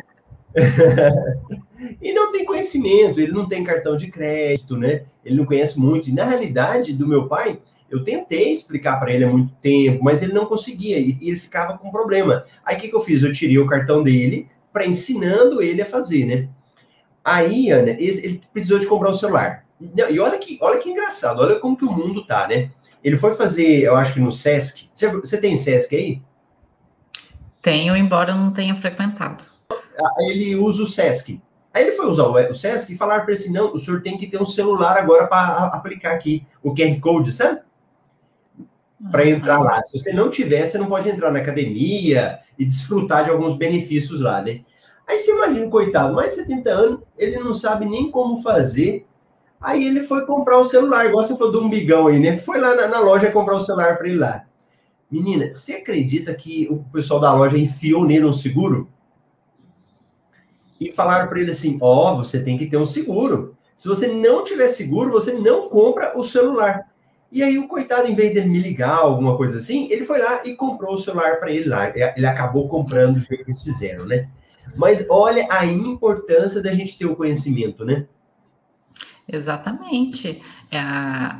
e 2.00 2.12
não 2.12 2.30
tem 2.30 2.44
conhecimento, 2.44 3.20
ele 3.20 3.32
não 3.32 3.48
tem 3.48 3.64
cartão 3.64 3.96
de 3.96 4.08
crédito, 4.08 4.76
né? 4.76 5.04
Ele 5.24 5.36
não 5.36 5.46
conhece 5.46 5.78
muito. 5.78 6.08
E 6.08 6.12
na 6.12 6.24
realidade, 6.24 6.92
do 6.92 7.08
meu 7.08 7.26
pai, 7.26 7.58
eu 7.90 8.04
tentei 8.04 8.52
explicar 8.52 8.98
para 8.98 9.12
ele 9.12 9.24
há 9.24 9.28
muito 9.28 9.52
tempo, 9.56 10.02
mas 10.02 10.22
ele 10.22 10.32
não 10.32 10.46
conseguia 10.46 10.98
e 10.98 11.18
ele 11.20 11.38
ficava 11.38 11.76
com 11.76 11.90
problema. 11.90 12.44
Aí 12.64 12.76
o 12.76 12.80
que, 12.80 12.88
que 12.88 12.96
eu 12.96 13.02
fiz? 13.02 13.22
Eu 13.22 13.32
tirei 13.32 13.58
o 13.58 13.66
cartão 13.66 14.02
dele, 14.02 14.48
para 14.72 14.86
ensinando 14.86 15.62
ele 15.62 15.82
a 15.82 15.86
fazer, 15.86 16.24
né? 16.24 16.48
Aí, 17.24 17.70
Ana, 17.70 17.90
ele 17.90 18.40
precisou 18.52 18.78
de 18.78 18.86
comprar 18.86 19.10
um 19.10 19.14
celular. 19.14 19.64
E 19.80 20.18
olha 20.18 20.38
que, 20.38 20.58
olha 20.60 20.78
que 20.78 20.90
engraçado, 20.90 21.40
olha 21.40 21.58
como 21.58 21.76
que 21.76 21.84
o 21.84 21.92
mundo 21.92 22.24
tá, 22.24 22.48
né? 22.48 22.70
Ele 23.02 23.16
foi 23.16 23.34
fazer, 23.34 23.82
eu 23.82 23.96
acho 23.96 24.14
que 24.14 24.20
no 24.20 24.30
Sesc. 24.30 24.88
Você 24.94 25.40
tem 25.40 25.56
Sesc 25.56 25.94
aí? 25.94 26.22
Tenho, 27.60 27.96
embora 27.96 28.32
eu 28.32 28.36
não 28.36 28.52
tenha 28.52 28.74
frequentado. 28.74 29.44
Ele 30.20 30.54
usa 30.56 30.82
o 30.82 30.86
Sesc. 30.86 31.40
Aí 31.72 31.84
ele 31.84 31.92
foi 31.92 32.06
usar 32.06 32.24
o 32.24 32.54
Sesc 32.54 32.92
e 32.92 32.96
falar 32.96 33.20
para 33.20 33.32
ele 33.32 33.40
assim: 33.40 33.52
não, 33.52 33.72
o 33.72 33.80
senhor 33.80 34.02
tem 34.02 34.18
que 34.18 34.26
ter 34.26 34.40
um 34.40 34.46
celular 34.46 34.96
agora 34.98 35.26
para 35.26 35.66
aplicar 35.66 36.12
aqui 36.12 36.46
o 36.62 36.74
QR 36.74 37.00
Code, 37.00 37.32
sabe? 37.32 37.60
Para 39.10 39.28
entrar 39.28 39.58
lá. 39.58 39.84
Se 39.84 39.98
você 39.98 40.12
não 40.12 40.30
tiver, 40.30 40.64
você 40.64 40.78
não 40.78 40.86
pode 40.86 41.08
entrar 41.08 41.30
na 41.30 41.40
academia, 41.40 42.40
e 42.58 42.64
desfrutar 42.64 43.24
de 43.24 43.30
alguns 43.30 43.56
benefícios 43.56 44.20
lá, 44.20 44.40
né? 44.42 44.60
Aí 45.06 45.18
você 45.18 45.32
imagina, 45.32 45.68
coitado, 45.68 46.14
mais 46.14 46.28
de 46.28 46.42
70 46.42 46.70
anos, 46.70 47.00
ele 47.18 47.38
não 47.38 47.52
sabe 47.52 47.84
nem 47.84 48.10
como 48.10 48.40
fazer. 48.40 49.04
Aí 49.60 49.86
ele 49.86 50.02
foi 50.02 50.26
comprar 50.26 50.58
o 50.58 50.64
celular, 50.64 51.06
igual 51.06 51.22
você 51.22 51.36
falou 51.36 51.52
do 51.52 51.60
umbigão 51.60 52.06
aí, 52.06 52.18
né? 52.18 52.38
Foi 52.38 52.58
lá 52.60 52.74
na, 52.74 52.86
na 52.88 53.00
loja 53.00 53.30
comprar 53.30 53.56
o 53.56 53.60
celular 53.60 53.96
para 53.96 54.08
ele 54.08 54.18
lá. 54.18 54.44
Menina, 55.10 55.52
você 55.52 55.74
acredita 55.74 56.32
que 56.34 56.68
o 56.70 56.84
pessoal 56.92 57.20
da 57.20 57.34
loja 57.34 57.58
enfiou 57.58 58.06
nele 58.06 58.24
um 58.24 58.32
seguro? 58.32 58.88
E 60.80 60.90
falaram 60.92 61.28
para 61.28 61.40
ele 61.40 61.50
assim: 61.50 61.78
Ó, 61.80 62.12
oh, 62.12 62.16
você 62.18 62.42
tem 62.42 62.56
que 62.56 62.66
ter 62.66 62.76
um 62.76 62.86
seguro. 62.86 63.56
Se 63.76 63.88
você 63.88 64.06
não 64.08 64.44
tiver 64.44 64.68
seguro, 64.68 65.10
você 65.10 65.32
não 65.32 65.68
compra 65.68 66.16
o 66.18 66.24
celular. 66.24 66.91
E 67.32 67.42
aí 67.42 67.58
o 67.58 67.66
coitado, 67.66 68.06
em 68.06 68.14
vez 68.14 68.34
dele 68.34 68.50
me 68.50 68.60
ligar, 68.60 68.98
alguma 68.98 69.38
coisa 69.38 69.56
assim, 69.56 69.88
ele 69.90 70.04
foi 70.04 70.18
lá 70.18 70.42
e 70.44 70.54
comprou 70.54 70.94
o 70.94 70.98
celular 70.98 71.40
para 71.40 71.50
ele 71.50 71.66
lá. 71.66 71.90
Ele 72.14 72.26
acabou 72.26 72.68
comprando 72.68 73.14
do 73.14 73.20
jeito 73.20 73.44
que 73.44 73.50
eles 73.50 73.62
fizeram, 73.62 74.04
né? 74.04 74.28
Mas 74.76 75.06
olha 75.08 75.46
a 75.50 75.64
importância 75.64 76.60
da 76.60 76.72
gente 76.72 76.98
ter 76.98 77.06
o 77.06 77.16
conhecimento, 77.16 77.86
né? 77.86 78.06
Exatamente. 79.26 80.42
É, 80.70 80.78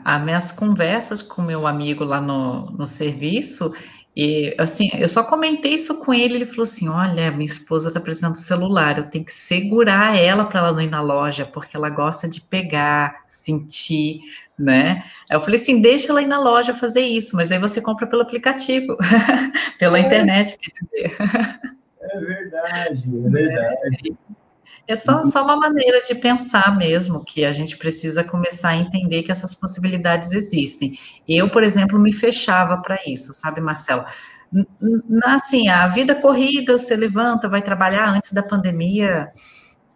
as 0.03 0.23
minhas 0.23 0.51
conversas 0.51 1.21
com 1.21 1.43
meu 1.43 1.67
amigo 1.67 2.05
lá 2.05 2.23
no, 2.23 2.71
no 2.71 2.87
serviço, 2.87 3.75
E 4.15 4.55
assim, 4.59 4.91
eu 4.95 5.09
só 5.09 5.25
comentei 5.25 5.73
isso 5.75 6.05
com 6.05 6.13
ele, 6.13 6.35
ele 6.35 6.47
falou 6.47 6.65
assim: 6.65 6.89
"Olha, 6.89 7.31
minha 7.31 7.45
esposa 7.45 7.91
tá 7.91 7.99
precisando 7.99 8.33
do 8.33 8.39
celular, 8.39 8.99
eu 8.99 9.09
tenho 9.09 9.25
que 9.25 9.33
segurar 9.33 10.19
ela 10.19 10.45
para 10.45 10.61
ela 10.61 10.73
não 10.73 10.83
ir 10.83 10.91
na 10.91 11.01
loja, 11.01 11.47
porque 11.47 11.77
ela 11.77 11.89
gosta 11.89 12.29
de 12.29 12.43
pegar, 12.43 13.25
sentir, 13.27 14.21
né?" 14.59 15.03
Eu 15.31 15.41
falei 15.41 15.59
assim: 15.59 15.81
"Deixa 15.81 16.13
ela 16.13 16.21
ir 16.23 16.27
na 16.27 16.39
loja 16.41 16.75
fazer 16.75 17.01
isso, 17.01 17.35
mas 17.37 17.51
aí 17.51 17.59
você 17.59 17.81
compra 17.81 18.07
pelo 18.07 18.23
aplicativo, 18.23 18.97
pela 19.79 19.99
é. 19.99 20.03
internet, 20.03 20.59
quer 20.59 20.73
dizer." 20.73 21.17
É 22.03 22.19
verdade, 22.19 23.03
é 23.27 23.31
verdade. 23.31 23.79
É 24.11 24.42
só, 24.97 25.25
só 25.25 25.45
uma 25.45 25.57
maneira 25.57 26.01
de 26.01 26.15
pensar 26.15 26.77
mesmo, 26.77 27.25
que 27.25 27.45
a 27.45 27.53
gente 27.53 27.77
precisa 27.77 28.25
começar 28.25 28.71
a 28.71 28.77
entender 28.77 29.23
que 29.23 29.31
essas 29.31 29.55
possibilidades 29.55 30.33
existem. 30.33 30.99
Eu, 31.27 31.49
por 31.51 31.63
exemplo, 31.63 31.99
me 31.99 32.13
fechava 32.13 32.79
para 32.79 32.99
isso, 33.07 33.33
sabe, 33.33 33.61
Marcelo? 33.61 34.05
Assim, 35.25 35.69
a 35.69 35.87
vida 35.89 36.15
corrida, 36.15 36.77
você 36.79 36.95
levanta, 36.97 37.49
vai 37.49 37.63
trabalhar 37.63 38.09
antes 38.09 38.33
da 38.33 38.43
pandemia, 38.43 39.31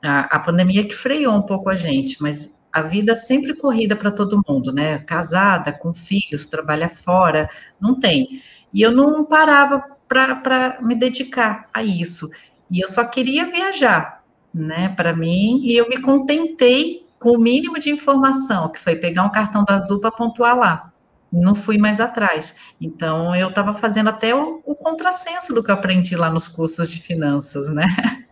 a, 0.03 0.37
a 0.37 0.39
pandemia 0.39 0.85
que 0.87 0.95
freou 0.95 1.35
um 1.35 1.43
pouco 1.43 1.69
a 1.69 1.77
gente, 1.77 2.23
mas 2.23 2.61
a 2.73 2.83
vida 2.83 3.17
sempre 3.17 3.55
corrida 3.55 3.97
para 3.97 4.11
todo 4.11 4.43
mundo, 4.49 4.73
né? 4.73 4.99
Casada, 5.01 5.73
com 5.73 5.93
filhos, 5.95 6.47
trabalha 6.47 6.89
fora, 6.89 7.49
não 7.81 7.99
tem. 7.99 8.41
E 8.73 8.83
eu 8.83 8.93
não 8.93 9.25
parava 9.25 9.83
para 10.09 10.79
me 10.83 10.95
dedicar 10.95 11.69
a 11.73 11.83
isso. 11.83 12.29
E 12.71 12.81
eu 12.81 12.89
só 12.89 13.05
queria 13.05 13.51
viajar 13.51 14.16
né, 14.57 14.89
para 14.89 15.15
mim, 15.15 15.61
e 15.63 15.77
eu 15.77 15.89
me 15.89 16.01
contentei 16.01 17.05
com 17.19 17.33
o 17.33 17.39
mínimo 17.39 17.79
de 17.79 17.91
informação, 17.91 18.69
que 18.69 18.81
foi 18.81 18.97
pegar 18.97 19.25
um 19.25 19.31
cartão 19.31 19.65
da 19.65 19.75
Azul 19.75 20.01
para 20.01 20.11
pontuar 20.11 20.57
lá. 20.57 20.93
Não 21.31 21.55
fui 21.55 21.77
mais 21.77 22.01
atrás. 22.01 22.73
Então, 22.81 23.35
eu 23.35 23.49
estava 23.49 23.73
fazendo 23.73 24.09
até 24.09 24.35
o, 24.35 24.63
o, 24.65 24.75
contrassenso 24.75 25.53
do 25.53 25.63
que 25.63 25.71
eu 25.71 25.75
aprendi 25.75 26.17
lá 26.17 26.31
nos 26.31 26.49
cursos 26.49 26.91
de 26.91 27.01
finanças, 27.01 27.69
né? 27.69 27.87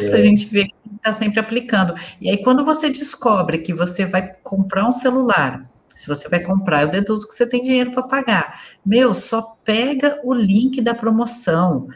É. 0.00 0.12
a 0.12 0.18
gente 0.18 0.46
ver 0.46 0.64
que 0.64 0.74
está 0.96 1.12
sempre 1.12 1.38
aplicando. 1.38 1.94
E 2.20 2.28
aí, 2.28 2.42
quando 2.42 2.64
você 2.64 2.90
descobre 2.90 3.58
que 3.58 3.72
você 3.72 4.06
vai 4.06 4.34
comprar 4.42 4.88
um 4.88 4.90
celular, 4.90 5.70
se 5.94 6.08
você 6.08 6.28
vai 6.28 6.40
comprar, 6.40 6.82
eu 6.82 6.88
deduzo 6.88 7.28
que 7.28 7.34
você 7.34 7.46
tem 7.46 7.62
dinheiro 7.62 7.92
para 7.92 8.02
pagar. 8.02 8.60
Meu, 8.84 9.14
só 9.14 9.56
pega 9.62 10.18
o 10.24 10.34
link 10.34 10.80
da 10.80 10.94
promoção 10.94 11.88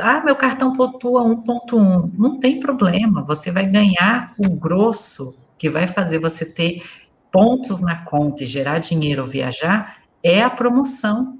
ah, 0.00 0.22
meu 0.24 0.36
cartão 0.36 0.72
pontua 0.72 1.22
1.1. 1.24 2.12
Não 2.16 2.38
tem 2.38 2.60
problema, 2.60 3.22
você 3.22 3.50
vai 3.50 3.66
ganhar 3.66 4.34
o 4.38 4.48
grosso 4.50 5.36
que 5.58 5.70
vai 5.70 5.86
fazer 5.86 6.18
você 6.18 6.44
ter 6.44 6.82
pontos 7.30 7.80
na 7.80 8.04
conta 8.04 8.42
e 8.42 8.46
gerar 8.46 8.78
dinheiro 8.78 9.22
ou 9.22 9.28
viajar 9.28 9.98
é 10.22 10.42
a 10.42 10.50
promoção, 10.50 11.38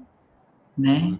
né? 0.77 1.17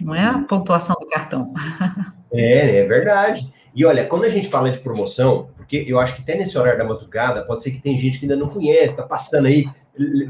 Não 0.00 0.14
é 0.14 0.24
a 0.24 0.38
pontuação 0.38 0.96
do 0.98 1.06
cartão. 1.06 1.52
É, 2.34 2.78
é 2.78 2.84
verdade. 2.86 3.52
E 3.74 3.84
olha, 3.84 4.06
quando 4.06 4.24
a 4.24 4.28
gente 4.30 4.48
fala 4.48 4.70
de 4.70 4.78
promoção, 4.78 5.50
porque 5.54 5.84
eu 5.86 6.00
acho 6.00 6.16
que 6.16 6.22
até 6.22 6.34
nesse 6.34 6.56
horário 6.56 6.78
da 6.78 6.84
madrugada, 6.86 7.44
pode 7.44 7.62
ser 7.62 7.72
que 7.72 7.78
tem 7.78 7.98
gente 7.98 8.18
que 8.18 8.24
ainda 8.24 8.36
não 8.36 8.48
conhece, 8.48 8.96
tá 8.96 9.02
passando 9.02 9.48
aí, 9.48 9.68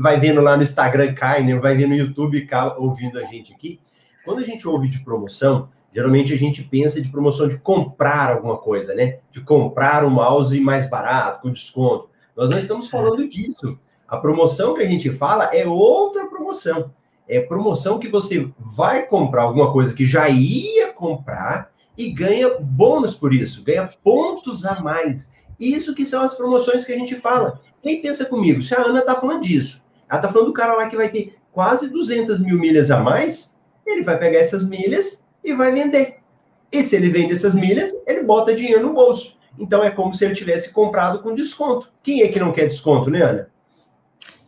vai 0.01 0.19
vendo 0.19 0.41
lá 0.41 0.57
no 0.57 0.65
Instagram, 0.65 1.15
cai, 1.15 1.45
né? 1.45 1.57
vai 1.61 1.77
vendo 1.77 1.91
no 1.91 1.95
YouTube, 1.95 2.45
ouvindo 2.77 3.21
a 3.21 3.25
gente 3.25 3.55
aqui. 3.55 3.79
Quando 4.25 4.39
a 4.39 4.43
gente 4.43 4.67
ouve 4.67 4.89
de 4.89 4.99
promoção, 5.05 5.69
Geralmente 5.93 6.33
a 6.33 6.37
gente 6.37 6.63
pensa 6.63 7.01
de 7.01 7.09
promoção 7.09 7.47
de 7.47 7.59
comprar 7.59 8.31
alguma 8.31 8.57
coisa, 8.57 8.95
né? 8.95 9.19
De 9.31 9.43
comprar 9.43 10.05
um 10.05 10.11
mouse 10.11 10.59
mais 10.59 10.89
barato, 10.89 11.43
com 11.43 11.53
desconto. 11.53 12.09
Nós 12.35 12.49
não 12.49 12.59
estamos 12.59 12.89
falando 12.89 13.29
disso. 13.29 13.79
A 14.09 14.17
promoção 14.17 14.75
que 14.75 14.83
a 14.83 14.87
gente 14.87 15.11
fala 15.11 15.45
é 15.53 15.67
outra 15.67 16.27
promoção. 16.27 16.91
É 17.29 17.41
promoção 17.41 17.99
que 17.99 18.09
você 18.09 18.51
vai 18.59 19.07
comprar 19.07 19.43
alguma 19.43 19.71
coisa 19.71 19.95
que 19.95 20.07
já 20.07 20.29
ia 20.29 20.93
comprar 20.93 21.71
e 21.97 22.11
ganha 22.11 22.59
bônus 22.59 23.15
por 23.15 23.35
isso, 23.35 23.63
ganha 23.63 23.89
pontos 24.03 24.65
a 24.65 24.81
mais. 24.81 25.33
Isso 25.61 25.95
que 25.95 26.07
são 26.07 26.23
as 26.23 26.35
promoções 26.35 26.85
que 26.85 26.93
a 26.93 26.99
gente 26.99 27.17
fala. 27.17 27.61
Quem 27.83 28.01
pensa 28.01 28.25
comigo? 28.25 28.63
Se 28.63 28.75
a 28.75 28.81
Ana 28.81 29.01
está 29.01 29.15
falando 29.15 29.43
disso, 29.43 29.85
ela 30.09 30.19
está 30.19 30.33
falando 30.33 30.49
do 30.49 30.55
cara 30.55 30.75
lá 30.75 30.89
que 30.89 30.97
vai 30.97 31.09
ter 31.09 31.37
quase 31.53 31.91
200 31.91 32.41
mil 32.41 32.59
milhas 32.59 32.91
a 32.91 33.01
mais, 33.01 33.59
ele 33.87 34.03
vai 34.03 34.19
pegar 34.19 34.39
essas 34.39 34.67
milhas 34.67 35.22
e 35.45 35.53
vai 35.55 35.73
vender. 35.73 36.19
E 36.71 36.83
se 36.83 36.97
ele 36.97 37.11
vende 37.11 37.33
essas 37.33 37.55
milhas, 37.55 37.93
ele 38.07 38.23
bota 38.23 38.55
dinheiro 38.55 38.83
no 38.83 38.95
bolso. 38.95 39.37
Então 39.59 39.85
é 39.85 39.91
como 39.91 40.15
se 40.15 40.25
ele 40.25 40.35
tivesse 40.35 40.71
comprado 40.71 41.21
com 41.21 41.35
desconto. 41.35 41.89
Quem 42.03 42.23
é 42.23 42.29
que 42.29 42.41
não 42.41 42.53
quer 42.53 42.69
desconto, 42.69 43.11
né, 43.11 43.23
Ana? 43.23 43.53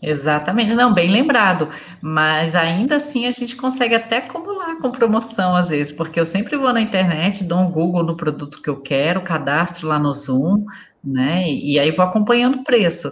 Exatamente, 0.06 0.74
não, 0.74 0.92
bem 0.92 1.08
lembrado. 1.08 1.68
Mas 2.00 2.54
ainda 2.54 2.96
assim 2.96 3.26
a 3.26 3.30
gente 3.30 3.56
consegue 3.56 3.94
até 3.94 4.18
acumular 4.18 4.76
com 4.76 4.90
promoção 4.90 5.56
às 5.56 5.70
vezes, 5.70 5.92
porque 5.92 6.20
eu 6.20 6.26
sempre 6.26 6.56
vou 6.56 6.72
na 6.72 6.80
internet, 6.80 7.44
dou 7.44 7.58
um 7.58 7.70
Google 7.70 8.02
no 8.02 8.16
produto 8.16 8.60
que 8.60 8.68
eu 8.68 8.80
quero, 8.80 9.22
cadastro 9.22 9.88
lá 9.88 9.98
no 9.98 10.12
Zoom, 10.12 10.64
né? 11.02 11.44
E 11.48 11.78
aí 11.78 11.90
vou 11.90 12.04
acompanhando 12.04 12.58
o 12.58 12.64
preço 12.64 13.10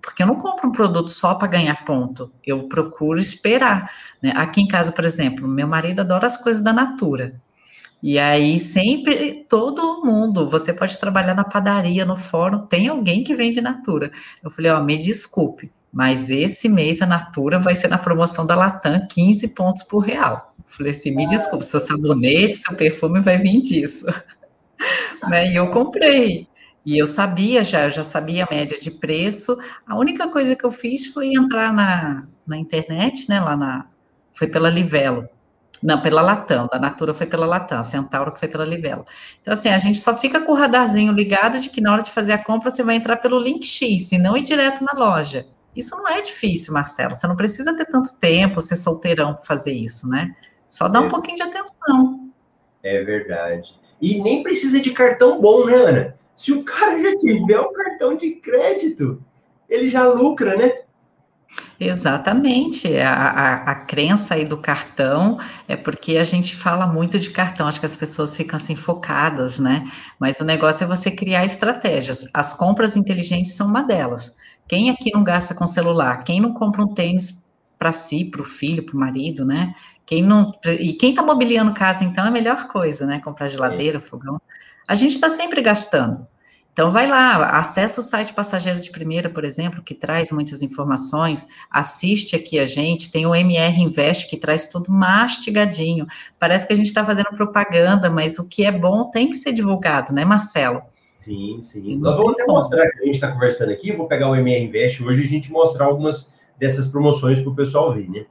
porque 0.00 0.22
eu 0.22 0.26
não 0.26 0.36
compro 0.36 0.68
um 0.68 0.72
produto 0.72 1.08
só 1.08 1.34
para 1.34 1.48
ganhar 1.48 1.84
ponto, 1.84 2.32
eu 2.46 2.68
procuro 2.68 3.18
esperar. 3.18 3.90
Né? 4.22 4.32
Aqui 4.36 4.60
em 4.60 4.68
casa, 4.68 4.92
por 4.92 5.04
exemplo, 5.04 5.48
meu 5.48 5.66
marido 5.66 6.00
adora 6.00 6.26
as 6.26 6.36
coisas 6.36 6.62
da 6.62 6.72
Natura. 6.72 7.40
E 8.00 8.16
aí, 8.16 8.60
sempre, 8.60 9.44
todo 9.48 10.04
mundo, 10.04 10.48
você 10.48 10.72
pode 10.72 10.96
trabalhar 10.98 11.34
na 11.34 11.42
padaria, 11.42 12.04
no 12.04 12.14
fórum, 12.16 12.66
tem 12.66 12.86
alguém 12.86 13.24
que 13.24 13.34
vende 13.34 13.60
Natura. 13.60 14.12
Eu 14.42 14.50
falei, 14.50 14.70
ó, 14.70 14.80
me 14.80 14.96
desculpe, 14.96 15.72
mas 15.92 16.30
esse 16.30 16.68
mês 16.68 17.02
a 17.02 17.06
Natura 17.06 17.58
vai 17.58 17.74
ser 17.74 17.88
na 17.88 17.98
promoção 17.98 18.46
da 18.46 18.54
Latam, 18.54 19.04
15 19.08 19.48
pontos 19.48 19.82
por 19.82 19.98
real. 19.98 20.54
Eu 20.56 20.64
falei 20.68 20.92
assim, 20.92 21.10
me 21.10 21.26
desculpe, 21.26 21.64
seu 21.64 21.80
sabonete, 21.80 22.58
seu 22.58 22.76
perfume 22.76 23.18
vai 23.18 23.38
vir 23.38 23.60
disso. 23.60 24.06
né? 25.28 25.50
E 25.50 25.56
eu 25.56 25.68
comprei. 25.72 26.46
E 26.88 26.96
eu 26.96 27.06
sabia 27.06 27.62
já, 27.62 27.84
eu 27.84 27.90
já 27.90 28.02
sabia 28.02 28.44
a 28.44 28.48
média 28.50 28.80
de 28.80 28.90
preço. 28.90 29.58
A 29.86 29.94
única 29.94 30.26
coisa 30.26 30.56
que 30.56 30.64
eu 30.64 30.70
fiz 30.70 31.04
foi 31.04 31.34
entrar 31.34 31.70
na, 31.70 32.26
na 32.46 32.56
internet, 32.56 33.28
né? 33.28 33.38
Lá 33.40 33.54
na. 33.54 33.84
Foi 34.32 34.46
pela 34.46 34.70
Livelo. 34.70 35.28
Não, 35.82 36.00
pela 36.00 36.22
Latam. 36.22 36.66
Da 36.66 36.78
Natura 36.78 37.12
foi 37.12 37.26
pela 37.26 37.44
Latam. 37.44 37.78
A 37.78 37.82
Centauro 37.82 38.32
que 38.32 38.38
foi 38.38 38.48
pela 38.48 38.64
Livelo. 38.64 39.04
Então, 39.38 39.52
assim, 39.52 39.68
a 39.68 39.76
gente 39.76 39.98
só 39.98 40.16
fica 40.16 40.40
com 40.40 40.52
o 40.52 40.54
radarzinho 40.54 41.12
ligado 41.12 41.60
de 41.60 41.68
que 41.68 41.82
na 41.82 41.92
hora 41.92 42.02
de 42.02 42.10
fazer 42.10 42.32
a 42.32 42.42
compra 42.42 42.74
você 42.74 42.82
vai 42.82 42.96
entrar 42.96 43.18
pelo 43.18 43.38
link 43.38 43.66
X 43.66 44.10
e 44.12 44.16
não 44.16 44.34
ir 44.34 44.42
direto 44.42 44.82
na 44.82 44.98
loja. 44.98 45.46
Isso 45.76 45.94
não 45.94 46.08
é 46.08 46.22
difícil, 46.22 46.72
Marcelo. 46.72 47.14
Você 47.14 47.26
não 47.26 47.36
precisa 47.36 47.76
ter 47.76 47.84
tanto 47.84 48.16
tempo, 48.16 48.62
ser 48.62 48.76
solteirão 48.76 49.34
para 49.34 49.44
fazer 49.44 49.72
isso, 49.72 50.08
né? 50.08 50.34
Só 50.66 50.88
dá 50.88 51.00
é. 51.00 51.02
um 51.02 51.10
pouquinho 51.10 51.36
de 51.36 51.42
atenção. 51.42 52.30
É 52.82 53.04
verdade. 53.04 53.78
E 54.00 54.22
nem 54.22 54.42
precisa 54.42 54.80
de 54.80 54.90
cartão 54.92 55.38
bom, 55.38 55.66
né, 55.66 55.74
Ana? 55.74 56.17
Se 56.38 56.52
o 56.52 56.62
cara 56.62 57.02
já 57.02 57.18
tiver 57.18 57.60
um 57.60 57.72
cartão 57.72 58.16
de 58.16 58.30
crédito, 58.36 59.20
ele 59.68 59.88
já 59.88 60.06
lucra, 60.06 60.56
né? 60.56 60.72
Exatamente, 61.80 62.96
a, 62.98 63.12
a, 63.12 63.54
a, 63.72 63.74
crença 63.74 64.34
aí 64.34 64.44
do 64.44 64.56
cartão 64.56 65.38
é 65.66 65.76
porque 65.76 66.16
a 66.16 66.22
gente 66.22 66.54
fala 66.54 66.86
muito 66.86 67.18
de 67.18 67.30
cartão, 67.30 67.66
acho 67.66 67.80
que 67.80 67.86
as 67.86 67.96
pessoas 67.96 68.36
ficam 68.36 68.56
assim 68.56 68.76
focadas, 68.76 69.58
né? 69.58 69.90
Mas 70.18 70.38
o 70.38 70.44
negócio 70.44 70.84
é 70.84 70.86
você 70.86 71.10
criar 71.10 71.44
estratégias. 71.44 72.28
As 72.32 72.54
compras 72.54 72.96
inteligentes 72.96 73.56
são 73.56 73.66
uma 73.66 73.82
delas. 73.82 74.36
Quem 74.68 74.90
aqui 74.90 75.10
não 75.12 75.24
gasta 75.24 75.54
com 75.54 75.66
celular? 75.66 76.22
Quem 76.22 76.40
não 76.40 76.54
compra 76.54 76.82
um 76.82 76.94
tênis 76.94 77.48
para 77.76 77.92
si, 77.92 78.26
para 78.26 78.42
o 78.42 78.44
filho, 78.44 78.84
para 78.84 78.94
o 78.94 79.00
marido, 79.00 79.44
né? 79.44 79.74
Quem 80.06 80.22
não 80.22 80.52
e 80.78 80.92
quem 80.92 81.10
está 81.10 81.22
mobiliando 81.22 81.74
casa 81.74 82.04
então 82.04 82.24
é 82.24 82.28
a 82.28 82.30
melhor 82.30 82.68
coisa, 82.68 83.06
né? 83.06 83.20
Comprar 83.24 83.48
geladeira, 83.48 83.98
fogão. 83.98 84.40
A 84.88 84.94
gente 84.94 85.14
está 85.14 85.28
sempre 85.28 85.60
gastando. 85.60 86.26
Então, 86.72 86.90
vai 86.90 87.08
lá, 87.08 87.58
acessa 87.58 88.00
o 88.00 88.04
site 88.04 88.32
Passageiro 88.32 88.80
de 88.80 88.90
Primeira, 88.90 89.28
por 89.28 89.44
exemplo, 89.44 89.82
que 89.82 89.94
traz 89.94 90.30
muitas 90.30 90.62
informações, 90.62 91.48
assiste 91.68 92.36
aqui 92.36 92.58
a 92.58 92.64
gente, 92.64 93.10
tem 93.10 93.26
o 93.26 93.34
MR 93.34 93.82
Invest, 93.82 94.30
que 94.30 94.36
traz 94.36 94.66
tudo 94.66 94.90
mastigadinho. 94.90 96.06
Parece 96.38 96.66
que 96.66 96.72
a 96.72 96.76
gente 96.76 96.86
está 96.86 97.04
fazendo 97.04 97.30
propaganda, 97.36 98.08
mas 98.08 98.38
o 98.38 98.48
que 98.48 98.64
é 98.64 98.70
bom 98.70 99.10
tem 99.10 99.28
que 99.28 99.36
ser 99.36 99.52
divulgado, 99.52 100.14
né, 100.14 100.24
Marcelo? 100.24 100.80
Sim, 101.16 101.58
sim. 101.60 101.96
Nós 101.96 102.16
vamos 102.16 102.34
até 102.34 102.46
mostrar 102.46 102.88
que 102.88 103.02
a 103.02 103.04
gente 103.04 103.16
está 103.16 103.32
conversando 103.32 103.72
aqui, 103.72 103.92
vou 103.92 104.06
pegar 104.06 104.30
o 104.30 104.36
MR 104.36 104.64
Invest 104.64 105.02
hoje 105.02 105.22
e 105.22 105.24
a 105.24 105.28
gente 105.28 105.50
mostrar 105.50 105.86
algumas 105.86 106.30
dessas 106.56 106.86
promoções 106.86 107.40
para 107.40 107.50
o 107.50 107.56
pessoal 107.56 107.92
ver, 107.92 108.08
né? 108.08 108.24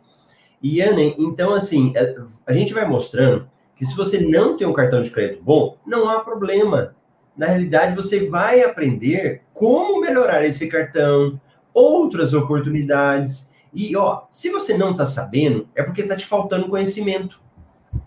E, 0.63 0.81
Ana, 0.81 1.01
então, 1.01 1.53
assim, 1.53 1.91
é, 1.95 2.15
a 2.45 2.53
gente 2.53 2.73
vai 2.73 2.87
mostrando 2.87 3.47
que 3.77 3.85
se 3.85 3.95
você 3.95 4.19
não 4.19 4.57
tem 4.57 4.67
um 4.67 4.73
cartão 4.73 5.03
de 5.03 5.11
crédito 5.11 5.43
bom, 5.43 5.77
não 5.85 6.09
há 6.09 6.19
problema. 6.19 6.95
Na 7.37 7.45
realidade, 7.45 7.95
você 7.95 8.27
vai 8.27 8.61
aprender 8.63 9.43
como 9.53 10.01
melhorar 10.01 10.43
esse 10.45 10.67
cartão, 10.67 11.39
outras 11.71 12.33
oportunidades. 12.33 13.51
E, 13.71 13.95
ó, 13.95 14.23
se 14.31 14.49
você 14.49 14.75
não 14.75 14.91
está 14.91 15.05
sabendo, 15.05 15.69
é 15.75 15.83
porque 15.83 16.01
está 16.01 16.15
te 16.15 16.25
faltando 16.25 16.67
conhecimento. 16.67 17.39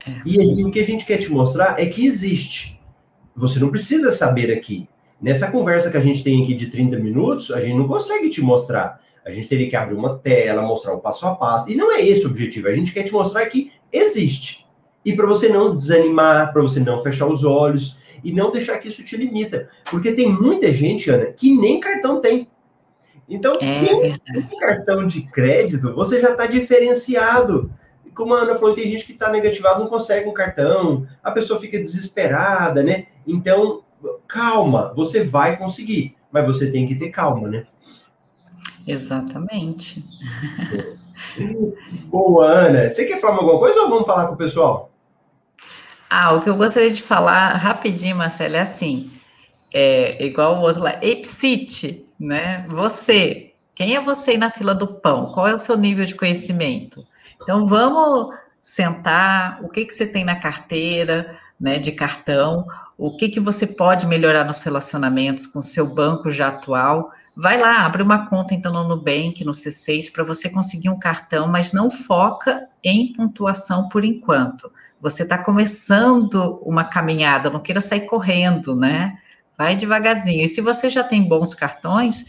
É. 0.04 0.20
E, 0.26 0.60
e 0.60 0.64
o 0.64 0.70
que 0.72 0.80
a 0.80 0.84
gente 0.84 1.06
quer 1.06 1.18
te 1.18 1.30
mostrar 1.30 1.80
é 1.80 1.86
que 1.86 2.04
existe. 2.04 2.80
Você 3.36 3.60
não 3.60 3.70
precisa 3.70 4.10
saber 4.10 4.52
aqui. 4.52 4.88
Nessa 5.22 5.50
conversa 5.50 5.90
que 5.90 5.96
a 5.96 6.00
gente 6.00 6.24
tem 6.24 6.42
aqui 6.42 6.54
de 6.54 6.66
30 6.66 6.98
minutos, 6.98 7.52
a 7.52 7.60
gente 7.60 7.76
não 7.76 7.86
consegue 7.86 8.28
te 8.28 8.40
mostrar. 8.40 9.00
A 9.24 9.30
gente 9.30 9.46
teria 9.46 9.68
que 9.68 9.76
abrir 9.76 9.94
uma 9.94 10.18
tela, 10.18 10.62
mostrar 10.62 10.94
o 10.94 11.00
passo 11.00 11.26
a 11.26 11.36
passo. 11.36 11.70
E 11.70 11.76
não 11.76 11.92
é 11.92 12.04
esse 12.04 12.26
o 12.26 12.28
objetivo. 12.28 12.66
A 12.66 12.74
gente 12.74 12.92
quer 12.92 13.04
te 13.04 13.12
mostrar 13.12 13.46
que 13.46 13.70
existe. 13.92 14.66
E 15.04 15.14
para 15.14 15.26
você 15.26 15.48
não 15.48 15.74
desanimar, 15.74 16.52
para 16.52 16.62
você 16.62 16.80
não 16.80 17.02
fechar 17.02 17.26
os 17.26 17.44
olhos 17.44 17.98
e 18.22 18.32
não 18.32 18.50
deixar 18.50 18.78
que 18.78 18.88
isso 18.88 19.02
te 19.02 19.16
limita. 19.16 19.68
Porque 19.90 20.12
tem 20.12 20.30
muita 20.30 20.72
gente, 20.72 21.10
Ana, 21.10 21.26
que 21.26 21.56
nem 21.56 21.80
cartão 21.80 22.20
tem. 22.20 22.48
Então, 23.28 23.52
é 23.60 24.12
com 24.32 24.58
cartão 24.58 25.06
de 25.06 25.22
crédito, 25.22 25.94
você 25.94 26.20
já 26.20 26.32
está 26.32 26.46
diferenciado. 26.46 27.72
Como 28.12 28.34
a 28.34 28.40
Ana 28.40 28.56
falou, 28.56 28.74
tem 28.74 28.90
gente 28.90 29.06
que 29.06 29.12
está 29.12 29.30
negativado, 29.30 29.80
não 29.80 29.86
consegue 29.86 30.28
um 30.28 30.34
cartão, 30.34 31.06
a 31.22 31.30
pessoa 31.30 31.60
fica 31.60 31.78
desesperada, 31.78 32.82
né? 32.82 33.06
Então, 33.24 33.84
calma, 34.26 34.92
você 34.94 35.22
vai 35.22 35.56
conseguir, 35.56 36.16
mas 36.30 36.44
você 36.44 36.70
tem 36.70 36.88
que 36.88 36.96
ter 36.96 37.10
calma, 37.10 37.48
né? 37.48 37.66
Exatamente. 38.86 40.04
Boa, 42.06 42.46
Ana. 42.46 42.90
Você 42.90 43.04
quer 43.04 43.20
falar 43.20 43.36
alguma 43.36 43.58
coisa 43.58 43.80
ou 43.80 43.88
vamos 43.88 44.06
falar 44.06 44.26
com 44.26 44.34
o 44.34 44.38
pessoal? 44.38 44.89
Ah, 46.10 46.32
o 46.32 46.42
que 46.42 46.50
eu 46.50 46.56
gostaria 46.56 46.90
de 46.90 47.00
falar 47.00 47.54
rapidinho, 47.54 48.16
Marcelo, 48.16 48.56
é 48.56 48.60
assim, 48.60 49.12
é 49.72 50.24
igual 50.24 50.56
o 50.56 50.60
outro 50.60 50.82
lá, 50.82 50.98
Epsite, 51.00 52.04
né? 52.18 52.66
Você, 52.68 53.52
quem 53.76 53.94
é 53.94 54.00
você 54.00 54.36
na 54.36 54.50
fila 54.50 54.74
do 54.74 54.88
pão? 54.88 55.32
Qual 55.32 55.46
é 55.46 55.54
o 55.54 55.58
seu 55.58 55.76
nível 55.76 56.04
de 56.04 56.16
conhecimento? 56.16 57.06
Então, 57.40 57.64
vamos 57.64 58.36
sentar, 58.60 59.60
o 59.62 59.68
que, 59.68 59.84
que 59.84 59.94
você 59.94 60.04
tem 60.04 60.24
na 60.24 60.34
carteira, 60.34 61.38
né, 61.60 61.78
de 61.78 61.92
cartão, 61.92 62.66
o 62.98 63.16
que, 63.16 63.28
que 63.28 63.38
você 63.38 63.66
pode 63.66 64.06
melhorar 64.06 64.44
nos 64.44 64.62
relacionamentos 64.62 65.46
com 65.46 65.60
o 65.60 65.62
seu 65.62 65.86
banco 65.94 66.30
já 66.30 66.48
atual, 66.48 67.12
Vai 67.36 67.58
lá, 67.58 67.84
abre 67.86 68.02
uma 68.02 68.28
conta 68.28 68.54
então 68.54 68.72
no 68.72 68.88
Nubank, 68.88 69.44
no 69.44 69.52
C6, 69.52 70.12
para 70.12 70.24
você 70.24 70.50
conseguir 70.50 70.88
um 70.88 70.98
cartão, 70.98 71.46
mas 71.46 71.72
não 71.72 71.90
foca 71.90 72.68
em 72.82 73.12
pontuação 73.12 73.88
por 73.88 74.04
enquanto. 74.04 74.70
Você 75.00 75.22
está 75.22 75.38
começando 75.38 76.60
uma 76.62 76.84
caminhada, 76.84 77.48
não 77.50 77.60
queira 77.60 77.80
sair 77.80 78.02
correndo, 78.02 78.76
né? 78.76 79.16
Vai 79.56 79.76
devagarzinho. 79.76 80.44
E 80.44 80.48
se 80.48 80.60
você 80.60 80.90
já 80.90 81.04
tem 81.04 81.22
bons 81.22 81.54
cartões, 81.54 82.26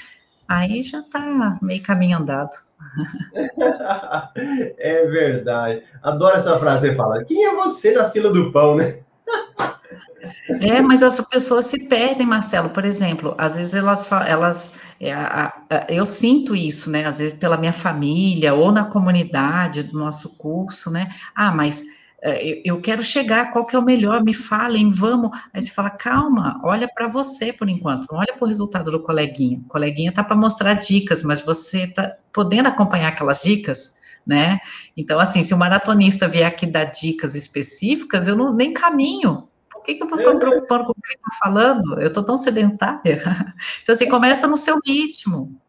aí 0.48 0.84
já 0.84 1.00
está 1.00 1.58
meio 1.62 1.82
caminho 1.82 2.18
andado. 2.18 2.56
é 4.78 5.06
verdade. 5.08 5.84
Adoro 6.02 6.38
essa 6.38 6.58
frase 6.60 6.90
você 6.90 6.96
fala. 6.96 7.24
Quem 7.24 7.46
é 7.46 7.56
você 7.56 7.92
na 7.92 8.10
fila 8.10 8.32
do 8.32 8.52
pão, 8.52 8.76
né? 8.76 9.00
É, 10.62 10.82
mas 10.82 11.02
as 11.04 11.20
pessoas 11.28 11.66
se 11.68 11.88
perdem, 11.88 12.26
Marcelo. 12.26 12.70
Por 12.70 12.86
exemplo, 12.86 13.34
às 13.38 13.56
vezes 13.56 13.74
elas, 13.74 14.10
elas 14.12 14.74
é, 15.00 15.14
a, 15.14 15.54
a, 15.70 15.86
eu 15.90 16.06
sinto 16.06 16.56
isso, 16.56 16.90
né? 16.92 17.06
Às 17.06 17.20
vezes 17.20 17.36
pela 17.36 17.58
minha 17.58 17.74
família 17.74 18.54
ou 18.54 18.72
na 18.72 18.86
comunidade 18.86 19.84
do 19.84 19.98
nosso 19.98 20.38
curso, 20.38 20.92
né? 20.92 21.10
Ah, 21.36 21.52
mas 21.52 21.84
é, 22.24 22.62
eu 22.64 22.80
quero 22.80 23.04
chegar, 23.04 23.52
qual 23.52 23.66
que 23.66 23.76
é 23.76 23.80
o 23.80 23.84
melhor? 23.84 24.24
Me 24.24 24.34
falem, 24.34 24.90
vamos. 24.90 25.32
Aí 25.52 25.62
você 25.62 25.72
fala, 25.72 25.90
calma, 25.90 26.62
olha 26.64 26.88
para 26.88 27.08
você 27.08 27.52
por 27.52 27.68
enquanto, 27.68 28.08
não 28.12 28.20
olha 28.20 28.34
para 28.36 28.46
o 28.46 28.48
resultado 28.48 28.92
do 28.92 29.02
coleguinha. 29.02 29.60
O 29.60 29.70
coleguinha 29.70 30.12
tá 30.12 30.24
para 30.24 30.36
mostrar 30.36 30.76
dicas, 30.76 31.24
mas 31.24 31.42
você 31.42 31.88
tá 31.88 32.16
podendo 32.32 32.68
acompanhar 32.68 33.08
aquelas 33.08 33.42
dicas, 33.42 34.00
né? 34.26 34.60
Então, 34.96 35.20
assim, 35.20 35.42
se 35.42 35.54
o 35.54 35.58
maratonista 35.58 36.28
vier 36.28 36.46
aqui 36.46 36.68
dar 36.68 36.86
dicas 36.86 37.34
específicas, 37.36 38.28
eu 38.28 38.36
não 38.36 38.54
nem 38.54 38.72
caminho, 38.72 39.48
por 39.82 39.86
que, 39.86 39.96
que 39.96 40.04
eu 40.04 40.08
vou 40.08 40.18
ficar 40.18 40.34
me 40.34 40.40
preocupando 40.40 40.86
com 40.86 40.92
o 40.92 40.96
que 40.96 41.08
ele 41.08 41.16
está 41.16 41.38
falando? 41.44 42.00
Eu 42.00 42.08
estou 42.08 42.24
tão 42.24 42.38
sedentária. 42.38 43.22
Então, 43.82 43.94
assim, 43.94 44.08
começa 44.08 44.48
no 44.48 44.58
seu 44.58 44.80
ritmo. 44.86 45.60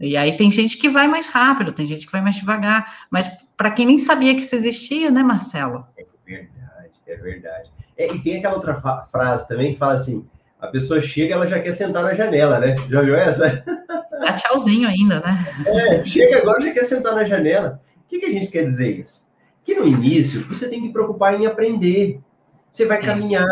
E 0.00 0.16
aí 0.16 0.36
tem 0.36 0.50
gente 0.50 0.76
que 0.76 0.88
vai 0.88 1.06
mais 1.06 1.28
rápido, 1.28 1.72
tem 1.72 1.84
gente 1.84 2.06
que 2.06 2.12
vai 2.12 2.20
mais 2.20 2.34
devagar. 2.34 3.06
Mas 3.10 3.30
para 3.56 3.70
quem 3.70 3.86
nem 3.86 3.98
sabia 3.98 4.34
que 4.34 4.40
isso 4.40 4.56
existia, 4.56 5.10
né, 5.10 5.22
Marcelo? 5.22 5.86
É 5.96 6.04
verdade, 6.26 6.94
é 7.06 7.16
verdade. 7.16 7.70
É, 7.96 8.12
e 8.12 8.18
tem 8.18 8.38
aquela 8.38 8.54
outra 8.54 8.74
frase 9.10 9.46
também 9.46 9.72
que 9.74 9.78
fala 9.78 9.94
assim: 9.94 10.26
a 10.58 10.66
pessoa 10.66 11.00
chega, 11.00 11.34
ela 11.34 11.46
já 11.46 11.60
quer 11.60 11.72
sentar 11.72 12.02
na 12.02 12.14
janela, 12.14 12.58
né? 12.58 12.74
Já 12.88 13.02
viu 13.02 13.14
essa? 13.14 13.62
Dá 14.10 14.32
tchauzinho 14.32 14.88
ainda, 14.88 15.20
né? 15.20 15.38
É, 15.66 16.04
chega 16.04 16.38
agora 16.38 16.62
já 16.62 16.72
quer 16.72 16.84
sentar 16.84 17.14
na 17.14 17.24
janela. 17.24 17.80
O 17.96 18.08
que, 18.08 18.18
que 18.18 18.26
a 18.26 18.30
gente 18.30 18.48
quer 18.48 18.64
dizer 18.64 18.98
isso? 18.98 19.28
Que 19.62 19.74
no 19.74 19.86
início 19.86 20.48
você 20.48 20.68
tem 20.68 20.82
que 20.82 20.92
preocupar 20.92 21.38
em 21.38 21.46
aprender. 21.46 22.20
Você 22.70 22.86
vai 22.86 23.00
caminhar, 23.00 23.48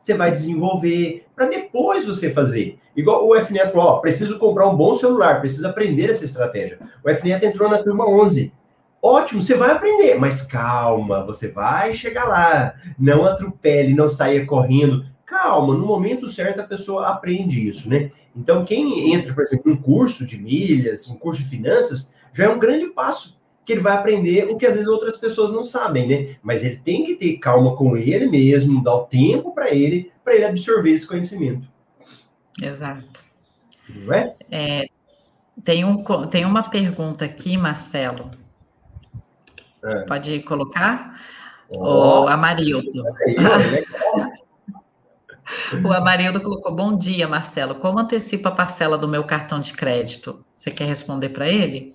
você 0.00 0.14
vai 0.14 0.32
desenvolver, 0.32 1.26
para 1.36 1.46
depois 1.46 2.06
você 2.06 2.30
fazer. 2.30 2.78
Igual 2.96 3.26
o 3.26 3.36
FNET 3.36 3.70
falou, 3.70 3.86
ó, 3.88 3.98
preciso 3.98 4.38
comprar 4.38 4.66
um 4.66 4.76
bom 4.76 4.94
celular, 4.94 5.40
preciso 5.40 5.66
aprender 5.66 6.10
essa 6.10 6.24
estratégia. 6.24 6.78
O 7.04 7.10
FNET 7.10 7.44
entrou 7.44 7.68
na 7.68 7.82
turma 7.82 8.08
11. 8.08 8.52
Ótimo, 9.02 9.42
você 9.42 9.54
vai 9.54 9.72
aprender, 9.72 10.14
mas 10.18 10.42
calma, 10.42 11.24
você 11.24 11.48
vai 11.48 11.92
chegar 11.92 12.24
lá. 12.24 12.74
Não 12.98 13.24
atropele, 13.24 13.94
não 13.94 14.08
saia 14.08 14.46
correndo. 14.46 15.04
Calma, 15.26 15.74
no 15.74 15.86
momento 15.86 16.28
certo 16.28 16.60
a 16.60 16.64
pessoa 16.64 17.08
aprende 17.08 17.66
isso, 17.66 17.88
né? 17.88 18.10
Então, 18.34 18.64
quem 18.64 19.12
entra, 19.12 19.34
por 19.34 19.42
exemplo, 19.42 19.70
em 19.70 19.74
um 19.74 19.82
curso 19.82 20.24
de 20.24 20.38
milhas, 20.38 21.08
um 21.08 21.16
curso 21.16 21.42
de 21.42 21.48
finanças, 21.48 22.14
já 22.32 22.44
é 22.44 22.48
um 22.48 22.58
grande 22.58 22.86
passo 22.86 23.36
que 23.64 23.72
ele 23.72 23.80
vai 23.80 23.96
aprender 23.96 24.50
o 24.50 24.56
que 24.56 24.66
às 24.66 24.74
vezes 24.74 24.88
outras 24.88 25.16
pessoas 25.16 25.52
não 25.52 25.62
sabem, 25.62 26.06
né? 26.06 26.36
Mas 26.42 26.64
ele 26.64 26.80
tem 26.84 27.04
que 27.04 27.14
ter 27.14 27.38
calma 27.38 27.76
com 27.76 27.96
ele 27.96 28.26
mesmo, 28.26 28.82
dar 28.82 28.94
o 28.94 29.04
tempo 29.04 29.54
para 29.54 29.70
ele, 29.70 30.10
para 30.24 30.34
ele 30.34 30.44
absorver 30.44 30.90
esse 30.90 31.06
conhecimento. 31.06 31.68
Exato. 32.60 33.24
Não 33.88 34.12
é? 34.12 34.34
é 34.50 34.86
tem, 35.62 35.84
um, 35.84 36.02
tem 36.28 36.44
uma 36.44 36.68
pergunta 36.68 37.24
aqui, 37.24 37.56
Marcelo. 37.56 38.30
É. 39.84 40.00
Pode 40.02 40.40
colocar? 40.40 41.20
Oh, 41.68 42.24
o 42.24 42.28
Amarildo. 42.28 42.90
o 45.84 45.92
Amarildo 45.92 46.40
colocou: 46.40 46.74
Bom 46.74 46.96
dia, 46.96 47.28
Marcelo. 47.28 47.76
Como 47.76 47.98
antecipa 47.98 48.48
a 48.48 48.52
parcela 48.52 48.98
do 48.98 49.08
meu 49.08 49.24
cartão 49.24 49.58
de 49.58 49.72
crédito? 49.72 50.44
Você 50.54 50.70
quer 50.70 50.86
responder 50.86 51.30
para 51.30 51.48
ele? 51.48 51.94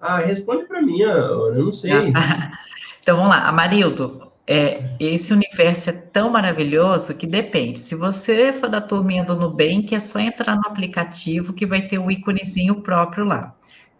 Ah, 0.00 0.18
responde 0.18 0.64
para 0.66 0.82
mim, 0.82 1.00
eu 1.00 1.54
não 1.54 1.72
sei. 1.72 1.92
Ah, 1.92 2.12
tá. 2.12 2.58
Então 3.00 3.16
vamos 3.16 3.30
lá, 3.30 3.46
Amarildo. 3.48 4.32
É, 4.46 4.96
esse 5.00 5.32
universo 5.32 5.90
é 5.90 5.92
tão 5.92 6.30
maravilhoso 6.30 7.16
que 7.16 7.26
depende. 7.26 7.78
Se 7.78 7.94
você 7.94 8.52
for 8.52 8.68
da 8.68 8.80
turminha 8.80 9.24
do 9.24 9.36
Nubank, 9.36 9.94
é 9.94 10.00
só 10.00 10.18
entrar 10.18 10.56
no 10.56 10.66
aplicativo 10.66 11.52
que 11.52 11.64
vai 11.64 11.82
ter 11.82 11.98
o 11.98 12.10
íconezinho 12.10 12.82
próprio 12.82 13.24
lá. 13.24 13.54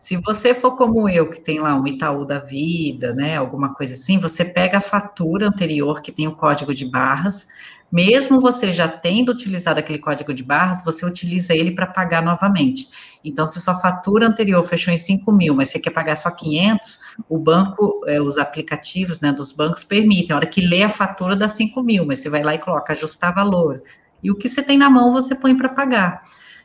Se 0.05 0.19
você 0.19 0.55
for 0.55 0.77
como 0.77 1.09
eu, 1.09 1.31
que 1.31 1.41
tem 1.41 1.61
lá 1.61 1.75
um 1.75 1.87
Itaú 1.87 2.27
da 2.27 2.39
vida, 2.39 3.15
né, 3.15 3.39
alguma 3.39 3.73
coisa 3.73 3.95
assim, 3.95 4.19
você 4.19 4.45
pega 4.45 4.77
a 4.77 4.81
fatura 4.83 5.49
anterior 5.49 6.03
que 6.03 6.13
tem 6.13 6.29
o 6.29 6.37
código 6.37 6.75
de 6.75 6.85
barras, 6.85 7.49
mesmo 7.91 8.39
você 8.39 8.71
já 8.71 8.87
tendo 8.87 9.33
utilizado 9.33 9.81
aquele 9.81 9.99
código 9.99 10.35
de 10.35 10.43
barras, 10.43 10.85
você 10.85 11.07
utiliza 11.07 11.55
ele 11.55 11.71
para 11.71 11.87
pagar 11.87 12.23
novamente. 12.23 12.87
Então, 13.25 13.47
se 13.47 13.59
sua 13.59 13.77
fatura 13.77 14.27
anterior 14.27 14.63
fechou 14.63 14.93
em 14.93 14.99
5 14.99 15.33
mil, 15.33 15.55
mas 15.55 15.71
você 15.71 15.79
quer 15.79 15.89
pagar 15.91 16.17
só 16.17 16.31
500, 16.31 17.01
o 17.27 17.39
banco, 17.39 18.05
é, 18.07 18.21
os 18.21 18.37
aplicativos 18.37 19.21
né, 19.21 19.33
dos 19.33 19.53
bancos 19.53 19.85
permitem. 19.85 20.35
A 20.35 20.37
hora 20.37 20.47
que 20.47 20.61
lê 20.61 20.83
a 20.83 20.91
fatura 20.91 21.35
dá 21.35 21.49
5 21.49 21.83
mil, 21.83 22.05
mas 22.05 22.19
você 22.19 22.29
vai 22.29 22.43
lá 22.43 22.55
e 22.55 22.59
coloca 22.59 22.93
ajustar 22.93 23.35
valor. 23.35 23.83
E 24.23 24.31
o 24.31 24.37
que 24.37 24.51
você 24.51 24.63
tem 24.63 24.77
na 24.77 24.91
mão, 24.91 25.13
você 25.13 25.35
põe 25.35 25.57
para 25.57 25.71
pagar. 25.71 26.23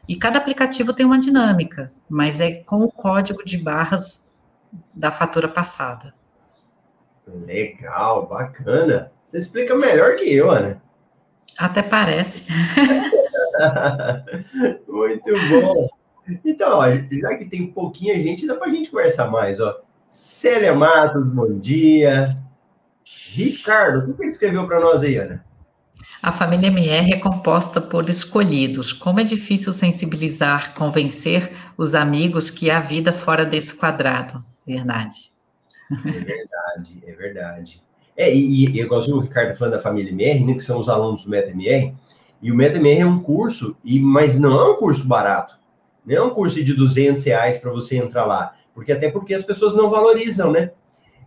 E 0.09 0.15
cada 0.15 0.39
aplicativo 0.39 0.91
tem 0.91 1.05
uma 1.05 1.19
dinâmica, 1.19 1.93
mas 2.09 2.41
é 2.41 2.51
com 2.51 2.81
o 2.81 2.91
código 2.91 3.45
de 3.45 3.59
barras 3.59 4.35
da 4.91 5.11
fatura 5.11 5.47
passada. 5.47 6.15
Legal, 7.27 8.25
bacana. 8.25 9.11
Você 9.23 9.37
explica 9.37 9.75
melhor 9.75 10.15
que 10.15 10.33
eu, 10.33 10.49
Ana. 10.49 10.81
Até 11.55 11.83
parece. 11.83 12.47
Muito 14.89 15.31
bom. 15.51 15.87
Então, 16.43 16.79
ó, 16.79 16.89
já 16.89 17.37
que 17.37 17.45
tem 17.45 17.71
pouquinha 17.71 18.19
gente, 18.19 18.47
dá 18.47 18.55
para 18.55 18.67
a 18.67 18.73
gente 18.73 18.89
conversar 18.89 19.29
mais, 19.29 19.59
ó. 19.59 19.79
Célia 20.09 20.73
Matos, 20.73 21.27
bom 21.27 21.59
dia. 21.59 22.35
Ricardo, 23.05 24.09
o 24.09 24.15
que 24.15 24.23
ele 24.23 24.29
escreveu 24.29 24.65
para 24.65 24.79
nós 24.79 25.03
aí, 25.03 25.17
Ana? 25.17 25.45
A 26.21 26.33
família 26.33 26.67
MR 26.67 27.13
é 27.13 27.17
composta 27.17 27.79
por 27.79 28.09
escolhidos. 28.09 28.91
Como 28.91 29.21
é 29.21 29.23
difícil 29.23 29.71
sensibilizar, 29.71 30.73
convencer 30.73 31.49
os 31.77 31.95
amigos 31.95 32.49
que 32.49 32.69
há 32.69 32.79
vida 32.81 33.13
fora 33.13 33.45
desse 33.45 33.75
quadrado. 33.75 34.43
Verdade. 34.67 35.31
É 35.91 36.11
verdade, 36.11 37.03
é 37.07 37.11
verdade. 37.13 37.81
É, 38.17 38.35
e, 38.35 38.69
e 38.69 38.79
eu 38.79 38.87
gosto 38.89 39.11
do 39.11 39.21
Ricardo 39.21 39.57
falando 39.57 39.75
da 39.75 39.79
família 39.79 40.11
MR, 40.11 40.43
né, 40.43 40.53
que 40.53 40.59
são 40.59 40.77
os 40.77 40.89
alunos 40.89 41.23
do 41.23 41.29
MetaMR, 41.29 41.95
e 42.41 42.51
o 42.51 42.55
MetaMR 42.55 42.99
é 42.99 43.05
um 43.05 43.21
curso, 43.21 43.77
e, 43.83 43.97
mas 43.97 44.37
não 44.37 44.59
é 44.59 44.71
um 44.71 44.75
curso 44.75 45.07
barato. 45.07 45.57
Não 46.05 46.15
é 46.15 46.21
um 46.21 46.29
curso 46.31 46.61
de 46.61 46.73
200 46.73 47.23
reais 47.23 47.57
para 47.57 47.71
você 47.71 47.97
entrar 47.97 48.25
lá. 48.25 48.55
Porque 48.73 48.91
até 48.91 49.09
porque 49.09 49.33
as 49.33 49.43
pessoas 49.43 49.73
não 49.73 49.89
valorizam, 49.89 50.51
né? 50.51 50.71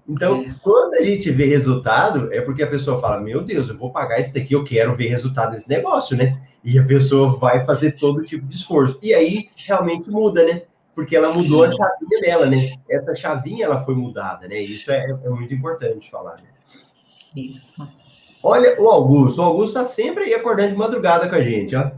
Então, 0.08 0.42
é. 0.42 0.48
quando 0.62 0.94
a 0.94 1.02
gente 1.02 1.30
vê 1.30 1.46
resultado, 1.46 2.32
é 2.32 2.40
porque 2.40 2.62
a 2.62 2.66
pessoa 2.66 3.00
fala: 3.00 3.20
Meu 3.20 3.42
Deus, 3.42 3.68
eu 3.68 3.76
vou 3.76 3.90
pagar 3.90 4.20
isso 4.20 4.34
daqui, 4.34 4.52
eu 4.52 4.64
quero 4.64 4.96
ver 4.96 5.08
resultado 5.08 5.52
desse 5.52 5.68
negócio, 5.68 6.16
né? 6.16 6.40
E 6.64 6.78
a 6.78 6.84
pessoa 6.84 7.36
vai 7.36 7.64
fazer 7.64 7.92
todo 7.92 8.24
tipo 8.24 8.46
de 8.46 8.56
esforço. 8.56 8.98
E 9.02 9.14
aí 9.14 9.48
realmente 9.56 10.10
muda, 10.10 10.44
né? 10.44 10.62
porque 10.94 11.16
ela 11.16 11.32
mudou 11.32 11.64
a 11.64 11.72
chavinha 11.72 12.20
dela, 12.20 12.46
né? 12.46 12.72
Essa 12.88 13.14
chavinha 13.14 13.64
ela 13.64 13.84
foi 13.84 13.94
mudada, 13.94 14.46
né? 14.46 14.60
Isso 14.60 14.90
é, 14.90 15.10
é 15.24 15.28
muito 15.28 15.54
importante 15.54 16.10
falar. 16.10 16.36
Né? 16.36 16.48
Isso. 17.34 17.86
Olha 18.42 18.80
o 18.80 18.88
Augusto. 18.88 19.40
O 19.40 19.44
Augusto 19.44 19.78
está 19.78 19.84
sempre 19.84 20.24
aí 20.24 20.34
acordando 20.34 20.70
de 20.70 20.76
madrugada 20.76 21.28
com 21.28 21.34
a 21.34 21.42
gente, 21.42 21.74
ó. 21.74 21.90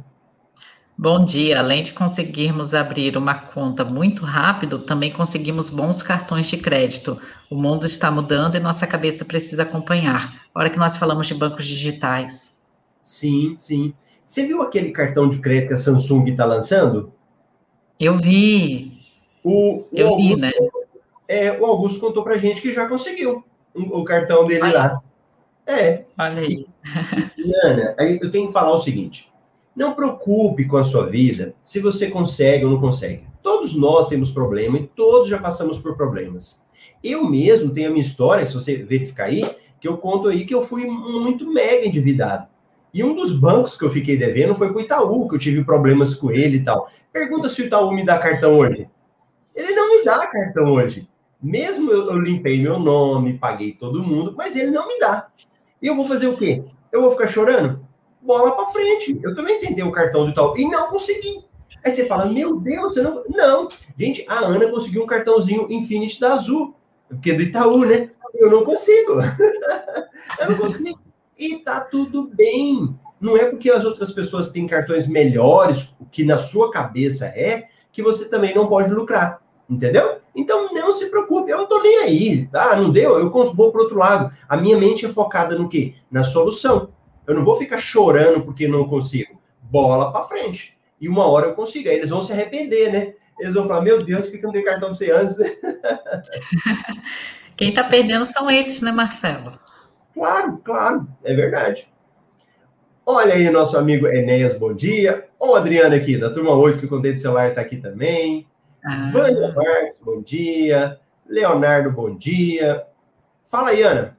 Bom 1.05 1.23
dia. 1.23 1.59
Além 1.59 1.83
de 1.83 1.93
conseguirmos 1.93 2.73
abrir 2.73 3.15
uma 3.19 3.35
conta 3.35 3.85
muito 3.85 4.25
rápido, 4.25 4.79
também 4.79 5.13
conseguimos 5.13 5.69
bons 5.69 6.03
cartões 6.03 6.47
de 6.47 6.57
crédito. 6.57 7.21
O 7.51 7.55
mundo 7.55 7.85
está 7.85 8.11
mudando 8.11 8.55
e 8.55 8.59
nossa 8.59 8.87
cabeça 8.87 9.23
precisa 9.23 9.65
acompanhar. 9.65 10.49
Hora 10.55 10.71
que 10.71 10.79
nós 10.79 10.97
falamos 10.97 11.27
de 11.27 11.35
bancos 11.35 11.67
digitais. 11.67 12.59
Sim, 13.03 13.55
sim. 13.59 13.93
Você 14.25 14.47
viu 14.47 14.63
aquele 14.63 14.93
cartão 14.93 15.29
de 15.29 15.41
crédito 15.41 15.69
que 15.69 15.75
a 15.75 15.77
Samsung 15.77 16.25
está 16.31 16.47
lançando? 16.47 17.13
Eu 18.01 18.17
vi. 18.17 18.91
O, 19.43 19.81
o 19.81 19.89
Eu 19.93 20.09
Augusto, 20.09 20.27
vi, 20.27 20.41
né? 20.41 20.53
É, 21.29 21.53
o 21.61 21.67
Augusto 21.67 22.01
contou 22.01 22.25
pra 22.25 22.39
gente 22.39 22.63
que 22.63 22.73
já 22.73 22.89
conseguiu 22.89 23.45
o, 23.75 24.05
cartão 24.05 24.47
dele 24.47 24.63
Olha. 24.63 24.73
lá. 24.73 25.03
É, 25.67 26.05
Olha 26.17 26.41
aí. 26.41 26.67
E, 27.37 27.53
Ana, 27.63 27.95
aí 27.99 28.19
eu 28.23 28.31
tenho 28.31 28.47
que 28.47 28.55
falar 28.55 28.73
o 28.73 28.79
seguinte: 28.79 29.34
não 29.75 29.95
preocupe 29.95 30.67
com 30.67 30.77
a 30.77 30.85
sua 30.85 31.07
vida 31.07 31.55
se 31.63 31.81
você 31.81 32.11
consegue 32.11 32.65
ou 32.65 32.71
não 32.71 32.81
consegue. 32.81 33.25
Todos 33.43 33.75
nós 33.75 34.09
temos 34.09 34.31
problema 34.31 34.79
e 34.79 34.87
todos 34.87 35.29
já 35.29 35.39
passamos 35.39 35.79
por 35.79 35.97
problemas. 35.97 36.65
Eu 37.03 37.25
mesmo 37.25 37.71
tenho 37.73 37.89
a 37.89 37.93
minha 37.93 38.05
história, 38.05 38.47
se 38.47 38.55
você 38.55 38.77
verificar 38.77 39.25
aí, 39.25 39.45
que 39.81 39.87
eu 39.87 39.99
conto 39.99 40.29
aí 40.29 40.47
que 40.47 40.55
eu 40.55 40.63
fui 40.63 40.87
muito 40.87 41.51
mega 41.51 41.87
endividado. 41.87 42.47
E 42.93 43.03
um 43.03 43.15
dos 43.15 43.33
bancos 43.33 43.77
que 43.77 43.85
eu 43.85 43.91
fiquei 43.91 44.17
devendo 44.17 44.55
foi 44.55 44.71
o 44.71 44.81
Itaú, 44.81 45.29
que 45.29 45.35
eu 45.35 45.39
tive 45.39 45.65
problemas 45.65 46.15
com 46.15 46.31
ele 46.31 46.59
e 46.59 46.65
tal. 46.65 46.89
Pergunta 47.13 47.49
se 47.49 47.61
o 47.61 47.67
Itaú 47.67 47.93
me 47.93 48.05
dá 48.05 48.19
cartão 48.19 48.57
hoje. 48.57 48.89
Ele 49.55 49.75
não 49.75 49.91
me 49.91 50.05
dá 50.05 50.27
cartão 50.27 50.73
hoje. 50.73 51.09
Mesmo 51.43 51.91
eu, 51.91 52.09
eu 52.11 52.19
limpei 52.19 52.63
meu 52.63 52.79
nome, 52.79 53.37
paguei 53.37 53.73
todo 53.73 54.03
mundo, 54.03 54.33
mas 54.37 54.57
ele 54.57 54.71
não 54.71 54.89
me 54.89 54.99
dá. 54.99 55.27
E 55.83 55.87
eu 55.87 55.95
vou 55.95 56.09
fazer 56.09 56.29
o 56.29 56.37
quê? 56.37 56.63
Eu 56.91 57.03
vou 57.03 57.11
ficar 57.11 57.27
chorando? 57.27 57.85
Bola 58.25 58.53
para 58.53 58.67
frente. 58.67 59.21
Eu 59.23 59.35
também 59.35 59.61
tentei 59.61 59.85
o 59.85 59.93
cartão 59.93 60.25
do 60.25 60.31
Itaú 60.31 60.57
e 60.57 60.69
não 60.69 60.89
consegui. 60.89 61.45
Aí 61.85 61.93
você 61.93 62.07
fala, 62.07 62.25
meu 62.27 62.59
Deus, 62.59 62.95
você 62.95 63.03
não. 63.03 63.23
Não. 63.29 63.69
Gente, 63.99 64.25
a 64.27 64.39
Ana 64.39 64.69
conseguiu 64.69 65.03
um 65.03 65.07
cartãozinho 65.07 65.67
Infinity 65.71 66.19
da 66.19 66.33
Azul, 66.33 66.75
porque 67.09 67.33
é 67.33 67.35
do 67.35 67.43
Itaú, 67.43 67.85
né? 67.85 68.11
Eu 68.35 68.51
não 68.51 68.65
consigo. 68.65 69.21
eu 70.41 70.51
não 70.51 70.57
consigo. 70.57 70.99
E 71.37 71.57
tá 71.57 71.81
tudo 71.81 72.31
bem. 72.35 72.97
Não 73.21 73.37
é 73.37 73.45
porque 73.47 73.71
as 73.71 73.85
outras 73.85 74.11
pessoas 74.11 74.51
têm 74.51 74.67
cartões 74.67 75.07
melhores, 75.07 75.95
o 76.01 76.07
que 76.07 76.25
na 76.25 76.39
sua 76.39 76.71
cabeça 76.71 77.27
é, 77.27 77.69
que 77.93 78.03
você 78.03 78.29
também 78.29 78.55
não 78.55 78.67
pode 78.67 78.91
lucrar. 78.91 79.41
Entendeu? 79.69 80.19
Então 80.35 80.73
não 80.73 80.93
se 80.93 81.07
preocupe, 81.07 81.51
eu 81.51 81.59
não 81.59 81.67
tô 81.67 81.81
nem 81.81 81.99
aí. 81.99 82.49
Ah, 82.53 82.77
não 82.77 82.91
deu? 82.91 83.19
Eu 83.19 83.31
vou 83.31 83.71
pro 83.71 83.83
outro 83.83 83.99
lado. 83.99 84.33
A 84.49 84.57
minha 84.57 84.77
mente 84.77 85.07
é 85.07 85.09
focada 85.09 85.57
no 85.57 85.69
quê? 85.69 85.95
Na 86.11 86.25
solução. 86.25 86.91
Eu 87.27 87.35
não 87.35 87.45
vou 87.45 87.57
ficar 87.57 87.79
chorando 87.79 88.43
porque 88.43 88.69
não 88.69 88.89
consigo. 88.89 89.41
Bola 89.63 90.13
para 90.13 90.27
frente. 90.27 90.77
E 91.01 91.09
uma 91.09 91.27
hora 91.27 91.47
eu 91.47 91.55
consigo. 91.55 91.89
Aí 91.89 91.97
eles 91.97 92.11
vão 92.11 92.23
se 92.23 92.33
arrepender, 92.33 92.93
né? 92.93 93.15
Eles 93.39 93.55
vão 93.55 93.67
falar: 93.67 93.83
Meu 93.83 93.99
Deus, 93.99 94.27
por 94.27 94.39
que 94.39 94.45
eu 94.45 94.49
não 94.49 94.53
dei 94.53 94.63
cartão 94.63 94.89
pra 94.89 94.97
você 94.97 95.11
antes? 95.11 95.37
Quem 97.57 97.71
está 97.71 97.85
perdendo 97.85 98.25
são 98.25 98.51
eles, 98.51 98.83
né, 98.83 98.91
Marcelo? 98.91 99.59
Claro, 100.13 100.61
claro, 100.65 101.07
é 101.23 101.35
verdade. 101.35 101.89
Olha 103.07 103.35
aí, 103.35 103.51
nosso 103.51 103.77
amigo 103.77 104.07
Enéas, 104.07 104.59
bom 104.59 104.73
dia. 104.73 105.29
O 105.39 105.55
Adriano 105.55 105.95
aqui, 105.95 106.17
da 106.17 106.31
turma 106.31 106.53
8, 106.53 106.79
que 106.79 106.87
eu 106.87 106.89
contei 106.89 107.13
de 107.13 107.21
celular, 107.21 107.49
está 107.49 107.61
aqui 107.61 107.77
também. 107.77 108.47
Ah, 108.85 109.11
Vânia 109.13 109.53
Marques, 109.53 109.99
bom 109.99 110.23
dia. 110.23 110.99
Leonardo, 111.27 111.91
bom 111.91 112.17
dia. 112.17 112.87
Fala 113.49 113.71
aí, 113.71 113.83
Ana. 113.83 114.17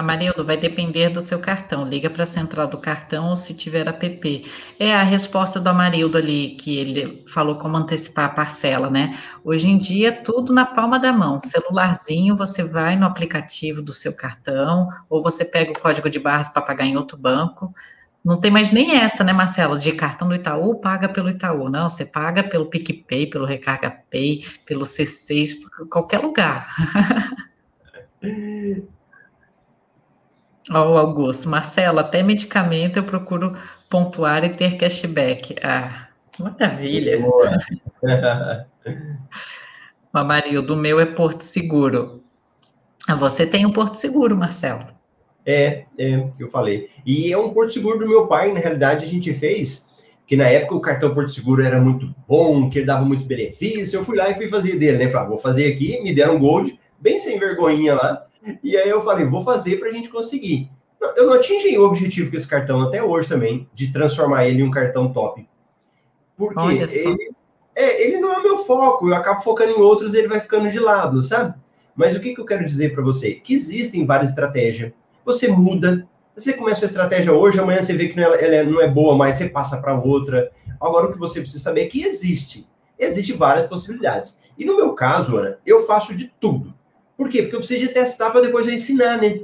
Amarildo, 0.00 0.44
vai 0.44 0.56
depender 0.56 1.10
do 1.10 1.20
seu 1.20 1.38
cartão. 1.38 1.84
Liga 1.84 2.08
para 2.08 2.22
a 2.22 2.26
central 2.26 2.66
do 2.66 2.78
cartão 2.78 3.28
ou 3.28 3.36
se 3.36 3.54
tiver 3.54 3.86
app. 3.86 4.44
É 4.78 4.94
a 4.94 5.02
resposta 5.02 5.60
do 5.60 5.68
Amarildo 5.68 6.16
ali, 6.16 6.56
que 6.56 6.78
ele 6.78 7.22
falou 7.28 7.56
como 7.56 7.76
antecipar 7.76 8.24
a 8.24 8.28
parcela, 8.30 8.88
né? 8.88 9.18
Hoje 9.44 9.68
em 9.68 9.76
dia, 9.76 10.10
tudo 10.10 10.52
na 10.52 10.64
palma 10.64 10.98
da 10.98 11.12
mão. 11.12 11.38
Celularzinho, 11.38 12.36
você 12.36 12.64
vai 12.64 12.96
no 12.96 13.04
aplicativo 13.06 13.82
do 13.82 13.92
seu 13.92 14.16
cartão, 14.16 14.88
ou 15.08 15.22
você 15.22 15.44
pega 15.44 15.70
o 15.70 15.78
código 15.78 16.08
de 16.08 16.18
barras 16.18 16.48
para 16.48 16.62
pagar 16.62 16.86
em 16.86 16.96
outro 16.96 17.18
banco. 17.18 17.74
Não 18.24 18.40
tem 18.40 18.50
mais 18.50 18.70
nem 18.72 18.96
essa, 18.96 19.22
né, 19.22 19.32
Marcelo? 19.32 19.78
De 19.78 19.92
cartão 19.92 20.28
do 20.28 20.34
Itaú, 20.34 20.80
paga 20.80 21.08
pelo 21.08 21.28
Itaú. 21.28 21.68
Não, 21.68 21.88
você 21.88 22.04
paga 22.04 22.42
pelo 22.42 22.66
PicPay, 22.66 23.26
pelo 23.26 23.44
Recarga 23.44 23.90
Pay, 24.10 24.44
pelo 24.64 24.84
C6, 24.84 25.60
por 25.60 25.88
qualquer 25.88 26.20
lugar. 26.20 26.66
Ó, 30.68 30.92
o 30.92 30.98
Augusto, 30.98 31.48
Marcelo, 31.48 32.00
até 32.00 32.22
medicamento 32.22 32.98
eu 32.98 33.04
procuro 33.04 33.56
pontuar 33.88 34.44
e 34.44 34.50
ter 34.50 34.76
cashback. 34.76 35.56
Ah, 35.62 36.08
maravilha. 36.38 37.18
Boa. 37.20 37.58
Amarildo, 40.12 40.74
o 40.74 40.76
meu 40.76 40.98
é 41.00 41.06
Porto 41.06 41.42
Seguro. 41.42 42.22
Ah, 43.08 43.14
Você 43.14 43.46
tem 43.46 43.64
um 43.64 43.72
Porto 43.72 43.94
Seguro, 43.94 44.36
Marcelo. 44.36 44.86
É, 45.46 45.84
é, 45.98 46.28
eu 46.38 46.50
falei. 46.50 46.90
E 47.06 47.32
é 47.32 47.38
um 47.38 47.50
Porto 47.50 47.72
Seguro 47.72 47.98
do 47.98 48.08
meu 48.08 48.26
pai, 48.26 48.52
na 48.52 48.60
realidade, 48.60 49.04
a 49.04 49.08
gente 49.08 49.32
fez, 49.32 49.88
que 50.26 50.36
na 50.36 50.46
época 50.46 50.74
o 50.74 50.80
cartão 50.80 51.14
Porto 51.14 51.30
Seguro 51.30 51.62
era 51.62 51.80
muito 51.80 52.14
bom, 52.28 52.68
que 52.68 52.78
ele 52.78 52.86
dava 52.86 53.04
muitos 53.04 53.24
benefícios. 53.24 53.92
Eu 53.92 54.04
fui 54.04 54.16
lá 54.16 54.28
e 54.30 54.34
fui 54.34 54.48
fazer 54.48 54.76
dele, 54.76 54.98
né? 54.98 55.08
Falei, 55.08 55.26
ah, 55.26 55.28
vou 55.30 55.38
fazer 55.38 55.72
aqui, 55.72 56.00
me 56.02 56.12
deram 56.14 56.36
um 56.36 56.38
gold, 56.38 56.78
bem 56.98 57.18
sem 57.18 57.38
vergonhinha 57.38 57.94
lá. 57.94 58.26
E 58.62 58.76
aí 58.76 58.88
eu 58.88 59.02
falei, 59.02 59.26
vou 59.26 59.42
fazer 59.42 59.76
para 59.78 59.88
a 59.88 59.92
gente 59.92 60.08
conseguir. 60.08 60.70
Eu 61.16 61.26
não 61.26 61.34
atingi 61.34 61.78
o 61.78 61.84
objetivo 61.84 62.30
com 62.30 62.36
esse 62.36 62.46
cartão 62.46 62.80
até 62.82 63.02
hoje 63.02 63.28
também, 63.28 63.68
de 63.74 63.92
transformar 63.92 64.46
ele 64.46 64.60
em 64.60 64.64
um 64.64 64.70
cartão 64.70 65.12
top. 65.12 65.48
Porque 66.36 66.60
ele, 66.60 67.30
é, 67.74 68.02
ele 68.06 68.18
não 68.18 68.32
é 68.32 68.38
o 68.38 68.42
meu 68.42 68.58
foco, 68.58 69.08
eu 69.08 69.14
acabo 69.14 69.42
focando 69.42 69.72
em 69.72 69.80
outros 69.80 70.14
ele 70.14 70.28
vai 70.28 70.40
ficando 70.40 70.70
de 70.70 70.78
lado, 70.78 71.22
sabe? 71.22 71.54
Mas 71.94 72.16
o 72.16 72.20
que, 72.20 72.34
que 72.34 72.40
eu 72.40 72.46
quero 72.46 72.64
dizer 72.64 72.94
para 72.94 73.02
você? 73.02 73.34
Que 73.34 73.54
existem 73.54 74.06
várias 74.06 74.30
estratégias. 74.30 74.92
Você 75.24 75.48
muda, 75.48 76.08
você 76.34 76.52
começa 76.52 76.84
a 76.84 76.88
estratégia 76.88 77.32
hoje, 77.32 77.58
amanhã 77.58 77.82
você 77.82 77.92
vê 77.92 78.08
que 78.08 78.18
ela, 78.18 78.36
ela 78.36 78.70
não 78.70 78.80
é 78.80 78.88
boa 78.88 79.14
mais, 79.16 79.36
você 79.36 79.48
passa 79.48 79.78
para 79.78 79.98
outra. 79.98 80.50
Agora 80.80 81.06
o 81.06 81.12
que 81.12 81.18
você 81.18 81.40
precisa 81.40 81.62
saber 81.62 81.82
é 81.82 81.86
que 81.86 82.02
existe. 82.02 82.66
Existem 82.98 83.36
várias 83.36 83.66
possibilidades. 83.66 84.40
E 84.58 84.64
no 84.64 84.76
meu 84.76 84.94
caso, 84.94 85.36
Ana, 85.36 85.58
eu 85.64 85.86
faço 85.86 86.14
de 86.14 86.32
tudo. 86.40 86.74
Por 87.20 87.28
quê? 87.28 87.42
Porque 87.42 87.54
eu 87.54 87.60
preciso 87.60 87.86
de 87.86 87.92
testar 87.92 88.30
para 88.30 88.40
depois 88.40 88.66
eu 88.66 88.72
ensinar, 88.72 89.20
né? 89.20 89.40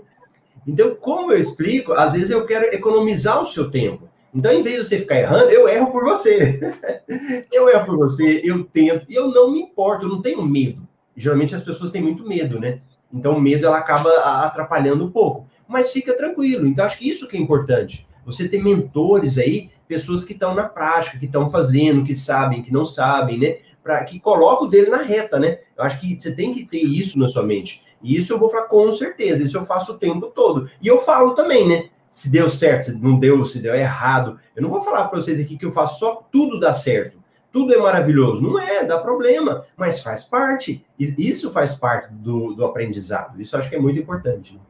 Então, 0.66 0.94
como 0.94 1.30
eu 1.30 1.38
explico, 1.38 1.92
às 1.92 2.14
vezes 2.14 2.30
eu 2.30 2.46
quero 2.46 2.74
economizar 2.74 3.38
o 3.38 3.44
seu 3.44 3.70
tempo. 3.70 4.08
Então, 4.34 4.50
em 4.50 4.62
vez 4.62 4.76
de 4.76 4.84
você 4.86 4.98
ficar 4.98 5.16
errando, 5.16 5.50
eu 5.50 5.68
erro 5.68 5.92
por 5.92 6.02
você. 6.02 6.58
eu 7.52 7.68
erro 7.68 7.84
por 7.84 7.98
você, 7.98 8.40
eu 8.42 8.64
tento, 8.64 9.04
e 9.10 9.14
eu 9.14 9.28
não 9.28 9.52
me 9.52 9.60
importo, 9.60 10.06
eu 10.06 10.08
não 10.08 10.22
tenho 10.22 10.42
medo. 10.42 10.88
Geralmente 11.14 11.54
as 11.54 11.60
pessoas 11.60 11.90
têm 11.90 12.00
muito 12.00 12.26
medo, 12.26 12.58
né? 12.58 12.80
Então, 13.12 13.36
o 13.36 13.40
medo 13.40 13.66
ela 13.66 13.76
acaba 13.76 14.08
atrapalhando 14.46 15.04
um 15.04 15.10
pouco. 15.10 15.46
Mas 15.68 15.92
fica 15.92 16.16
tranquilo. 16.16 16.66
Então, 16.66 16.82
acho 16.82 16.96
que 16.96 17.06
isso 17.06 17.28
que 17.28 17.36
é 17.36 17.40
importante. 17.40 18.08
Você 18.24 18.48
ter 18.48 18.62
mentores 18.62 19.36
aí, 19.36 19.68
pessoas 19.86 20.24
que 20.24 20.32
estão 20.32 20.54
na 20.54 20.64
prática, 20.64 21.18
que 21.18 21.26
estão 21.26 21.50
fazendo, 21.50 22.04
que 22.04 22.14
sabem, 22.14 22.62
que 22.62 22.72
não 22.72 22.86
sabem, 22.86 23.38
né? 23.38 23.58
Para 23.86 24.02
que 24.02 24.18
coloca 24.18 24.64
o 24.64 24.66
dele 24.66 24.90
na 24.90 25.00
reta, 25.00 25.38
né? 25.38 25.60
Eu 25.78 25.84
acho 25.84 26.00
que 26.00 26.18
você 26.20 26.34
tem 26.34 26.52
que 26.52 26.66
ter 26.66 26.82
isso 26.82 27.16
na 27.16 27.28
sua 27.28 27.44
mente. 27.44 27.84
E 28.02 28.16
isso 28.16 28.32
eu 28.32 28.38
vou 28.38 28.50
falar 28.50 28.64
com 28.64 28.92
certeza, 28.92 29.44
isso 29.44 29.56
eu 29.56 29.64
faço 29.64 29.92
o 29.92 29.96
tempo 29.96 30.26
todo. 30.26 30.68
E 30.82 30.88
eu 30.88 30.98
falo 30.98 31.36
também, 31.36 31.68
né? 31.68 31.88
Se 32.10 32.28
deu 32.28 32.50
certo, 32.50 32.86
se 32.86 33.00
não 33.00 33.16
deu, 33.16 33.44
se 33.44 33.60
deu 33.60 33.76
errado. 33.76 34.40
Eu 34.56 34.62
não 34.62 34.70
vou 34.70 34.80
falar 34.80 35.06
para 35.06 35.20
vocês 35.20 35.38
aqui 35.38 35.56
que 35.56 35.64
eu 35.64 35.70
faço 35.70 36.00
só 36.00 36.26
tudo 36.32 36.58
dar 36.58 36.72
certo. 36.72 37.16
Tudo 37.52 37.72
é 37.72 37.78
maravilhoso. 37.78 38.42
Não 38.42 38.60
é, 38.60 38.84
dá 38.84 38.98
problema, 38.98 39.64
mas 39.76 40.00
faz 40.00 40.24
parte. 40.24 40.84
Isso 40.98 41.52
faz 41.52 41.72
parte 41.72 42.12
do, 42.12 42.54
do 42.54 42.64
aprendizado. 42.64 43.40
Isso 43.40 43.56
acho 43.56 43.70
que 43.70 43.76
é 43.76 43.80
muito 43.80 44.00
importante. 44.00 44.54
né? 44.54 44.60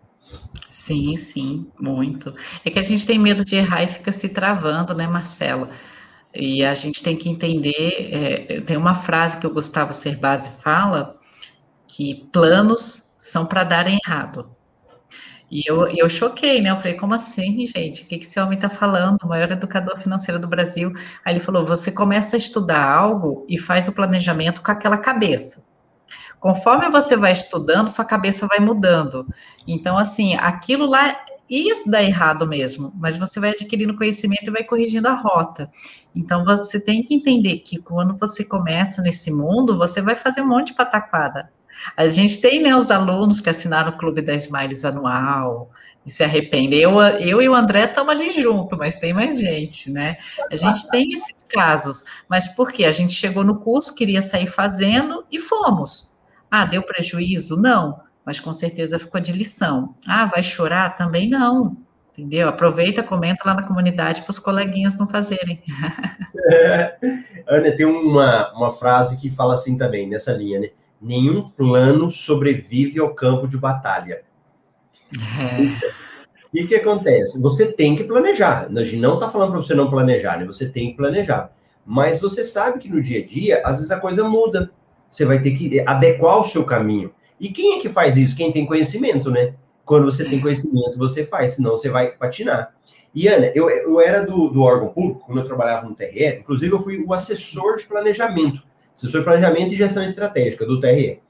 Sim, 0.68 1.16
sim, 1.16 1.66
muito. 1.80 2.34
É 2.62 2.70
que 2.70 2.78
a 2.78 2.82
gente 2.82 3.06
tem 3.06 3.18
medo 3.18 3.42
de 3.46 3.56
errar 3.56 3.82
e 3.82 3.88
fica 3.88 4.12
se 4.12 4.28
travando, 4.28 4.94
né, 4.94 5.06
Marcelo? 5.06 5.70
E 6.38 6.64
a 6.64 6.74
gente 6.74 7.02
tem 7.02 7.16
que 7.16 7.28
entender. 7.28 8.10
é, 8.12 8.60
tem 8.60 8.76
uma 8.76 8.94
frase 8.94 9.38
que 9.38 9.46
o 9.46 9.52
Gustavo 9.52 9.92
Cerbasi 9.92 10.60
fala 10.62 11.16
que 11.86 12.28
planos 12.32 13.14
são 13.18 13.46
para 13.46 13.64
darem 13.64 13.98
errado. 14.04 14.56
E 15.50 15.62
eu, 15.64 15.86
eu 15.86 16.08
choquei, 16.08 16.60
né? 16.60 16.70
Eu 16.70 16.76
falei, 16.76 16.94
como 16.94 17.14
assim, 17.14 17.64
gente? 17.66 18.02
O 18.02 18.06
que, 18.06 18.18
que 18.18 18.26
esse 18.26 18.38
homem 18.40 18.56
está 18.56 18.68
falando? 18.68 19.22
O 19.22 19.28
maior 19.28 19.50
educador 19.50 19.98
financeiro 19.98 20.40
do 20.40 20.48
Brasil. 20.48 20.92
Aí 21.24 21.34
ele 21.34 21.40
falou: 21.40 21.64
você 21.64 21.92
começa 21.92 22.36
a 22.36 22.38
estudar 22.38 22.84
algo 22.84 23.46
e 23.48 23.56
faz 23.56 23.86
o 23.86 23.92
planejamento 23.92 24.62
com 24.62 24.72
aquela 24.72 24.98
cabeça. 24.98 25.64
Conforme 26.40 26.90
você 26.90 27.16
vai 27.16 27.32
estudando, 27.32 27.88
sua 27.88 28.04
cabeça 28.04 28.46
vai 28.46 28.58
mudando. 28.58 29.26
Então, 29.66 29.96
assim, 29.96 30.34
aquilo 30.36 30.86
lá 30.86 31.16
ia 31.48 31.74
dar 31.86 32.02
errado 32.02 32.46
mesmo, 32.46 32.92
mas 32.96 33.16
você 33.16 33.38
vai 33.38 33.50
adquirindo 33.50 33.96
conhecimento 33.96 34.48
e 34.48 34.52
vai 34.52 34.64
corrigindo 34.64 35.08
a 35.08 35.14
rota. 35.14 35.70
Então 36.14 36.44
você 36.44 36.80
tem 36.80 37.02
que 37.02 37.14
entender 37.14 37.58
que 37.58 37.78
quando 37.78 38.16
você 38.16 38.44
começa 38.44 39.02
nesse 39.02 39.30
mundo, 39.30 39.76
você 39.76 40.00
vai 40.00 40.14
fazer 40.14 40.42
um 40.42 40.48
monte 40.48 40.68
de 40.68 40.74
pataquada. 40.74 41.50
A 41.96 42.08
gente 42.08 42.40
tem 42.40 42.62
né, 42.62 42.74
os 42.74 42.90
alunos 42.90 43.40
que 43.40 43.50
assinaram 43.50 43.92
o 43.92 43.98
Clube 43.98 44.22
da 44.22 44.34
Smiles 44.34 44.84
anual, 44.84 45.70
e 46.06 46.10
se 46.10 46.22
arrependem. 46.22 46.78
Eu, 46.78 47.00
eu 47.00 47.42
e 47.42 47.48
o 47.48 47.54
André 47.54 47.84
estamos 47.84 48.14
ali 48.14 48.30
junto, 48.30 48.76
mas 48.76 48.96
tem 48.96 49.12
mais 49.12 49.40
gente, 49.40 49.90
né? 49.90 50.16
A 50.50 50.54
gente 50.54 50.88
tem 50.88 51.12
esses 51.12 51.44
casos, 51.44 52.04
mas 52.28 52.46
por 52.46 52.70
quê? 52.70 52.84
A 52.84 52.92
gente 52.92 53.12
chegou 53.12 53.42
no 53.42 53.58
curso, 53.58 53.94
queria 53.94 54.22
sair 54.22 54.46
fazendo 54.46 55.26
e 55.32 55.40
fomos. 55.40 56.14
Ah, 56.48 56.64
deu 56.64 56.82
prejuízo? 56.82 57.60
Não, 57.60 58.00
mas 58.26 58.40
com 58.40 58.52
certeza 58.52 58.98
ficou 58.98 59.20
de 59.20 59.30
lição. 59.30 59.94
Ah, 60.04 60.26
vai 60.26 60.42
chorar? 60.42 60.96
Também 60.96 61.28
não. 61.28 61.76
Entendeu? 62.12 62.48
Aproveita, 62.48 63.02
comenta 63.02 63.42
lá 63.44 63.54
na 63.54 63.62
comunidade 63.62 64.22
para 64.22 64.30
os 64.30 64.38
coleguinhas 64.38 64.96
não 64.98 65.06
fazerem. 65.06 65.62
É. 66.48 66.96
Ana, 67.46 67.72
tem 67.72 67.84
uma, 67.84 68.52
uma 68.52 68.72
frase 68.72 69.16
que 69.16 69.30
fala 69.30 69.54
assim 69.54 69.76
também, 69.76 70.08
nessa 70.08 70.32
linha, 70.32 70.60
né? 70.60 70.70
Nenhum 71.00 71.50
plano 71.50 72.10
sobrevive 72.10 73.00
ao 73.00 73.14
campo 73.14 73.48
de 73.48 73.58
batalha. 73.58 74.22
É. 75.12 75.86
O 76.46 76.50
que, 76.52 76.66
que 76.68 76.76
acontece? 76.76 77.40
Você 77.42 77.72
tem 77.72 77.94
que 77.96 78.04
planejar. 78.04 78.68
A 78.74 78.84
gente 78.84 78.96
não 78.96 79.14
está 79.14 79.28
falando 79.28 79.50
para 79.50 79.60
você 79.60 79.74
não 79.74 79.90
planejar, 79.90 80.38
né? 80.38 80.46
Você 80.46 80.68
tem 80.68 80.90
que 80.90 80.96
planejar. 80.96 81.52
Mas 81.84 82.18
você 82.20 82.42
sabe 82.42 82.78
que 82.78 82.88
no 82.88 83.02
dia 83.02 83.20
a 83.20 83.24
dia, 83.24 83.62
às 83.64 83.76
vezes 83.76 83.90
a 83.90 84.00
coisa 84.00 84.22
muda. 84.22 84.70
Você 85.10 85.24
vai 85.24 85.40
ter 85.40 85.50
que 85.50 85.80
adequar 85.80 86.40
o 86.40 86.44
seu 86.44 86.64
caminho. 86.64 87.12
E 87.40 87.48
quem 87.48 87.78
é 87.78 87.80
que 87.80 87.88
faz 87.88 88.16
isso? 88.16 88.36
Quem 88.36 88.52
tem 88.52 88.66
conhecimento, 88.66 89.30
né? 89.30 89.54
Quando 89.84 90.04
você 90.04 90.24
tem 90.24 90.40
conhecimento, 90.40 90.98
você 90.98 91.24
faz, 91.24 91.52
senão 91.52 91.72
você 91.72 91.88
vai 91.88 92.10
patinar. 92.12 92.74
E, 93.14 93.28
Ana, 93.28 93.50
eu, 93.54 93.70
eu 93.70 94.00
era 94.00 94.26
do, 94.26 94.48
do 94.48 94.62
órgão 94.62 94.88
público, 94.88 95.22
quando 95.24 95.38
eu 95.38 95.44
trabalhava 95.44 95.88
no 95.88 95.94
TRE, 95.94 96.38
inclusive 96.40 96.74
eu 96.74 96.82
fui 96.82 96.98
o 96.98 97.14
assessor 97.14 97.76
de 97.78 97.86
planejamento, 97.86 98.62
assessor 98.94 99.20
de 99.20 99.24
planejamento 99.24 99.72
e 99.72 99.76
gestão 99.76 100.02
estratégica 100.02 100.66
do 100.66 100.80
TRE. 100.80 101.20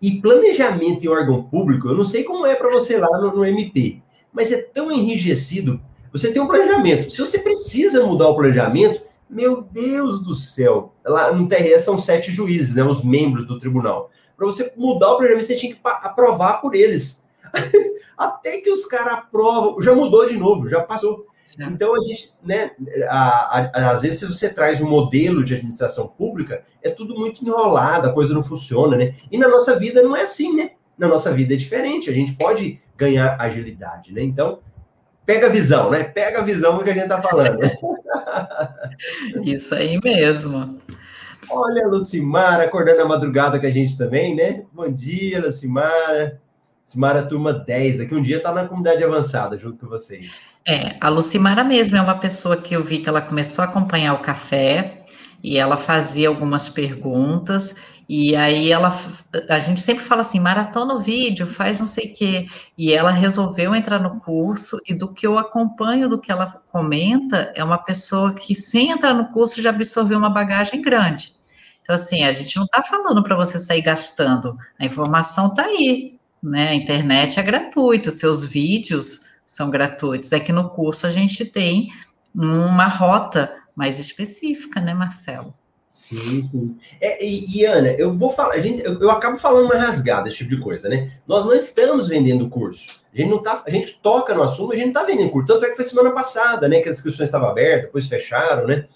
E 0.00 0.20
planejamento 0.20 1.04
em 1.04 1.08
órgão 1.08 1.44
público, 1.44 1.88
eu 1.88 1.94
não 1.94 2.04
sei 2.04 2.24
como 2.24 2.44
é 2.44 2.54
para 2.54 2.70
você 2.70 2.98
lá 2.98 3.08
no, 3.18 3.34
no, 3.34 3.46
MP, 3.46 4.02
mas 4.32 4.52
é 4.52 4.60
tão 4.60 4.90
enrijecido. 4.90 5.80
Você 6.12 6.32
tem 6.32 6.42
um 6.42 6.46
planejamento. 6.46 7.08
Se 7.10 7.20
você 7.20 7.38
precisa 7.38 8.04
mudar 8.04 8.28
o 8.28 8.34
planejamento, 8.34 9.00
meu 9.30 9.62
Deus 9.62 10.20
do 10.22 10.34
céu. 10.34 10.92
Lá 11.02 11.32
no 11.32 11.48
TRE 11.48 11.78
são 11.78 11.96
sete 11.96 12.30
juízes, 12.30 12.74
né, 12.74 12.82
os 12.82 13.02
membros 13.02 13.46
do 13.46 13.58
tribunal. 13.58 14.10
Para 14.42 14.50
você 14.50 14.72
mudar 14.76 15.12
o 15.12 15.16
planejamento, 15.18 15.46
você 15.46 15.54
tinha 15.54 15.72
que 15.72 15.80
aprovar 15.84 16.60
por 16.60 16.74
eles. 16.74 17.24
Até 18.18 18.58
que 18.58 18.70
os 18.70 18.84
caras 18.84 19.14
aprovam, 19.14 19.80
já 19.80 19.94
mudou 19.94 20.26
de 20.26 20.36
novo, 20.36 20.68
já 20.68 20.80
passou. 20.80 21.28
É. 21.60 21.64
Então, 21.66 21.94
a 21.94 22.00
gente, 22.00 22.34
né, 22.42 22.72
a, 23.08 23.60
a, 23.60 23.90
às 23.92 24.02
vezes, 24.02 24.18
se 24.18 24.26
você 24.26 24.52
traz 24.52 24.80
um 24.80 24.88
modelo 24.88 25.44
de 25.44 25.54
administração 25.54 26.08
pública, 26.08 26.64
é 26.82 26.90
tudo 26.90 27.14
muito 27.14 27.44
enrolado, 27.44 28.08
a 28.08 28.12
coisa 28.12 28.34
não 28.34 28.42
funciona, 28.42 28.96
né? 28.96 29.14
E 29.30 29.38
na 29.38 29.46
nossa 29.46 29.78
vida 29.78 30.02
não 30.02 30.16
é 30.16 30.22
assim, 30.22 30.56
né? 30.56 30.72
Na 30.98 31.06
nossa 31.06 31.30
vida 31.30 31.54
é 31.54 31.56
diferente, 31.56 32.10
a 32.10 32.12
gente 32.12 32.32
pode 32.32 32.82
ganhar 32.96 33.40
agilidade, 33.40 34.12
né? 34.12 34.24
Então, 34.24 34.58
pega 35.24 35.46
a 35.46 35.50
visão, 35.50 35.88
né? 35.88 36.02
Pega 36.02 36.40
a 36.40 36.42
visão 36.42 36.78
do 36.78 36.82
que 36.82 36.90
a 36.90 36.94
gente 36.94 37.06
tá 37.06 37.22
falando. 37.22 37.60
Isso 39.44 39.72
aí 39.72 40.00
mesmo. 40.02 40.80
Olha 41.50 41.84
a 41.84 41.88
Lucimara 41.88 42.64
acordando 42.64 43.02
a 43.02 43.04
madrugada 43.04 43.58
com 43.58 43.66
a 43.66 43.70
gente 43.70 43.96
também, 43.96 44.34
né? 44.34 44.62
Bom 44.72 44.90
dia, 44.90 45.40
Lucimara. 45.40 46.40
Lucimara, 46.84 47.22
turma 47.22 47.52
10, 47.52 47.98
daqui 47.98 48.14
um 48.14 48.22
dia 48.22 48.42
tá 48.42 48.52
na 48.52 48.66
comunidade 48.66 49.02
avançada 49.02 49.56
junto 49.56 49.78
com 49.78 49.86
vocês. 49.86 50.46
É, 50.66 50.96
a 51.00 51.08
Lucimara 51.08 51.64
mesmo 51.64 51.96
é 51.96 52.02
uma 52.02 52.18
pessoa 52.18 52.56
que 52.56 52.74
eu 52.74 52.82
vi 52.82 52.98
que 52.98 53.08
ela 53.08 53.20
começou 53.20 53.64
a 53.64 53.68
acompanhar 53.68 54.14
o 54.14 54.18
café 54.18 55.04
e 55.42 55.58
ela 55.58 55.76
fazia 55.76 56.28
algumas 56.28 56.68
perguntas 56.68 57.82
e 58.08 58.34
aí 58.36 58.70
ela, 58.70 58.92
a 59.48 59.58
gente 59.58 59.80
sempre 59.80 60.04
fala 60.04 60.22
assim, 60.22 60.40
maratona 60.40 60.94
o 60.94 61.00
vídeo, 61.00 61.46
faz 61.46 61.80
não 61.80 61.86
sei 61.86 62.10
o 62.10 62.14
quê, 62.14 62.46
e 62.76 62.92
ela 62.92 63.10
resolveu 63.10 63.74
entrar 63.74 63.98
no 64.00 64.20
curso, 64.20 64.78
e 64.86 64.94
do 64.94 65.12
que 65.12 65.26
eu 65.26 65.38
acompanho, 65.38 66.08
do 66.08 66.20
que 66.20 66.30
ela 66.30 66.46
comenta, 66.70 67.52
é 67.54 67.62
uma 67.64 67.78
pessoa 67.78 68.34
que 68.34 68.54
sem 68.54 68.90
entrar 68.90 69.14
no 69.14 69.28
curso 69.32 69.62
já 69.62 69.70
absorveu 69.70 70.18
uma 70.18 70.30
bagagem 70.30 70.82
grande. 70.82 71.32
Então, 71.82 71.94
assim, 71.94 72.24
a 72.24 72.32
gente 72.32 72.56
não 72.56 72.64
está 72.64 72.82
falando 72.82 73.22
para 73.22 73.36
você 73.36 73.58
sair 73.58 73.82
gastando, 73.82 74.56
a 74.78 74.86
informação 74.86 75.48
está 75.48 75.64
aí, 75.64 76.18
né, 76.42 76.68
a 76.68 76.74
internet 76.74 77.38
é 77.38 77.42
gratuita, 77.42 78.10
seus 78.10 78.44
vídeos 78.44 79.32
são 79.46 79.70
gratuitos. 79.70 80.32
É 80.32 80.40
que 80.40 80.52
no 80.52 80.70
curso 80.70 81.06
a 81.06 81.10
gente 81.10 81.44
tem 81.44 81.90
uma 82.34 82.86
rota 82.86 83.54
mais 83.76 83.98
específica, 83.98 84.80
né, 84.80 84.94
Marcelo? 84.94 85.54
Sim, 85.92 86.42
sim. 86.42 86.78
É, 86.98 87.22
e, 87.22 87.58
e, 87.58 87.66
Ana, 87.66 87.90
eu 87.98 88.16
vou 88.16 88.30
falar, 88.30 88.54
a 88.54 88.58
gente, 88.60 88.82
eu, 88.82 88.98
eu, 88.98 89.10
acabo 89.10 89.36
falando 89.36 89.66
uma 89.66 89.76
rasgada, 89.76 90.26
esse 90.26 90.38
tipo 90.38 90.56
de 90.56 90.58
coisa, 90.58 90.88
né? 90.88 91.12
Nós 91.28 91.44
não 91.44 91.52
estamos 91.52 92.08
vendendo 92.08 92.48
curso. 92.48 92.88
A 93.12 93.16
gente 93.18 93.28
não 93.28 93.42
tá, 93.42 93.62
a 93.66 93.70
gente 93.70 94.00
toca 94.02 94.34
no 94.34 94.42
assunto, 94.42 94.72
a 94.72 94.76
gente 94.76 94.86
não 94.86 94.92
tá 94.94 95.04
vendendo 95.04 95.30
curso. 95.30 95.48
Tanto 95.48 95.66
é 95.66 95.68
que 95.68 95.76
foi 95.76 95.84
semana 95.84 96.10
passada, 96.12 96.66
né? 96.66 96.80
Que 96.80 96.88
as 96.88 96.96
inscrições 96.96 97.28
estavam 97.28 97.50
abertas, 97.50 97.82
depois 97.82 98.08
fecharam, 98.08 98.66
né? 98.66 98.86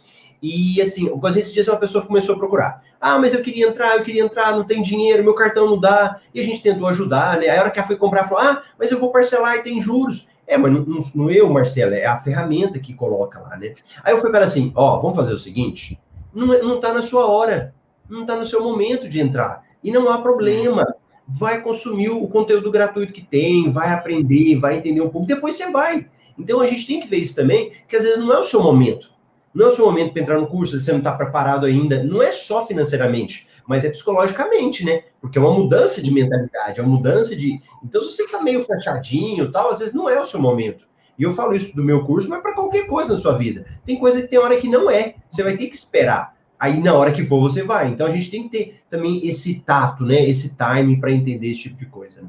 E 0.42 0.80
assim, 0.80 1.07
algumas 1.07 1.36
esses 1.36 1.53
dias 1.53 1.68
uma 1.68 1.76
pessoa 1.76 2.05
começou 2.05 2.34
a 2.34 2.38
procurar. 2.38 2.82
Ah, 2.99 3.18
mas 3.18 3.34
eu 3.34 3.42
queria 3.42 3.68
entrar, 3.68 3.99
eu 3.99 4.03
queria 4.03 4.22
entrar, 4.22 4.53
não 4.53 4.64
tem 4.64 4.80
dinheiro, 4.80 5.22
meu 5.22 5.34
cartão 5.34 5.66
não 5.66 5.78
dá. 5.78 6.18
E 6.32 6.40
a 6.40 6.44
gente 6.44 6.62
tentou 6.62 6.88
ajudar, 6.88 7.38
né? 7.38 7.51
Aí 7.51 7.59
a 7.59 7.61
hora 7.61 7.70
que 7.70 7.78
ela 7.78 7.86
foi 7.86 7.97
comprar, 7.97 8.26
falou: 8.26 8.42
ah, 8.42 8.62
mas 8.78 8.90
eu 8.90 8.99
vou 8.99 9.12
parcelar 9.12 9.57
e 9.57 9.62
tem 9.62 9.82
juros. 9.82 10.26
É, 10.47 10.57
mas 10.57 10.72
não, 10.72 10.80
não, 10.80 11.01
não 11.14 11.30
eu, 11.30 11.51
Marcelo, 11.51 11.92
é 11.92 12.07
a 12.07 12.16
ferramenta 12.16 12.78
que 12.78 12.94
coloca 12.94 13.38
lá, 13.40 13.59
né? 13.59 13.74
Aí 14.03 14.14
eu 14.14 14.20
fui 14.20 14.30
para 14.30 14.47
assim: 14.47 14.72
ó, 14.74 14.99
vamos 14.99 15.16
fazer 15.16 15.34
o 15.34 15.38
seguinte, 15.38 16.01
não, 16.37 16.55
é, 16.55 16.62
não 16.62 16.78
tá 16.78 16.93
na 16.93 17.03
sua 17.03 17.26
hora, 17.26 17.74
não 18.09 18.26
tá 18.26 18.37
no 18.37 18.47
seu 18.47 18.62
momento 18.62 19.09
de 19.09 19.20
entrar. 19.20 19.64
E 19.82 19.91
não 19.91 20.11
há 20.11 20.20
problema. 20.20 20.87
Vai 21.26 21.61
consumir 21.61 22.11
o 22.11 22.28
conteúdo 22.28 22.70
gratuito 22.70 23.12
que 23.12 23.22
tem, 23.22 23.70
vai 23.72 23.93
aprender, 23.93 24.61
vai 24.61 24.76
entender 24.76 25.01
um 25.01 25.09
pouco, 25.09 25.26
depois 25.26 25.57
você 25.57 25.70
vai. 25.70 26.09
Então 26.39 26.61
a 26.61 26.66
gente 26.66 26.87
tem 26.87 27.01
que 27.01 27.09
ver 27.09 27.16
isso 27.16 27.34
também, 27.34 27.72
que 27.89 27.97
às 27.97 28.05
vezes 28.05 28.18
não 28.18 28.32
é 28.32 28.39
o 28.39 28.45
seu 28.45 28.62
momento. 28.62 29.11
Não 29.53 29.66
é 29.66 29.68
o 29.70 29.74
seu 29.74 29.87
momento 29.87 30.12
para 30.12 30.22
entrar 30.22 30.39
no 30.39 30.47
curso, 30.47 30.78
você 30.78 30.93
não 30.93 30.99
está 30.99 31.12
preparado 31.12 31.66
ainda. 31.66 32.05
Não 32.05 32.22
é 32.22 32.30
só 32.30 32.66
financeiramente 32.66 33.49
mas 33.66 33.84
é 33.84 33.91
psicologicamente, 33.91 34.84
né? 34.84 35.03
Porque 35.20 35.39
é 35.39 35.41
uma 35.41 35.51
mudança 35.51 36.01
de 36.01 36.11
mentalidade, 36.11 36.78
é 36.78 36.82
uma 36.82 36.97
mudança 36.97 37.34
de. 37.34 37.61
Então, 37.82 38.01
se 38.01 38.12
você 38.12 38.22
está 38.22 38.41
meio 38.41 38.62
fechadinho 38.62 39.51
tal, 39.51 39.70
às 39.70 39.80
vezes 39.80 39.93
não 39.93 40.09
é 40.09 40.20
o 40.20 40.24
seu 40.24 40.41
momento. 40.41 40.87
E 41.19 41.23
eu 41.23 41.35
falo 41.35 41.55
isso 41.55 41.75
do 41.75 41.83
meu 41.83 42.05
curso, 42.05 42.29
mas 42.29 42.43
para 42.43 42.55
qualquer 42.55 42.87
coisa 42.87 43.14
na 43.14 43.19
sua 43.19 43.37
vida. 43.37 43.67
Tem 43.85 43.99
coisa 43.99 44.21
que 44.21 44.29
tem 44.29 44.39
hora 44.39 44.57
que 44.61 44.69
não 44.69 44.91
é. 44.91 45.14
Você 45.31 45.43
vai 45.43 45.57
ter 45.57 45.67
que 45.67 45.77
esperar. 45.77 46.37
Aí, 46.59 46.83
na 46.83 46.95
hora 46.95 47.12
que 47.12 47.25
for, 47.25 47.41
você 47.41 47.62
vai. 47.62 47.89
Então, 47.89 48.07
a 48.07 48.11
gente 48.11 48.31
tem 48.31 48.49
que 48.49 48.49
ter 48.49 48.83
também 48.89 49.27
esse 49.27 49.61
tato, 49.61 50.05
né? 50.05 50.23
Esse 50.29 50.57
time 50.57 50.99
para 50.99 51.12
entender 51.12 51.51
esse 51.51 51.62
tipo 51.62 51.77
de 51.77 51.87
coisa. 51.87 52.23
Né? 52.23 52.29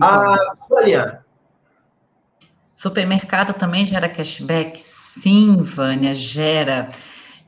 Ah, 0.00 0.54
Vânia. 0.68 1.24
Supermercado 2.74 3.54
também 3.54 3.84
gera 3.84 4.08
cashback? 4.08 4.80
Sim, 4.80 5.58
Vânia, 5.58 6.14
gera. 6.14 6.88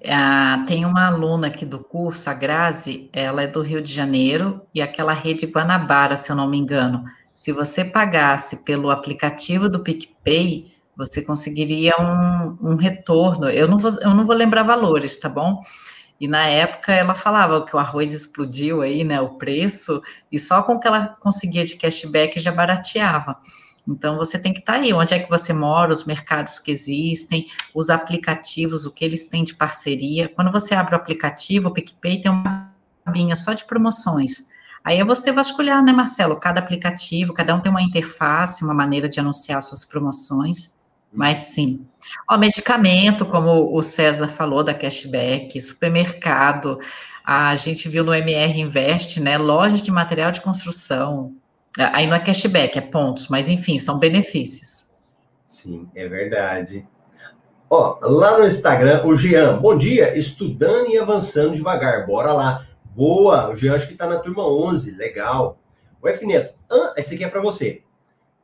Ah, 0.08 0.64
tem 0.68 0.84
uma 0.84 1.06
aluna 1.06 1.48
aqui 1.48 1.66
do 1.66 1.80
curso, 1.80 2.30
a 2.30 2.34
Grazi, 2.34 3.10
ela 3.12 3.42
é 3.42 3.46
do 3.46 3.60
Rio 3.60 3.82
de 3.82 3.92
Janeiro, 3.92 4.62
e 4.72 4.80
aquela 4.80 5.12
rede 5.12 5.46
Guanabara, 5.46 6.16
se 6.16 6.30
eu 6.30 6.36
não 6.36 6.48
me 6.48 6.58
engano. 6.58 7.04
Se 7.36 7.52
você 7.52 7.84
pagasse 7.84 8.64
pelo 8.64 8.88
aplicativo 8.88 9.68
do 9.68 9.80
PicPay, 9.80 10.74
você 10.96 11.20
conseguiria 11.20 11.92
um, 12.00 12.70
um 12.70 12.76
retorno. 12.76 13.50
Eu 13.50 13.68
não, 13.68 13.76
vou, 13.76 13.90
eu 14.00 14.14
não 14.14 14.24
vou 14.24 14.34
lembrar 14.34 14.62
valores, 14.62 15.18
tá 15.18 15.28
bom? 15.28 15.60
E 16.18 16.26
na 16.26 16.46
época 16.46 16.94
ela 16.94 17.14
falava 17.14 17.62
que 17.66 17.76
o 17.76 17.78
arroz 17.78 18.14
explodiu 18.14 18.80
aí, 18.80 19.04
né? 19.04 19.20
O 19.20 19.34
preço, 19.34 20.02
e 20.32 20.38
só 20.38 20.62
com 20.62 20.76
o 20.76 20.80
que 20.80 20.88
ela 20.88 21.08
conseguia 21.20 21.62
de 21.62 21.76
cashback 21.76 22.40
já 22.40 22.50
barateava. 22.50 23.36
Então, 23.86 24.16
você 24.16 24.38
tem 24.38 24.54
que 24.54 24.60
estar 24.60 24.72
tá 24.72 24.78
aí, 24.80 24.94
onde 24.94 25.12
é 25.12 25.18
que 25.18 25.28
você 25.28 25.52
mora, 25.52 25.92
os 25.92 26.06
mercados 26.06 26.58
que 26.58 26.70
existem, 26.70 27.46
os 27.74 27.90
aplicativos, 27.90 28.86
o 28.86 28.94
que 28.94 29.04
eles 29.04 29.26
têm 29.26 29.44
de 29.44 29.54
parceria. 29.54 30.26
Quando 30.26 30.50
você 30.50 30.74
abre 30.74 30.94
o 30.94 30.96
aplicativo, 30.96 31.68
o 31.68 31.70
PicPay 31.70 32.22
tem 32.22 32.32
uma 32.32 32.72
abinha 33.04 33.36
só 33.36 33.52
de 33.52 33.66
promoções. 33.66 34.55
Aí 34.84 35.00
é 35.00 35.04
você 35.04 35.32
vasculhar, 35.32 35.82
né, 35.82 35.92
Marcelo? 35.92 36.36
Cada 36.36 36.60
aplicativo, 36.60 37.32
cada 37.32 37.54
um 37.54 37.60
tem 37.60 37.70
uma 37.70 37.82
interface, 37.82 38.64
uma 38.64 38.74
maneira 38.74 39.08
de 39.08 39.20
anunciar 39.20 39.60
suas 39.62 39.84
promoções. 39.84 40.76
Mas 41.12 41.38
sim. 41.38 41.86
Ó, 42.30 42.36
medicamento, 42.36 43.24
como 43.24 43.76
o 43.76 43.82
César 43.82 44.28
falou, 44.28 44.62
da 44.62 44.74
cashback, 44.74 45.60
supermercado, 45.60 46.78
a 47.24 47.54
gente 47.56 47.88
viu 47.88 48.04
no 48.04 48.14
MR 48.14 48.60
Invest, 48.60 49.20
né? 49.20 49.38
Lojas 49.38 49.82
de 49.82 49.90
material 49.90 50.30
de 50.30 50.40
construção, 50.40 51.34
Aí 51.78 52.06
não 52.06 52.14
é 52.14 52.20
cashback, 52.20 52.78
é 52.78 52.80
pontos, 52.80 53.28
mas 53.28 53.48
enfim, 53.48 53.78
são 53.78 53.98
benefícios. 53.98 54.88
Sim, 55.44 55.88
é 55.94 56.08
verdade. 56.08 56.86
Ó, 57.68 57.98
lá 58.00 58.38
no 58.38 58.46
Instagram, 58.46 59.04
o 59.04 59.16
Jean, 59.16 59.58
bom 59.58 59.76
dia, 59.76 60.16
estudando 60.16 60.88
e 60.88 60.98
avançando 60.98 61.54
devagar, 61.54 62.06
bora 62.06 62.32
lá. 62.32 62.65
Boa, 62.96 63.50
o 63.50 63.54
Jean 63.54 63.74
acho 63.74 63.88
que 63.88 63.94
tá 63.94 64.06
na 64.06 64.18
turma 64.18 64.42
11, 64.48 64.92
legal. 64.92 65.58
O 66.00 66.08
F 66.08 66.24
Neto, 66.24 66.54
ah, 66.70 66.94
esse 66.96 67.14
aqui 67.14 67.24
é 67.24 67.28
para 67.28 67.42
você. 67.42 67.82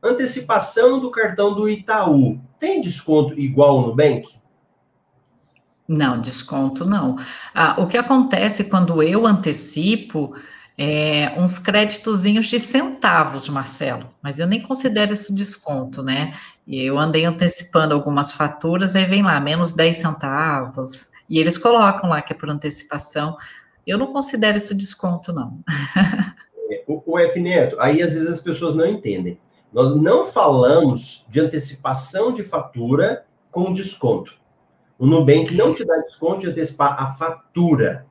antecipação 0.03 1.01
do 1.01 1.11
cartão 1.11 1.55
do 1.55 1.67
Itaú, 1.67 2.39
tem 2.59 2.83
desconto 2.83 3.39
igual 3.41 3.81
no 3.81 3.87
Nubank? 3.89 4.29
Não, 5.89 6.21
desconto 6.21 6.85
não. 6.85 7.17
Ah, 7.55 7.77
o 7.79 7.87
que 7.87 7.97
acontece 7.97 8.65
quando 8.65 9.03
eu 9.03 9.27
antecipo 9.27 10.35
é 10.77 11.33
uns 11.39 11.59
créditozinhos 11.59 12.47
de 12.47 12.61
centavos, 12.61 13.49
Marcelo, 13.49 14.07
mas 14.21 14.39
eu 14.39 14.47
nem 14.47 14.61
considero 14.61 15.15
isso 15.15 15.35
desconto, 15.35 16.03
né? 16.03 16.35
Eu 16.69 16.99
andei 16.99 17.25
antecipando 17.25 17.95
algumas 17.95 18.33
faturas, 18.33 18.95
aí 18.95 19.07
vem 19.07 19.23
lá, 19.23 19.41
menos 19.41 19.73
10 19.73 19.97
centavos, 19.97 21.11
e 21.29 21.39
eles 21.39 21.57
colocam 21.57 22.11
lá 22.11 22.21
que 22.21 22.35
é 22.35 22.37
por 22.37 22.51
antecipação. 22.51 23.37
Eu 23.87 23.99
não 23.99 24.13
considero 24.13 24.57
isso 24.57 24.75
desconto, 24.75 25.33
não. 25.33 25.61
o, 26.87 27.03
o 27.05 27.19
F 27.19 27.41
Neto, 27.41 27.77
aí 27.81 28.03
às 28.03 28.13
vezes 28.13 28.29
as 28.29 28.41
pessoas 28.41 28.75
não 28.75 28.87
entendem. 28.87 29.39
Nós 29.73 29.97
não 29.97 30.27
falamos 30.27 31.25
de 31.29 31.41
antecipação 31.41 32.33
de 32.33 32.45
fatura 32.45 33.25
com 33.51 33.73
desconto. 33.73 34.35
O 34.99 35.07
Nubank 35.07 35.55
não 35.55 35.73
te 35.73 35.85
dá 35.85 35.97
desconto 35.99 36.41
de 36.41 36.47
antecipar 36.49 37.03
a 37.03 37.15
fatura, 37.15 38.07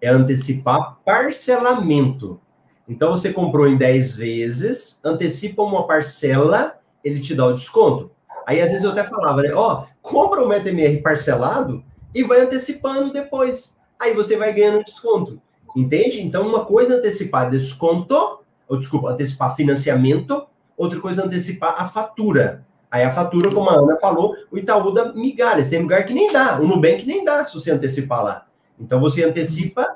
é 0.00 0.08
antecipar 0.08 0.98
parcelamento. 1.04 2.40
Então 2.88 3.10
você 3.10 3.32
comprou 3.32 3.66
em 3.66 3.76
10 3.76 4.14
vezes, 4.14 5.00
antecipa 5.04 5.62
uma 5.62 5.86
parcela, 5.86 6.78
ele 7.04 7.20
te 7.20 7.34
dá 7.34 7.46
o 7.46 7.54
desconto. 7.54 8.10
Aí 8.46 8.60
às 8.60 8.70
vezes 8.70 8.84
eu 8.84 8.92
até 8.92 9.04
falava, 9.04 9.42
né? 9.42 9.52
Ó, 9.52 9.84
compra 10.00 10.42
o 10.42 10.48
MetaMR 10.48 11.02
parcelado 11.02 11.84
e 12.14 12.22
vai 12.22 12.40
antecipando 12.40 13.12
depois. 13.12 13.79
Aí 14.00 14.14
você 14.14 14.36
vai 14.36 14.52
ganhando 14.52 14.82
desconto. 14.82 15.40
Entende? 15.76 16.20
Então, 16.20 16.48
uma 16.48 16.64
coisa 16.64 16.94
é 16.94 16.96
antecipar 16.96 17.50
desconto, 17.50 18.40
ou 18.66 18.78
desculpa, 18.78 19.10
antecipar 19.10 19.54
financiamento, 19.54 20.46
outra 20.76 20.98
coisa 20.98 21.22
é 21.22 21.26
antecipar 21.26 21.74
a 21.76 21.88
fatura. 21.88 22.64
Aí 22.90 23.04
a 23.04 23.12
fatura, 23.12 23.52
como 23.52 23.70
a 23.70 23.74
Ana 23.74 23.98
falou, 24.00 24.34
o 24.50 24.58
Itaú 24.58 24.92
dá 24.92 25.12
migalhas. 25.12 25.68
Tem 25.68 25.80
lugar 25.80 26.04
que 26.04 26.12
nem 26.12 26.32
dá, 26.32 26.58
o 26.58 26.66
Nubank 26.66 27.06
nem 27.06 27.22
dá 27.22 27.44
se 27.44 27.54
você 27.54 27.70
antecipar 27.70 28.24
lá. 28.24 28.46
Então 28.80 28.98
você 28.98 29.22
antecipa 29.22 29.86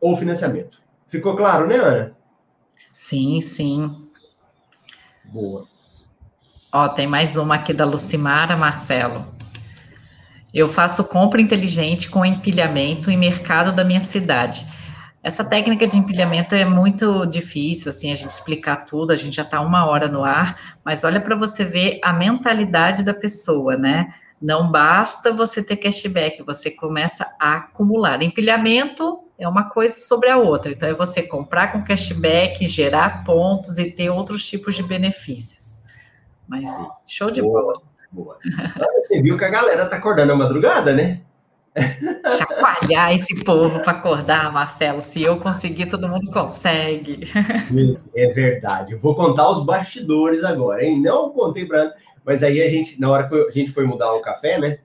o 0.00 0.16
financiamento. 0.16 0.80
Ficou 1.08 1.34
claro, 1.34 1.66
né, 1.66 1.76
Ana? 1.76 2.16
Sim, 2.92 3.40
sim. 3.40 4.08
Boa. 5.24 5.66
Ó, 6.70 6.86
tem 6.86 7.06
mais 7.06 7.36
uma 7.36 7.56
aqui 7.56 7.72
da 7.72 7.84
Lucimara, 7.84 8.56
Marcelo. 8.56 9.37
Eu 10.52 10.66
faço 10.66 11.04
compra 11.08 11.40
inteligente 11.40 12.08
com 12.08 12.24
empilhamento 12.24 13.10
em 13.10 13.16
mercado 13.16 13.72
da 13.72 13.84
minha 13.84 14.00
cidade. 14.00 14.66
Essa 15.22 15.44
técnica 15.44 15.86
de 15.86 15.98
empilhamento 15.98 16.54
é 16.54 16.64
muito 16.64 17.26
difícil, 17.26 17.90
assim, 17.90 18.10
a 18.10 18.14
gente 18.14 18.30
explicar 18.30 18.86
tudo, 18.86 19.10
a 19.10 19.16
gente 19.16 19.36
já 19.36 19.42
está 19.42 19.60
uma 19.60 19.84
hora 19.84 20.08
no 20.08 20.24
ar, 20.24 20.78
mas 20.84 21.04
olha 21.04 21.20
para 21.20 21.36
você 21.36 21.64
ver 21.64 22.00
a 22.02 22.12
mentalidade 22.12 23.02
da 23.02 23.12
pessoa, 23.12 23.76
né? 23.76 24.14
Não 24.40 24.70
basta 24.70 25.32
você 25.32 25.62
ter 25.62 25.76
cashback, 25.76 26.42
você 26.44 26.70
começa 26.70 27.26
a 27.40 27.56
acumular. 27.56 28.22
Empilhamento 28.22 29.24
é 29.36 29.48
uma 29.48 29.68
coisa 29.68 29.98
sobre 29.98 30.30
a 30.30 30.38
outra, 30.38 30.70
então 30.70 30.88
é 30.88 30.94
você 30.94 31.22
comprar 31.22 31.72
com 31.72 31.82
cashback, 31.82 32.64
gerar 32.66 33.24
pontos 33.24 33.76
e 33.78 33.90
ter 33.90 34.10
outros 34.10 34.46
tipos 34.46 34.76
de 34.76 34.82
benefícios. 34.84 35.82
Mas 36.46 36.70
show 37.04 37.30
de 37.30 37.42
bola. 37.42 37.87
Boa. 38.10 38.38
Você 39.06 39.20
viu 39.22 39.36
que 39.36 39.44
a 39.44 39.50
galera 39.50 39.86
tá 39.86 39.96
acordando 39.96 40.32
à 40.32 40.36
madrugada, 40.36 40.92
né? 40.92 41.20
Chacoalhar 42.36 43.14
esse 43.14 43.44
povo 43.44 43.80
para 43.80 43.92
acordar, 43.92 44.52
Marcelo. 44.52 45.00
Se 45.00 45.22
eu 45.22 45.38
conseguir, 45.38 45.86
todo 45.86 46.08
mundo 46.08 46.30
consegue. 46.30 47.20
É 48.16 48.32
verdade. 48.32 48.96
vou 48.96 49.14
contar 49.14 49.48
os 49.50 49.64
bastidores 49.64 50.42
agora, 50.42 50.84
hein? 50.84 51.00
Não 51.00 51.30
contei 51.30 51.66
para 51.66 51.94
mas 52.28 52.42
aí 52.42 52.62
a 52.62 52.68
gente, 52.68 53.00
na 53.00 53.08
hora 53.08 53.26
que 53.26 53.34
a 53.34 53.50
gente 53.50 53.72
foi 53.72 53.86
mudar 53.86 54.12
o 54.12 54.20
café, 54.20 54.58
né? 54.58 54.80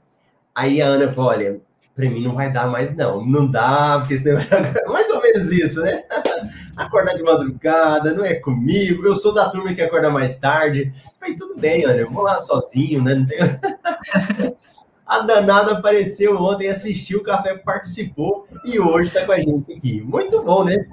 Aí 0.56 0.82
a 0.82 0.88
Ana 0.88 1.12
falou: 1.12 1.32
olha, 1.32 1.60
para 1.96 2.10
mim 2.10 2.24
não 2.24 2.34
vai 2.34 2.52
dar 2.52 2.68
mais, 2.68 2.96
não. 2.96 3.26
Não 3.26 3.50
dá, 3.50 4.00
porque 4.00 4.18
senão... 4.18 4.42
mais 4.92 5.10
ou 5.12 5.22
menos 5.22 5.52
isso, 5.52 5.82
né? 5.82 6.04
Acordar 6.76 7.16
de 7.16 7.24
madrugada, 7.24 8.14
não 8.14 8.26
é 8.26 8.36
comigo. 8.36 9.06
Eu 9.06 9.16
sou 9.16 9.34
da 9.34 9.50
turma 9.50 9.74
que 9.74 9.82
acorda 9.82 10.10
mais 10.10 10.38
tarde. 10.38 10.92
Falei, 11.20 11.36
tudo 11.36 11.56
bem, 11.56 11.86
Ana, 11.86 11.98
eu 11.98 12.10
vou 12.10 12.24
lá 12.24 12.40
sozinho, 12.40 13.04
né? 13.04 13.16
Não 13.16 13.26
tem... 13.26 13.38
A 15.06 15.20
danada 15.20 15.74
apareceu 15.74 16.42
ontem, 16.42 16.70
assistiu 16.70 17.20
o 17.20 17.24
café, 17.24 17.56
participou 17.56 18.48
e 18.66 18.80
hoje 18.80 19.10
está 19.10 19.26
com 19.26 19.34
a 19.34 19.38
gente 19.38 19.74
aqui. 19.74 20.02
Muito 20.02 20.42
bom, 20.42 20.64
né? 20.64 20.88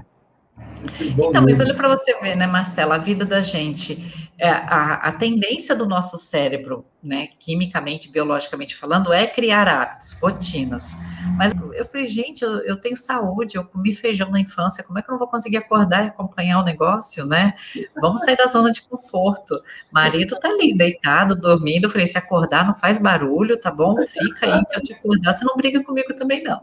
Muito 0.80 1.14
bom 1.14 1.30
então, 1.30 1.42
mesmo. 1.42 1.58
mas 1.58 1.60
olha 1.60 1.74
para 1.74 1.88
você 1.88 2.18
ver, 2.18 2.36
né, 2.36 2.46
Marcela, 2.46 2.96
a 2.96 2.98
vida 2.98 3.24
da 3.24 3.40
gente 3.40 4.29
a, 4.48 5.08
a, 5.08 5.12
tendência 5.12 5.74
do 5.74 5.86
nosso 5.86 6.16
cérebro, 6.16 6.86
né, 7.02 7.28
quimicamente, 7.38 8.10
biologicamente 8.10 8.74
falando, 8.74 9.12
é 9.12 9.26
criar 9.26 9.68
hábitos, 9.68 10.18
rotinas. 10.20 10.96
Mas 11.36 11.52
eu 11.74 11.84
falei, 11.84 12.06
gente, 12.06 12.42
eu, 12.42 12.58
eu, 12.60 12.76
tenho 12.76 12.96
saúde, 12.96 13.56
eu 13.56 13.64
comi 13.64 13.94
feijão 13.94 14.30
na 14.30 14.40
infância, 14.40 14.84
como 14.84 14.98
é 14.98 15.02
que 15.02 15.10
eu 15.10 15.12
não 15.12 15.18
vou 15.18 15.28
conseguir 15.28 15.58
acordar 15.58 16.04
e 16.04 16.08
acompanhar 16.08 16.60
o 16.60 16.64
negócio, 16.64 17.26
né? 17.26 17.54
Vamos 18.00 18.20
sair 18.20 18.36
da 18.36 18.46
zona 18.46 18.72
de 18.72 18.82
conforto. 18.82 19.60
Marido 19.90 20.38
tá 20.38 20.48
ali, 20.48 20.74
deitado, 20.74 21.34
dormindo. 21.34 21.84
Eu 21.84 21.90
falei, 21.90 22.06
se 22.06 22.18
acordar, 22.18 22.66
não 22.66 22.74
faz 22.74 22.98
barulho, 22.98 23.58
tá 23.58 23.70
bom? 23.70 23.94
Fica 24.06 24.46
aí, 24.46 24.62
se 24.68 24.76
eu 24.76 24.82
te 24.82 24.92
acordar, 24.92 25.32
você 25.32 25.44
não 25.44 25.56
briga 25.56 25.82
comigo 25.82 26.14
também, 26.14 26.42
não. 26.42 26.60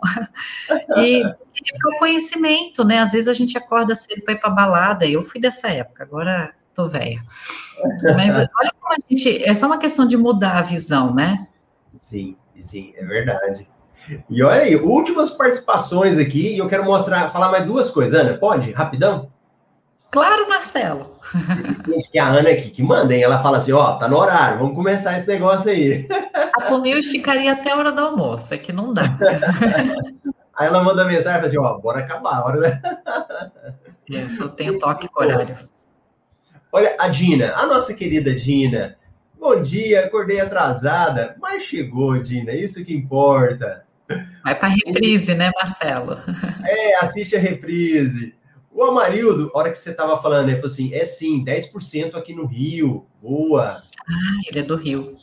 E, 0.98 1.22
e 1.22 1.96
o 1.96 2.00
conhecimento, 2.00 2.84
né? 2.84 3.00
Às 3.00 3.12
vezes 3.12 3.28
a 3.28 3.34
gente 3.34 3.58
acorda 3.58 3.96
cedo 3.96 4.24
para 4.24 4.34
ir 4.34 4.40
para 4.40 4.50
balada, 4.50 5.06
eu 5.06 5.22
fui 5.22 5.40
dessa 5.40 5.68
época, 5.68 6.04
agora 6.04 6.54
tô 6.78 6.88
velha. 6.88 7.20
Mas 8.16 8.36
olha 8.38 8.72
como 8.80 8.94
a 8.94 8.98
gente. 9.10 9.44
É 9.44 9.54
só 9.56 9.66
uma 9.66 9.80
questão 9.80 10.06
de 10.06 10.16
mudar 10.16 10.60
a 10.60 10.62
visão, 10.62 11.14
né? 11.14 11.48
Sim, 12.00 12.38
sim, 12.62 12.94
é 12.96 13.04
verdade. 13.04 13.68
E 14.30 14.44
olha 14.44 14.62
aí, 14.62 14.76
últimas 14.76 15.32
participações 15.32 16.20
aqui, 16.20 16.54
e 16.54 16.60
eu 16.60 16.68
quero 16.68 16.86
mostrar, 16.86 17.30
falar 17.32 17.50
mais 17.50 17.66
duas 17.66 17.90
coisas. 17.90 18.18
Ana, 18.18 18.38
pode? 18.38 18.72
Rapidão? 18.72 19.30
Claro, 20.12 20.48
Marcelo. 20.48 21.18
que 22.12 22.20
a 22.20 22.28
Ana 22.28 22.52
aqui 22.52 22.70
que 22.70 22.84
manda, 22.84 23.14
hein? 23.14 23.24
Ela 23.24 23.42
fala 23.42 23.58
assim: 23.58 23.74
ó, 23.74 23.96
tá 23.96 24.08
no 24.08 24.18
horário, 24.18 24.60
vamos 24.60 24.76
começar 24.76 25.18
esse 25.18 25.28
negócio 25.28 25.72
aí. 25.72 26.08
A 26.54 26.62
por 26.62 26.80
mim 26.80 26.92
eu 26.92 27.00
esticaria 27.00 27.52
até 27.52 27.72
a 27.72 27.76
hora 27.78 27.92
do 27.92 28.02
almoço, 28.02 28.54
é 28.54 28.58
que 28.58 28.72
não 28.72 28.94
dá. 28.94 29.04
Aí 30.58 30.66
ela 30.66 30.84
manda 30.84 31.06
mensagem 31.06 31.46
assim: 31.46 31.58
ó, 31.60 31.78
bora 31.78 32.00
acabar 32.00 32.38
a 32.38 32.46
hora, 32.46 32.60
né? 32.62 32.82
É, 34.12 34.28
só 34.30 34.48
tenho 34.48 34.80
toque 34.80 35.08
horário. 35.16 35.56
Olha, 36.78 36.96
a 37.00 37.08
Dina, 37.08 37.56
a 37.56 37.66
nossa 37.66 37.92
querida 37.96 38.36
Dina. 38.36 39.00
Bom 39.40 39.64
dia, 39.64 40.06
acordei 40.06 40.40
atrasada, 40.40 41.36
mas 41.42 41.64
chegou, 41.64 42.22
Dina, 42.22 42.54
isso 42.54 42.86
que 42.86 42.94
importa. 42.94 43.84
Vai 44.44 44.54
para 44.54 44.68
reprise, 44.68 45.34
né, 45.34 45.50
Marcelo? 45.60 46.20
É, 46.64 47.04
assiste 47.04 47.36
a 47.36 47.40
reprise. 47.40 48.36
O 48.72 48.84
Amarildo, 48.84 49.50
a 49.56 49.58
hora 49.58 49.72
que 49.72 49.80
você 49.80 49.90
estava 49.90 50.22
falando, 50.22 50.50
ele 50.50 50.58
falou 50.58 50.72
assim: 50.72 50.94
é 50.94 51.04
sim, 51.04 51.44
10% 51.44 52.14
aqui 52.14 52.36
no 52.36 52.46
Rio. 52.46 53.08
Boa. 53.20 53.82
Ah, 54.08 54.38
ele 54.48 54.60
é 54.60 54.64
do 54.64 54.76
Rio. 54.76 55.18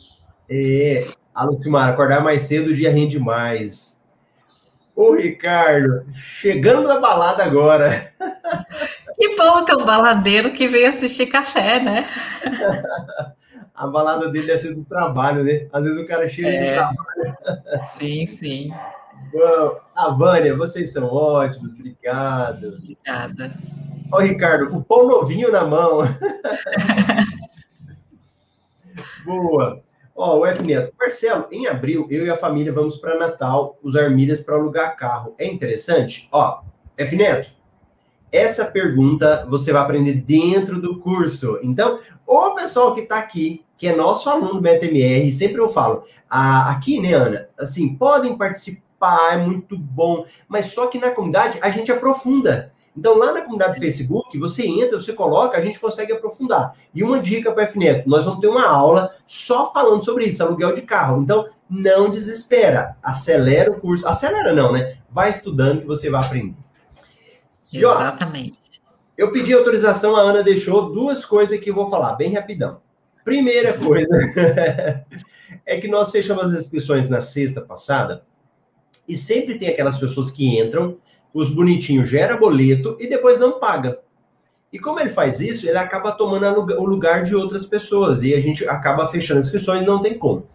É. 0.49 1.07
A 1.33 1.45
Lucimara, 1.45 1.93
acordar 1.93 2.21
mais 2.21 2.41
cedo, 2.41 2.71
o 2.71 2.75
dia 2.75 2.91
rende 2.91 3.17
mais. 3.17 4.03
Ô, 4.93 5.13
Ricardo, 5.13 6.05
chegando 6.15 6.85
da 6.85 6.99
balada 6.99 7.45
agora. 7.45 8.13
É 9.45 9.75
um 9.75 9.85
baladeiro 9.85 10.51
que 10.51 10.67
veio 10.67 10.89
assistir 10.89 11.27
café, 11.27 11.79
né? 11.79 12.05
A 13.75 13.87
balada 13.87 14.29
dele 14.29 14.47
deve 14.47 14.59
ser 14.59 14.73
do 14.73 14.85
trabalho, 14.85 15.43
né? 15.43 15.67
Às 15.73 15.83
vezes 15.83 16.01
o 16.01 16.07
cara 16.07 16.29
chega 16.29 16.47
é. 16.47 16.61
do 16.61 16.67
trabalho. 16.75 17.03
Sim, 17.83 18.25
sim. 18.25 18.73
Bom, 19.33 19.77
a 19.93 20.11
Vânia, 20.11 20.55
vocês 20.55 20.93
são 20.93 21.13
ótimos, 21.13 21.73
obrigado. 21.73 22.69
Obrigada. 22.69 23.51
Ó, 24.11 24.19
Ricardo, 24.19 24.75
o 24.75 24.81
pão 24.81 25.05
novinho 25.05 25.51
na 25.51 25.65
mão. 25.65 26.03
Boa. 29.25 29.83
Ó, 30.15 30.39
o 30.39 30.45
F 30.45 30.63
Neto, 30.63 30.93
Marcelo, 30.97 31.47
em 31.51 31.67
abril, 31.67 32.07
eu 32.09 32.25
e 32.25 32.29
a 32.29 32.37
família 32.37 32.71
vamos 32.71 32.95
para 32.95 33.19
Natal 33.19 33.77
usar 33.83 34.09
milhas 34.09 34.39
para 34.39 34.55
alugar 34.55 34.95
carro. 34.95 35.35
É 35.37 35.45
interessante? 35.45 36.29
Ó, 36.31 36.61
F 36.95 37.15
Neto, 37.17 37.49
essa 38.35 38.65
pergunta 38.65 39.45
você 39.49 39.71
vai 39.71 39.81
aprender 39.81 40.13
dentro 40.13 40.81
do 40.81 40.99
curso. 40.99 41.59
Então, 41.63 41.99
o 42.25 42.51
pessoal 42.55 42.93
que 42.93 43.01
está 43.01 43.17
aqui, 43.17 43.63
que 43.77 43.87
é 43.87 43.95
nosso 43.95 44.29
aluno 44.29 44.55
do 44.55 44.61
BTMR, 44.61 45.31
sempre 45.31 45.61
eu 45.61 45.69
falo, 45.69 46.03
ah, 46.29 46.71
aqui, 46.71 46.99
né, 46.99 47.13
Ana, 47.13 47.49
assim, 47.57 47.95
podem 47.95 48.37
participar, 48.37 49.33
é 49.33 49.37
muito 49.37 49.77
bom, 49.77 50.25
mas 50.47 50.67
só 50.67 50.87
que 50.87 50.97
na 50.97 51.11
comunidade 51.11 51.59
a 51.61 51.69
gente 51.69 51.91
aprofunda. 51.91 52.73
Então, 52.97 53.17
lá 53.17 53.33
na 53.33 53.41
comunidade 53.41 53.75
do 53.75 53.81
Facebook, 53.81 54.37
você 54.39 54.65
entra, 54.65 54.99
você 54.99 55.11
coloca, 55.11 55.57
a 55.57 55.61
gente 55.61 55.79
consegue 55.79 56.13
aprofundar. 56.13 56.73
E 56.93 57.03
uma 57.03 57.19
dica 57.19 57.51
para 57.51 57.65
o 57.65 57.67
FNET, 57.67 58.07
nós 58.07 58.23
vamos 58.23 58.39
ter 58.39 58.47
uma 58.47 58.65
aula 58.65 59.11
só 59.27 59.71
falando 59.73 60.03
sobre 60.03 60.23
isso, 60.23 60.41
aluguel 60.41 60.73
de 60.73 60.81
carro. 60.81 61.21
Então, 61.21 61.45
não 61.69 62.09
desespera, 62.09 62.95
acelera 63.03 63.71
o 63.71 63.79
curso. 63.81 64.07
Acelera 64.07 64.53
não, 64.53 64.71
né? 64.71 64.97
Vai 65.11 65.29
estudando 65.29 65.81
que 65.81 65.87
você 65.87 66.09
vai 66.09 66.23
aprender. 66.23 66.64
Exatamente. 67.77 68.81
Eu 69.17 69.31
pedi 69.31 69.53
autorização, 69.53 70.15
a 70.15 70.21
Ana 70.21 70.43
deixou 70.43 70.91
duas 70.91 71.23
coisas 71.25 71.59
que 71.59 71.69
eu 71.69 71.75
vou 71.75 71.89
falar, 71.89 72.15
bem 72.15 72.33
rapidão. 72.33 72.81
Primeira 73.23 73.73
coisa 73.73 74.15
é 75.65 75.79
que 75.79 75.87
nós 75.87 76.11
fechamos 76.11 76.45
as 76.45 76.61
inscrições 76.61 77.09
na 77.09 77.21
sexta 77.21 77.61
passada 77.61 78.23
e 79.07 79.17
sempre 79.17 79.57
tem 79.57 79.69
aquelas 79.69 79.97
pessoas 79.97 80.29
que 80.29 80.59
entram, 80.59 80.97
os 81.33 81.49
bonitinhos 81.49 82.09
gera 82.09 82.37
boleto 82.37 82.97
e 82.99 83.07
depois 83.07 83.39
não 83.39 83.59
paga. 83.59 83.99
E 84.71 84.79
como 84.79 84.99
ele 84.99 85.09
faz 85.09 85.39
isso, 85.39 85.67
ele 85.67 85.77
acaba 85.77 86.11
tomando 86.11 86.59
o 86.79 86.85
lugar 86.85 87.23
de 87.23 87.33
outras 87.33 87.65
pessoas 87.65 88.21
e 88.21 88.33
a 88.33 88.39
gente 88.41 88.67
acaba 88.67 89.07
fechando 89.07 89.39
as 89.39 89.45
inscrições 89.45 89.81
e 89.81 89.85
não 89.85 90.01
tem 90.01 90.17
como. 90.17 90.47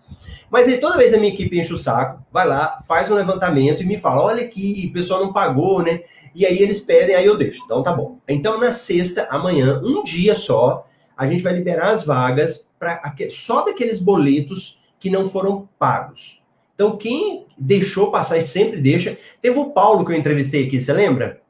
Mas 0.51 0.67
aí 0.67 0.79
toda 0.79 0.99
vez 0.99 1.15
a 1.15 1.19
minha 1.19 1.33
equipe 1.33 1.59
enche 1.59 1.73
o 1.73 1.79
saco, 1.79 2.25
vai 2.33 2.47
lá, 2.47 2.81
faz 2.87 3.11
um 3.11 3.15
levantamento 3.15 3.83
e 3.83 3.87
me 3.87 3.99
fala: 3.99 4.23
olha 4.23 4.43
aqui, 4.43 4.87
o 4.91 4.93
pessoal 4.93 5.25
não 5.25 5.33
pagou, 5.33 5.83
né? 5.83 6.01
E 6.35 6.45
aí 6.45 6.59
eles 6.59 6.81
pedem, 6.81 7.15
aí 7.15 7.25
eu 7.25 7.37
deixo. 7.37 7.63
Então 7.65 7.83
tá 7.83 7.93
bom. 7.93 8.19
Então 8.29 8.59
na 8.59 8.73
sexta, 8.73 9.29
amanhã, 9.31 9.81
um 9.85 10.03
dia 10.03 10.35
só, 10.35 10.87
a 11.17 11.27
gente 11.27 11.43
vai 11.43 11.53
liberar 11.53 11.91
as 11.91 12.05
vagas 12.05 12.71
para 12.79 13.01
só 13.31 13.65
daqueles 13.65 13.99
boletos 13.99 14.81
que 14.99 15.11
não 15.11 15.29
foram 15.29 15.69
pagos. 15.79 16.43
Então 16.75 16.97
quem 16.97 17.47
deixou 17.59 18.11
passar 18.11 18.39
e 18.39 18.43
sempre 18.43 18.81
deixa, 18.81 19.19
teve 19.41 19.59
o 19.59 19.71
Paulo 19.71 20.05
que 20.05 20.13
eu 20.13 20.17
entrevistei 20.17 20.67
aqui, 20.67 20.81
você 20.81 20.93
lembra? 20.93 21.41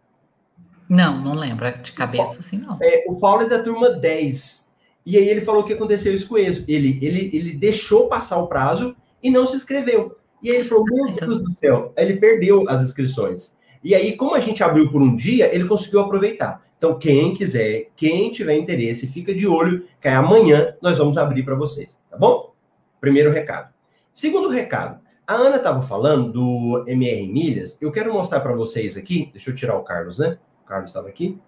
Não, 0.88 1.22
não 1.22 1.34
lembro. 1.34 1.70
De 1.80 1.92
cabeça, 1.92 2.40
assim, 2.40 2.58
não. 2.58 2.76
É, 2.82 3.04
o 3.06 3.14
Paulo 3.14 3.42
é 3.42 3.48
da 3.48 3.62
turma 3.62 3.90
10. 3.90 4.69
E 5.04 5.16
aí 5.16 5.28
ele 5.28 5.40
falou 5.40 5.64
que 5.64 5.72
aconteceu 5.72 6.12
isso 6.12 6.28
com 6.28 6.38
ele. 6.38 6.64
Ele, 6.68 6.98
ele, 7.02 7.30
ele 7.32 7.52
deixou 7.52 8.08
passar 8.08 8.38
o 8.38 8.46
prazo 8.46 8.94
e 9.22 9.30
não 9.30 9.46
se 9.46 9.56
inscreveu. 9.56 10.10
E 10.42 10.50
aí 10.50 10.58
ele 10.58 10.68
falou, 10.68 10.84
meu 10.90 11.12
Deus 11.12 11.42
do 11.42 11.54
céu. 11.54 11.92
Ele 11.96 12.16
perdeu 12.16 12.68
as 12.68 12.82
inscrições. 12.82 13.56
E 13.82 13.94
aí, 13.94 14.14
como 14.16 14.34
a 14.34 14.40
gente 14.40 14.62
abriu 14.62 14.90
por 14.90 15.00
um 15.00 15.16
dia, 15.16 15.54
ele 15.54 15.66
conseguiu 15.66 16.00
aproveitar. 16.00 16.62
Então, 16.76 16.98
quem 16.98 17.34
quiser, 17.34 17.88
quem 17.96 18.30
tiver 18.30 18.56
interesse, 18.56 19.06
fica 19.06 19.34
de 19.34 19.46
olho, 19.46 19.86
que 20.00 20.08
amanhã 20.08 20.74
nós 20.80 20.96
vamos 20.96 21.16
abrir 21.18 21.42
para 21.42 21.54
vocês, 21.54 22.00
tá 22.10 22.16
bom? 22.16 22.54
Primeiro 23.00 23.30
recado. 23.30 23.72
Segundo 24.12 24.48
recado, 24.48 25.00
a 25.26 25.34
Ana 25.34 25.56
estava 25.56 25.82
falando 25.82 26.32
do 26.32 26.84
MR 26.86 27.26
Milhas. 27.26 27.80
Eu 27.80 27.92
quero 27.92 28.12
mostrar 28.12 28.40
para 28.40 28.54
vocês 28.54 28.96
aqui. 28.96 29.30
Deixa 29.32 29.50
eu 29.50 29.54
tirar 29.54 29.76
o 29.76 29.84
Carlos, 29.84 30.18
né? 30.18 30.38
Carlos 30.66 30.90
estava 30.90 31.08
aqui. 31.08 31.38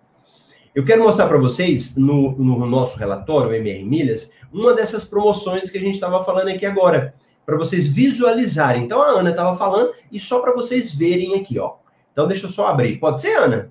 Eu 0.74 0.84
quero 0.84 1.02
mostrar 1.02 1.28
para 1.28 1.38
vocês, 1.38 1.96
no, 1.96 2.32
no, 2.32 2.66
nosso 2.66 2.98
relatório, 2.98 3.54
MR 3.54 3.84
Milhas, 3.84 4.32
uma 4.50 4.72
dessas 4.72 5.04
promoções 5.04 5.70
que 5.70 5.76
a 5.76 5.80
gente 5.80 5.94
estava 5.94 6.24
falando 6.24 6.48
aqui 6.48 6.64
agora, 6.64 7.14
para 7.44 7.58
vocês 7.58 7.86
visualizarem. 7.86 8.84
Então, 8.84 9.02
a 9.02 9.08
Ana 9.08 9.30
estava 9.30 9.54
falando, 9.54 9.92
e 10.10 10.18
só 10.18 10.40
para 10.40 10.54
vocês 10.54 10.94
verem 10.94 11.34
aqui, 11.34 11.58
ó. 11.58 11.74
Então, 12.12 12.26
deixa 12.26 12.46
eu 12.46 12.50
só 12.50 12.68
abrir. 12.68 12.98
Pode 12.98 13.20
ser, 13.20 13.36
Ana? 13.36 13.70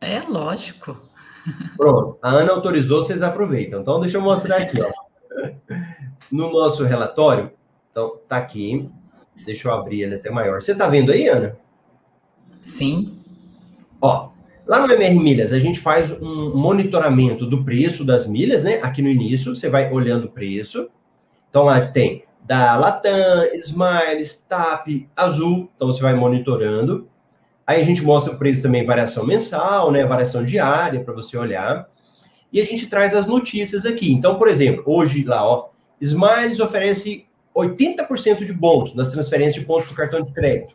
É, 0.00 0.20
lógico. 0.20 0.96
Pronto, 1.76 2.18
a 2.22 2.30
Ana 2.30 2.52
autorizou, 2.52 3.02
vocês 3.02 3.22
aproveitam. 3.22 3.82
Então, 3.82 4.00
deixa 4.00 4.16
eu 4.16 4.22
mostrar 4.22 4.56
aqui, 4.56 4.80
ó. 4.80 4.90
No 6.30 6.50
nosso 6.50 6.82
relatório, 6.84 7.50
então, 7.90 8.16
tá 8.26 8.38
aqui. 8.38 8.88
Deixa 9.44 9.68
eu 9.68 9.74
abrir 9.74 10.00
ele 10.00 10.14
até 10.14 10.30
maior. 10.30 10.62
Você 10.62 10.74
tá 10.74 10.88
vendo 10.88 11.12
aí, 11.12 11.28
Ana? 11.28 11.58
Sim. 12.62 13.20
Ó, 14.00 14.30
lá 14.66 14.86
no 14.86 14.92
MR 14.92 15.18
Milhas, 15.18 15.52
a 15.52 15.58
gente 15.58 15.80
faz 15.80 16.12
um 16.12 16.56
monitoramento 16.56 17.46
do 17.46 17.64
preço 17.64 18.04
das 18.04 18.26
milhas, 18.26 18.62
né? 18.62 18.78
Aqui 18.82 19.02
no 19.02 19.08
início, 19.08 19.54
você 19.54 19.68
vai 19.68 19.90
olhando 19.90 20.26
o 20.26 20.30
preço. 20.30 20.88
Então, 21.50 21.64
lá 21.64 21.80
tem 21.80 22.24
da 22.44 22.76
Latam, 22.76 23.48
Smiles, 23.54 24.34
TAP, 24.48 25.08
Azul. 25.16 25.70
Então, 25.76 25.88
você 25.88 26.02
vai 26.02 26.14
monitorando. 26.14 27.08
Aí 27.66 27.80
a 27.80 27.84
gente 27.84 28.02
mostra 28.02 28.32
o 28.32 28.38
preço 28.38 28.62
também, 28.62 28.84
variação 28.84 29.24
mensal, 29.24 29.90
né? 29.90 30.04
Variação 30.04 30.44
diária, 30.44 31.02
para 31.02 31.14
você 31.14 31.36
olhar. 31.36 31.88
E 32.52 32.60
a 32.60 32.64
gente 32.64 32.86
traz 32.86 33.14
as 33.14 33.26
notícias 33.26 33.86
aqui. 33.86 34.12
Então, 34.12 34.36
por 34.36 34.48
exemplo, 34.48 34.82
hoje 34.86 35.24
lá, 35.24 35.46
ó, 35.46 35.68
Smiles 36.00 36.60
oferece 36.60 37.26
80% 37.54 38.44
de 38.44 38.52
bônus 38.52 38.94
nas 38.94 39.10
transferências 39.10 39.54
de 39.54 39.62
pontos 39.62 39.88
do 39.88 39.94
cartão 39.94 40.22
de 40.22 40.32
crédito. 40.32 40.74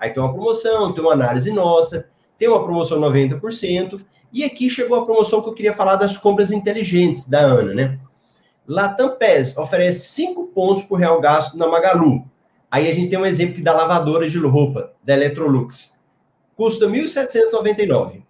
Aí 0.00 0.10
tem 0.10 0.22
uma 0.22 0.32
promoção, 0.32 0.92
tem 0.92 1.02
uma 1.02 1.14
análise 1.14 1.50
nossa 1.50 2.08
tem 2.38 2.48
uma 2.48 2.62
promoção 2.62 3.00
90%, 3.00 4.04
e 4.32 4.44
aqui 4.44 4.68
chegou 4.68 4.98
a 4.98 5.04
promoção 5.04 5.40
que 5.40 5.48
eu 5.48 5.54
queria 5.54 5.72
falar 5.72 5.96
das 5.96 6.18
compras 6.18 6.50
inteligentes 6.50 7.26
da 7.26 7.40
Ana, 7.40 7.74
né? 7.74 7.98
Latam 8.66 9.16
PES 9.16 9.56
oferece 9.56 10.08
5 10.08 10.46
pontos 10.48 10.84
por 10.84 10.98
real 10.98 11.20
gasto 11.20 11.56
na 11.56 11.68
Magalu. 11.68 12.24
Aí 12.70 12.88
a 12.88 12.92
gente 12.92 13.08
tem 13.08 13.18
um 13.18 13.24
exemplo 13.24 13.54
que 13.54 13.62
da 13.62 13.72
lavadora 13.72 14.28
de 14.28 14.38
roupa, 14.38 14.92
da 15.02 15.14
Electrolux. 15.14 16.00
Custa 16.56 16.86
1.799. 16.86 18.24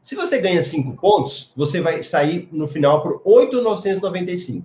Se 0.00 0.14
você 0.14 0.38
ganha 0.38 0.62
5 0.62 0.94
pontos, 1.00 1.52
você 1.54 1.80
vai 1.80 2.02
sair 2.02 2.48
no 2.50 2.66
final 2.66 3.02
por 3.02 3.22
8.995. 3.22 4.64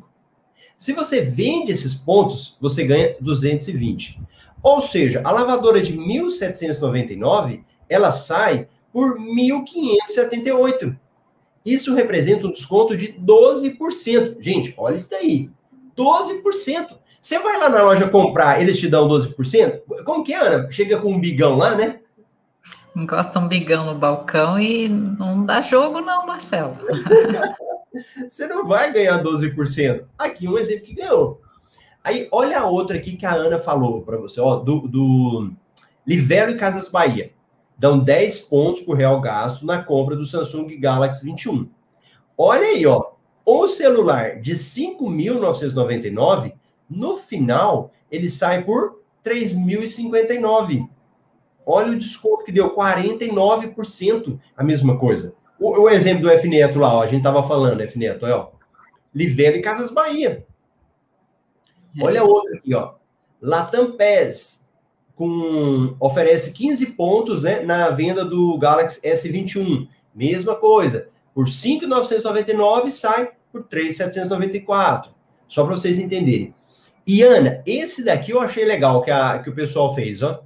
Se 0.78 0.94
você 0.94 1.20
vende 1.22 1.72
esses 1.72 1.94
pontos, 1.94 2.58
você 2.62 2.84
ganha 2.84 3.16
220. 3.20 4.22
Ou 4.64 4.82
seja, 4.82 5.22
a 5.24 5.32
lavadora 5.32 5.82
de 5.82 5.98
1.799 5.98 7.64
ela 7.92 8.12
sai 8.12 8.68
por 8.92 9.20
1.578. 9.20 10.98
Isso 11.66 11.94
representa 11.94 12.48
um 12.48 12.52
desconto 12.52 12.96
de 12.96 13.14
12%. 13.14 14.38
Gente, 14.40 14.74
olha 14.78 14.96
isso 14.96 15.10
daí. 15.10 15.52
12%. 15.96 16.98
Você 17.22 17.38
vai 17.38 17.60
lá 17.60 17.70
na 17.70 17.84
loja 17.84 18.10
comprar, 18.10 18.62
eles 18.62 18.80
te 18.80 18.88
dão 18.88 19.08
12%? 19.08 19.82
Como 20.06 20.24
que 20.24 20.34
é, 20.34 20.40
Ana? 20.40 20.72
Chega 20.72 20.98
com 21.00 21.12
um 21.12 21.20
bigão 21.20 21.58
lá, 21.58 21.76
né? 21.76 22.00
Encosta 22.96 23.40
um 23.40 23.48
bigão 23.48 23.86
no 23.86 23.96
balcão 23.96 24.58
e 24.58 24.90
não 24.90 25.46
dá 25.46 25.62
jogo, 25.62 26.02
não, 26.02 26.26
Marcelo. 26.26 26.78
você 28.28 28.48
não 28.48 28.66
vai 28.66 28.92
ganhar 28.92 29.22
12%. 29.22 30.06
Aqui 30.18 30.48
um 30.48 30.58
exemplo 30.58 30.86
que 30.86 30.96
ganhou. 30.96 31.42
Aí, 32.04 32.28
olha 32.32 32.60
a 32.60 32.66
outra 32.66 32.98
aqui 32.98 33.16
que 33.16 33.26
a 33.26 33.34
Ana 33.34 33.60
falou 33.60 34.02
para 34.02 34.18
você, 34.18 34.42
ó, 34.42 34.56
do, 34.56 34.88
do 34.88 35.52
Livelo 36.08 36.52
e 36.52 36.58
Casas 36.58 36.88
Bahia 36.88 37.32
dão 37.82 37.98
10 37.98 38.42
pontos 38.42 38.82
por 38.82 38.96
real 38.96 39.20
gasto 39.20 39.66
na 39.66 39.82
compra 39.82 40.16
do 40.16 40.24
Samsung 40.24 40.80
Galaxy 40.80 41.26
21. 41.26 41.68
Olha 42.38 42.68
aí, 42.68 42.86
ó. 42.86 43.14
O 43.44 43.66
celular 43.66 44.40
de 44.40 44.52
5.999, 44.52 46.54
no 46.88 47.18
final, 47.18 47.92
ele 48.12 48.30
sai 48.30 48.64
por 48.64 49.02
3.059. 49.26 50.88
Olha 51.66 51.94
o 51.94 51.98
desconto 51.98 52.46
que 52.46 52.52
deu, 52.52 52.76
49%, 52.76 54.40
a 54.56 54.64
mesma 54.64 55.00
coisa. 55.00 55.34
O, 55.60 55.82
o 55.82 55.90
exemplo 55.90 56.22
do 56.22 56.30
F 56.30 56.48
Neto 56.48 56.78
lá, 56.78 56.94
ó, 56.94 57.02
a 57.02 57.08
gente 57.08 57.24
tava 57.24 57.42
falando, 57.42 57.82
F 57.82 57.98
Neto, 57.98 58.28
ó. 58.28 58.52
Livelo 59.12 59.58
e 59.58 59.62
Casas 59.62 59.90
Bahia. 59.90 60.46
Olha 62.00 62.22
a 62.22 62.26
outra 62.26 62.58
aqui, 62.58 62.76
ó. 62.76 62.94
Latam 63.42 63.98
PES, 63.98 64.61
com 65.22 65.96
oferece 66.00 66.52
15 66.52 66.84
pontos 66.94 67.44
né, 67.44 67.60
na 67.62 67.92
venda 67.92 68.26
do 68.26 68.58
Galaxy 68.58 69.00
S21. 69.02 69.88
Mesma 70.16 70.56
coisa. 70.56 71.10
Por 71.32 71.48
5,999 71.48 72.92
sai 72.92 73.30
por 73.52 73.66
3,794. 73.66 75.12
Só 75.48 75.64
para 75.64 75.76
vocês 75.76 76.00
entenderem. 76.00 76.56
E 77.06 77.22
Ana, 77.22 77.62
esse 77.68 78.04
daqui 78.04 78.32
eu 78.32 78.40
achei 78.40 78.66
legal 78.66 79.04
que, 79.04 79.12
a, 79.12 79.38
que 79.38 79.52
o 79.52 79.54
pessoal 79.54 79.94
fez, 79.94 80.24
ó. 80.24 80.42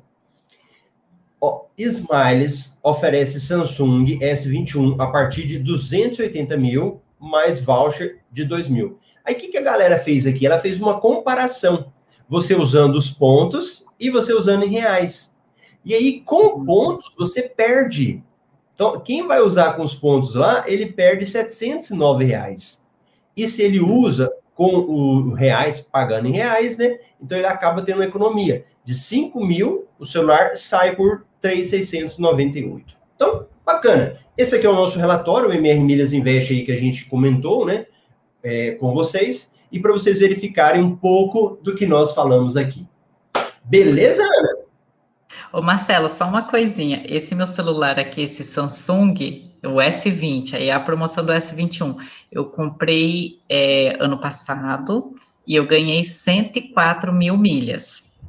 ó. 1.39 1.61
Smiles 1.78 2.78
oferece 2.84 3.39
Samsung 3.39 4.19
S21 4.19 4.99
a 4.99 5.07
partir 5.07 5.45
de 5.45 5.57
280 5.57 6.57
mil 6.57 7.01
mais 7.17 7.61
voucher 7.61 8.19
de 8.30 8.43
2 8.43 8.67
mil. 8.67 8.99
Aí 9.23 9.36
o 9.36 9.38
que, 9.38 9.47
que 9.47 9.57
a 9.57 9.63
galera 9.63 9.97
fez 9.97 10.28
aqui? 10.28 10.45
Ela 10.45 10.59
fez 10.59 10.78
uma 10.82 10.99
comparação 10.99 11.93
você 12.28 12.55
usando 12.55 12.95
os 12.95 13.09
pontos 13.09 13.86
e 13.99 14.09
você 14.09 14.34
usando 14.34 14.63
em 14.63 14.71
reais. 14.71 15.36
E 15.84 15.93
aí, 15.93 16.21
com 16.21 16.65
pontos, 16.65 17.11
você 17.17 17.43
perde. 17.43 18.23
Então, 18.73 18.99
quem 18.99 19.28
vai 19.28 19.41
usar 19.41 19.73
com 19.73 19.84
os 19.84 19.93
pontos 19.93 20.36
lá, 20.36 20.63
ele 20.67 20.88
perde 20.88 21.26
709 21.26 22.26
reais. 22.26 22.86
E 23.38 23.47
se 23.47 23.61
ele 23.61 23.80
usa 23.80 24.32
com 24.55 24.73
o 24.73 25.34
reais, 25.34 25.80
pagando 25.80 26.28
em 26.28 26.32
reais, 26.32 26.78
né? 26.78 26.97
Então 27.21 27.38
ele 27.38 27.45
acaba 27.45 27.82
tendo 27.82 27.97
uma 27.97 28.05
economia. 28.05 28.63
De 28.86 28.93
5 28.93 29.45
mil, 29.45 29.86
o 29.99 30.05
celular 30.05 30.55
sai 30.55 30.95
por 30.95 31.26
3,698. 31.41 32.97
Então, 33.15 33.45
bacana. 33.65 34.17
Esse 34.38 34.55
aqui 34.55 34.65
é 34.65 34.69
o 34.69 34.76
nosso 34.76 34.97
relatório, 34.97 35.49
o 35.49 35.53
MR 35.53 35.80
Milhas 35.82 36.13
Invest 36.13 36.53
aí 36.53 36.65
que 36.65 36.71
a 36.71 36.78
gente 36.78 37.05
comentou, 37.05 37.65
né? 37.65 37.86
É, 38.41 38.71
com 38.71 38.93
vocês 38.93 39.55
e 39.72 39.80
para 39.80 39.91
vocês 39.91 40.20
verificarem 40.20 40.82
um 40.82 40.95
pouco 40.95 41.59
do 41.61 41.76
que 41.76 41.86
nós 41.86 42.13
falamos 42.13 42.55
aqui. 42.55 42.86
Beleza, 43.63 44.24
Ana? 44.24 44.66
Ô 45.51 45.61
Marcelo, 45.61 46.09
só 46.09 46.28
uma 46.28 46.43
coisinha. 46.43 47.03
Esse 47.05 47.34
meu 47.34 47.47
celular 47.47 47.99
aqui, 47.99 48.22
esse 48.22 48.43
Samsung, 48.43 49.51
o 49.63 49.78
S20, 49.78 50.55
aí 50.55 50.70
a 50.70 50.80
promoção 50.80 51.26
do 51.26 51.32
S21, 51.32 51.95
eu 52.32 52.45
comprei 52.45 53.39
é, 53.49 53.95
ano 53.99 54.20
passado 54.20 55.13
e 55.47 55.55
eu 55.55 55.66
ganhei 55.66 56.03
104 56.03 57.13
mil 57.13 57.38
milhas. 57.38 58.20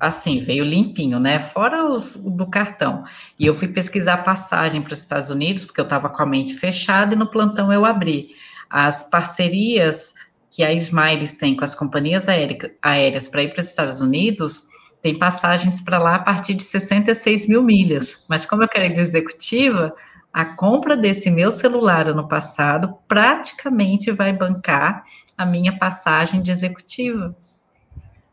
assim, 0.00 0.38
veio 0.38 0.64
limpinho, 0.64 1.18
né? 1.18 1.40
Fora 1.40 1.90
os 1.90 2.14
do 2.14 2.46
cartão. 2.46 3.02
E 3.38 3.44
eu 3.44 3.54
fui 3.54 3.66
pesquisar 3.68 4.18
passagem 4.18 4.80
para 4.80 4.92
os 4.92 5.00
Estados 5.00 5.28
Unidos, 5.28 5.64
porque 5.64 5.80
eu 5.80 5.84
estava 5.84 6.08
com 6.08 6.22
a 6.22 6.26
mente 6.26 6.54
fechada 6.54 7.14
e 7.14 7.18
no 7.18 7.26
plantão 7.26 7.72
eu 7.72 7.84
abri. 7.84 8.30
As 8.70 9.10
parcerias 9.10 10.14
que 10.50 10.64
a 10.64 10.72
Smiles 10.72 11.34
tem 11.34 11.56
com 11.56 11.64
as 11.64 11.74
companhias 11.74 12.26
aéreas 12.28 13.28
para 13.28 13.42
ir 13.42 13.52
para 13.52 13.60
os 13.60 13.68
Estados 13.68 14.00
Unidos, 14.00 14.68
tem 15.00 15.18
passagens 15.18 15.80
para 15.80 15.98
lá 15.98 16.16
a 16.16 16.18
partir 16.18 16.54
de 16.54 16.62
66 16.62 17.48
mil 17.48 17.62
milhas. 17.62 18.24
Mas 18.28 18.44
como 18.44 18.62
eu 18.62 18.68
quero 18.68 18.86
ir 18.86 18.92
de 18.92 19.00
executiva, 19.00 19.94
a 20.32 20.56
compra 20.56 20.96
desse 20.96 21.30
meu 21.30 21.52
celular 21.52 22.08
ano 22.08 22.26
passado 22.26 22.96
praticamente 23.06 24.10
vai 24.10 24.32
bancar 24.32 25.04
a 25.36 25.46
minha 25.46 25.78
passagem 25.78 26.42
de 26.42 26.50
executiva. 26.50 27.36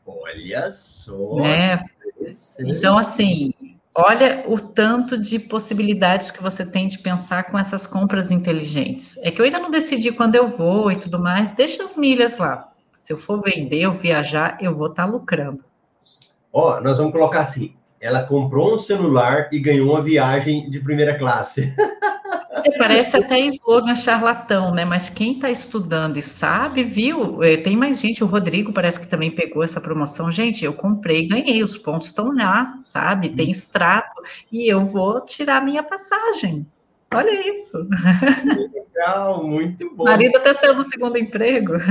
Olha 0.05 0.71
só. 0.71 1.35
Né? 1.35 1.83
Então, 2.59 2.97
assim, 2.97 3.53
olha 3.95 4.43
o 4.45 4.59
tanto 4.59 5.17
de 5.17 5.39
possibilidades 5.39 6.29
que 6.29 6.43
você 6.43 6.65
tem 6.65 6.87
de 6.87 6.99
pensar 6.99 7.45
com 7.45 7.57
essas 7.57 7.87
compras 7.87 8.29
inteligentes. 8.29 9.17
É 9.23 9.31
que 9.31 9.39
eu 9.39 9.45
ainda 9.45 9.59
não 9.59 9.71
decidi 9.71 10.11
quando 10.11 10.35
eu 10.35 10.49
vou 10.49 10.91
e 10.91 10.97
tudo 10.97 11.17
mais, 11.17 11.51
deixa 11.51 11.81
as 11.83 11.95
milhas 11.95 12.37
lá. 12.37 12.71
Se 12.99 13.13
eu 13.13 13.17
for 13.17 13.41
vender 13.41 13.87
ou 13.87 13.93
viajar, 13.93 14.57
eu 14.59 14.75
vou 14.75 14.87
estar 14.87 15.05
tá 15.05 15.09
lucrando. 15.09 15.63
Ó, 16.51 16.81
nós 16.81 16.97
vamos 16.97 17.13
colocar 17.13 17.41
assim: 17.41 17.73
ela 17.99 18.23
comprou 18.23 18.73
um 18.73 18.77
celular 18.77 19.49
e 19.51 19.59
ganhou 19.59 19.91
uma 19.91 20.01
viagem 20.01 20.69
de 20.69 20.79
primeira 20.79 21.17
classe. 21.17 21.73
É, 22.65 22.77
parece 22.79 23.15
até 23.15 23.39
slogan 23.41 23.93
charlatão, 23.93 24.73
né? 24.73 24.83
Mas 24.83 25.07
quem 25.07 25.33
está 25.33 25.51
estudando 25.51 26.17
e 26.17 26.21
sabe, 26.21 26.83
viu? 26.83 27.43
É, 27.43 27.57
tem 27.57 27.77
mais 27.77 27.99
gente, 28.01 28.23
o 28.23 28.27
Rodrigo 28.27 28.73
parece 28.73 28.99
que 28.99 29.07
também 29.07 29.29
pegou 29.29 29.63
essa 29.63 29.79
promoção. 29.79 30.31
Gente, 30.31 30.65
eu 30.65 30.73
comprei, 30.73 31.27
ganhei, 31.27 31.63
os 31.63 31.77
pontos 31.77 32.07
estão 32.07 32.33
lá, 32.33 32.77
sabe? 32.81 33.29
Tem 33.29 33.51
extrato, 33.51 34.21
e 34.51 34.71
eu 34.71 34.83
vou 34.83 35.23
tirar 35.23 35.63
minha 35.63 35.83
passagem. 35.83 36.65
Olha 37.13 37.53
isso. 37.53 37.77
Muito 38.43 38.73
legal, 38.73 39.47
muito 39.47 39.95
bom. 39.95 40.03
O 40.03 40.05
marido 40.05 40.37
até 40.37 40.53
saiu 40.53 40.73
do 40.75 40.83
segundo 40.83 41.17
emprego. 41.17 41.73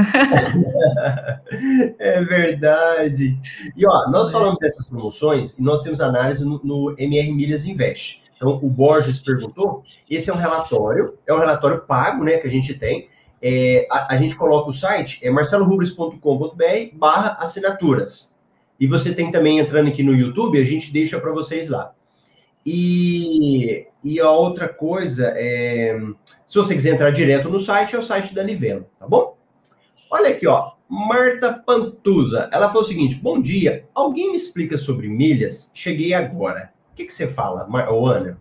É 1.98 2.22
verdade. 2.24 3.38
E 3.76 3.86
ó, 3.86 4.10
nós 4.10 4.32
falamos 4.32 4.58
dessas 4.58 4.88
promoções 4.88 5.56
e 5.56 5.62
nós 5.62 5.82
temos 5.82 6.00
análise 6.00 6.44
no, 6.44 6.60
no 6.64 6.94
MR 6.98 7.32
Milhas 7.32 7.64
Invest. 7.64 8.23
Então, 8.34 8.58
o 8.62 8.68
Borges 8.68 9.20
perguntou, 9.20 9.82
esse 10.08 10.30
é 10.30 10.32
um 10.32 10.36
relatório, 10.36 11.18
é 11.26 11.32
um 11.32 11.38
relatório 11.38 11.82
pago, 11.82 12.24
né, 12.24 12.38
que 12.38 12.46
a 12.46 12.50
gente 12.50 12.74
tem. 12.74 13.08
É, 13.40 13.86
a, 13.90 14.14
a, 14.14 14.16
gente 14.16 14.34
coloca 14.34 14.70
o 14.70 14.72
site, 14.72 15.20
é 15.22 15.30
marcelorubles.com.br 15.30 16.94
barra 16.94 17.36
assinaturas. 17.40 18.38
E 18.80 18.86
você 18.86 19.14
tem 19.14 19.30
também, 19.30 19.58
entrando 19.58 19.88
aqui 19.88 20.02
no 20.02 20.14
YouTube, 20.14 20.60
a 20.60 20.64
gente 20.64 20.92
deixa 20.92 21.20
para 21.20 21.32
vocês 21.32 21.68
lá. 21.68 21.92
E, 22.66 23.86
e 24.02 24.18
a 24.18 24.30
outra 24.30 24.68
coisa 24.68 25.32
é, 25.36 25.94
se 26.46 26.58
você 26.58 26.74
quiser 26.74 26.94
entrar 26.94 27.10
direto 27.10 27.48
no 27.48 27.58
site, 27.58 27.96
é 27.96 27.98
o 27.98 28.02
site 28.02 28.34
da 28.34 28.42
Livelo, 28.42 28.86
tá 28.98 29.08
bom? 29.08 29.36
Olha 30.10 30.30
aqui, 30.30 30.46
ó, 30.46 30.72
Marta 30.88 31.52
Pantusa, 31.52 32.48
ela 32.52 32.68
falou 32.68 32.82
o 32.82 32.86
seguinte, 32.86 33.16
bom 33.16 33.40
dia, 33.40 33.88
alguém 33.94 34.30
me 34.30 34.36
explica 34.36 34.78
sobre 34.78 35.08
milhas? 35.08 35.70
Cheguei 35.74 36.14
agora. 36.14 36.73
O 36.94 36.96
que, 36.96 37.06
que 37.06 37.12
você 37.12 37.26
fala, 37.26 37.66
Ana? 37.68 38.40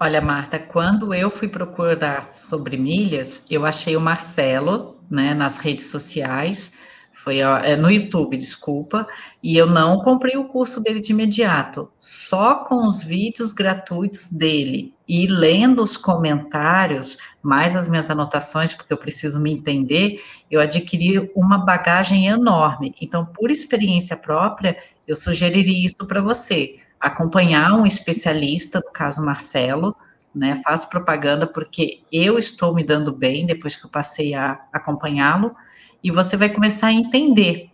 Olha, 0.00 0.18
Marta, 0.18 0.58
quando 0.58 1.12
eu 1.12 1.28
fui 1.28 1.46
procurar 1.46 2.22
sobre 2.22 2.78
milhas, 2.78 3.46
eu 3.50 3.66
achei 3.66 3.94
o 3.98 4.00
Marcelo, 4.00 4.98
né, 5.10 5.34
nas 5.34 5.58
redes 5.58 5.90
sociais, 5.90 6.78
foi 7.12 7.40
é, 7.40 7.76
no 7.76 7.90
YouTube, 7.90 8.34
desculpa, 8.34 9.06
e 9.42 9.58
eu 9.58 9.66
não 9.66 9.98
comprei 9.98 10.38
o 10.38 10.48
curso 10.48 10.80
dele 10.80 11.00
de 11.00 11.12
imediato, 11.12 11.90
só 11.98 12.64
com 12.64 12.86
os 12.86 13.04
vídeos 13.04 13.52
gratuitos 13.52 14.32
dele 14.32 14.94
e 15.06 15.26
lendo 15.26 15.82
os 15.82 15.98
comentários, 15.98 17.18
mais 17.42 17.76
as 17.76 17.90
minhas 17.90 18.08
anotações, 18.08 18.72
porque 18.72 18.94
eu 18.94 18.98
preciso 18.98 19.38
me 19.38 19.52
entender, 19.52 20.22
eu 20.50 20.62
adquiri 20.62 21.30
uma 21.36 21.58
bagagem 21.58 22.26
enorme. 22.26 22.94
Então, 23.02 23.26
por 23.26 23.50
experiência 23.50 24.16
própria, 24.16 24.78
eu 25.06 25.14
sugeriria 25.14 25.84
isso 25.84 26.08
para 26.08 26.22
você, 26.22 26.76
acompanhar 27.00 27.72
um 27.74 27.86
especialista, 27.86 28.80
no 28.84 28.92
caso 28.92 29.24
Marcelo, 29.24 29.94
né, 30.34 30.60
faço 30.64 30.88
propaganda 30.88 31.46
porque 31.46 32.02
eu 32.12 32.38
estou 32.38 32.74
me 32.74 32.84
dando 32.84 33.12
bem 33.12 33.46
depois 33.46 33.74
que 33.74 33.86
eu 33.86 33.90
passei 33.90 34.34
a 34.34 34.60
acompanhá-lo, 34.72 35.54
e 36.02 36.10
você 36.10 36.36
vai 36.36 36.48
começar 36.48 36.88
a 36.88 36.92
entender. 36.92 37.70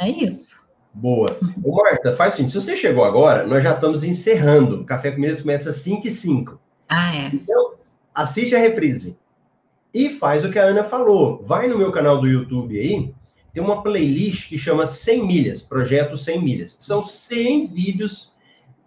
É 0.00 0.08
isso. 0.08 0.68
Boa. 0.92 1.36
Ô, 1.62 1.82
Marta, 1.82 2.14
faz 2.16 2.34
o 2.34 2.36
seguinte: 2.36 2.52
se 2.52 2.60
você 2.60 2.76
chegou 2.76 3.04
agora, 3.04 3.46
nós 3.46 3.62
já 3.62 3.74
estamos 3.74 4.04
encerrando. 4.04 4.80
O 4.80 4.84
Café 4.84 5.10
com 5.10 5.20
Milhas 5.20 5.40
começa 5.40 5.70
às 5.70 5.76
5 5.76 6.06
e 6.06 6.10
5. 6.10 6.60
Ah, 6.88 7.14
é. 7.14 7.26
Então, 7.32 7.74
assiste 8.14 8.54
a 8.54 8.58
reprise. 8.58 9.18
E 9.92 10.10
faz 10.10 10.44
o 10.44 10.50
que 10.50 10.58
a 10.58 10.64
Ana 10.64 10.84
falou. 10.84 11.42
Vai 11.44 11.68
no 11.68 11.78
meu 11.78 11.90
canal 11.90 12.20
do 12.20 12.28
YouTube 12.28 12.78
aí, 12.78 13.12
tem 13.52 13.62
uma 13.62 13.82
playlist 13.82 14.48
que 14.48 14.58
chama 14.58 14.86
100 14.86 15.26
milhas, 15.26 15.62
Projeto 15.62 16.16
100 16.16 16.42
milhas. 16.42 16.76
São 16.80 17.04
100 17.04 17.68
vídeos 17.68 18.34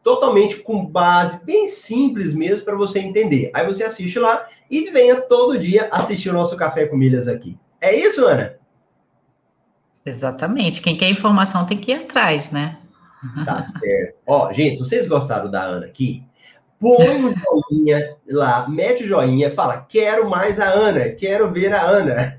totalmente 0.04 0.58
com 0.58 0.86
base, 0.86 1.44
bem 1.46 1.66
simples 1.66 2.34
mesmo, 2.34 2.66
para 2.66 2.76
você 2.76 3.00
entender. 3.00 3.50
Aí 3.54 3.66
você 3.66 3.84
assiste 3.84 4.20
lá 4.20 4.48
e 4.70 4.90
venha 4.92 5.22
todo 5.22 5.58
dia 5.58 5.88
assistir 5.92 6.30
o 6.30 6.34
nosso 6.34 6.58
Café 6.58 6.86
com 6.86 6.98
Milhas 6.98 7.28
aqui. 7.28 7.58
É 7.80 7.96
isso, 7.96 8.26
Ana? 8.26 8.58
Exatamente. 10.06 10.82
Quem 10.82 10.98
quer 10.98 11.10
informação 11.10 11.66
tem 11.66 11.78
que 11.78 11.92
ir 11.92 11.96
atrás, 11.96 12.52
né? 12.52 12.78
Tá 13.46 13.64
certo. 13.64 14.18
Ó, 14.28 14.52
gente, 14.52 14.78
se 14.78 14.84
vocês 14.84 15.08
gostaram 15.08 15.50
da 15.50 15.64
Ana 15.64 15.86
aqui, 15.86 16.24
põe 16.84 17.26
um 17.26 17.34
joinha 17.34 18.18
lá, 18.28 18.68
mete 18.68 19.04
o 19.04 19.08
joinha, 19.08 19.50
fala, 19.50 19.86
quero 19.88 20.30
mais 20.30 20.60
a 20.60 20.70
Ana, 20.70 21.10
quero 21.10 21.52
ver 21.52 21.74
a 21.74 21.82
Ana. 21.82 22.36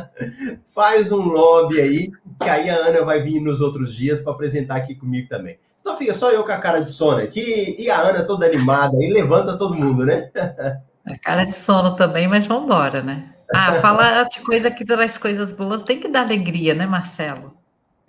Faz 0.74 1.12
um 1.12 1.22
lobby 1.22 1.80
aí, 1.80 2.10
que 2.42 2.48
aí 2.48 2.70
a 2.70 2.76
Ana 2.76 3.04
vai 3.04 3.22
vir 3.22 3.40
nos 3.40 3.60
outros 3.60 3.94
dias 3.94 4.20
para 4.20 4.32
apresentar 4.32 4.76
aqui 4.76 4.94
comigo 4.94 5.28
também. 5.28 5.58
Senão 5.76 5.96
fica 5.96 6.14
só 6.14 6.30
eu 6.30 6.42
com 6.42 6.52
a 6.52 6.58
cara 6.58 6.80
de 6.80 6.90
sono 6.90 7.18
aqui 7.18 7.76
e 7.78 7.90
a 7.90 8.00
Ana 8.00 8.24
toda 8.24 8.46
animada 8.46 8.96
aí, 8.96 9.12
levanta 9.12 9.58
todo 9.58 9.74
mundo, 9.74 10.04
né? 10.06 10.30
A 11.06 11.18
cara 11.18 11.44
de 11.44 11.54
sono 11.54 11.94
também, 11.94 12.26
mas 12.26 12.46
vamos 12.46 12.64
embora, 12.64 13.02
né? 13.02 13.28
Ah, 13.54 13.74
falar 13.74 14.24
de 14.24 14.40
coisa 14.40 14.70
que 14.70 14.86
traz 14.86 15.18
coisas 15.18 15.52
boas 15.52 15.82
tem 15.82 16.00
que 16.00 16.08
dar 16.08 16.22
alegria, 16.22 16.74
né, 16.74 16.86
Marcelo? 16.86 17.54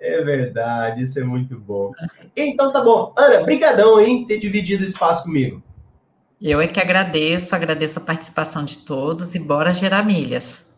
É 0.05 0.23
verdade, 0.23 1.03
isso 1.03 1.19
é 1.19 1.23
muito 1.23 1.59
bom. 1.59 1.91
Então 2.35 2.71
tá 2.71 2.81
bom. 2.81 3.13
Ana, 3.17 3.43
brigadão, 3.43 3.99
hein, 3.99 4.25
ter 4.27 4.39
dividido 4.39 4.83
o 4.83 4.87
espaço 4.87 5.23
comigo. 5.23 5.63
Eu 6.41 6.61
é 6.61 6.67
que 6.67 6.79
agradeço, 6.79 7.55
agradeço 7.55 7.97
a 7.97 8.03
participação 8.03 8.63
de 8.63 8.79
todos 8.79 9.33
e 9.33 9.39
bora 9.39 9.73
gerar 9.73 10.03
milhas. 10.03 10.77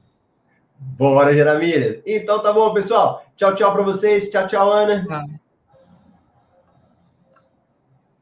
Bora 0.79 1.35
gerar 1.35 1.55
milhas. 1.55 1.99
Então 2.05 2.41
tá 2.41 2.53
bom, 2.53 2.73
pessoal. 2.73 3.25
Tchau, 3.35 3.53
tchau 3.55 3.73
para 3.73 3.83
vocês. 3.83 4.29
Tchau, 4.29 4.47
tchau, 4.47 4.71
Ana. 4.71 5.05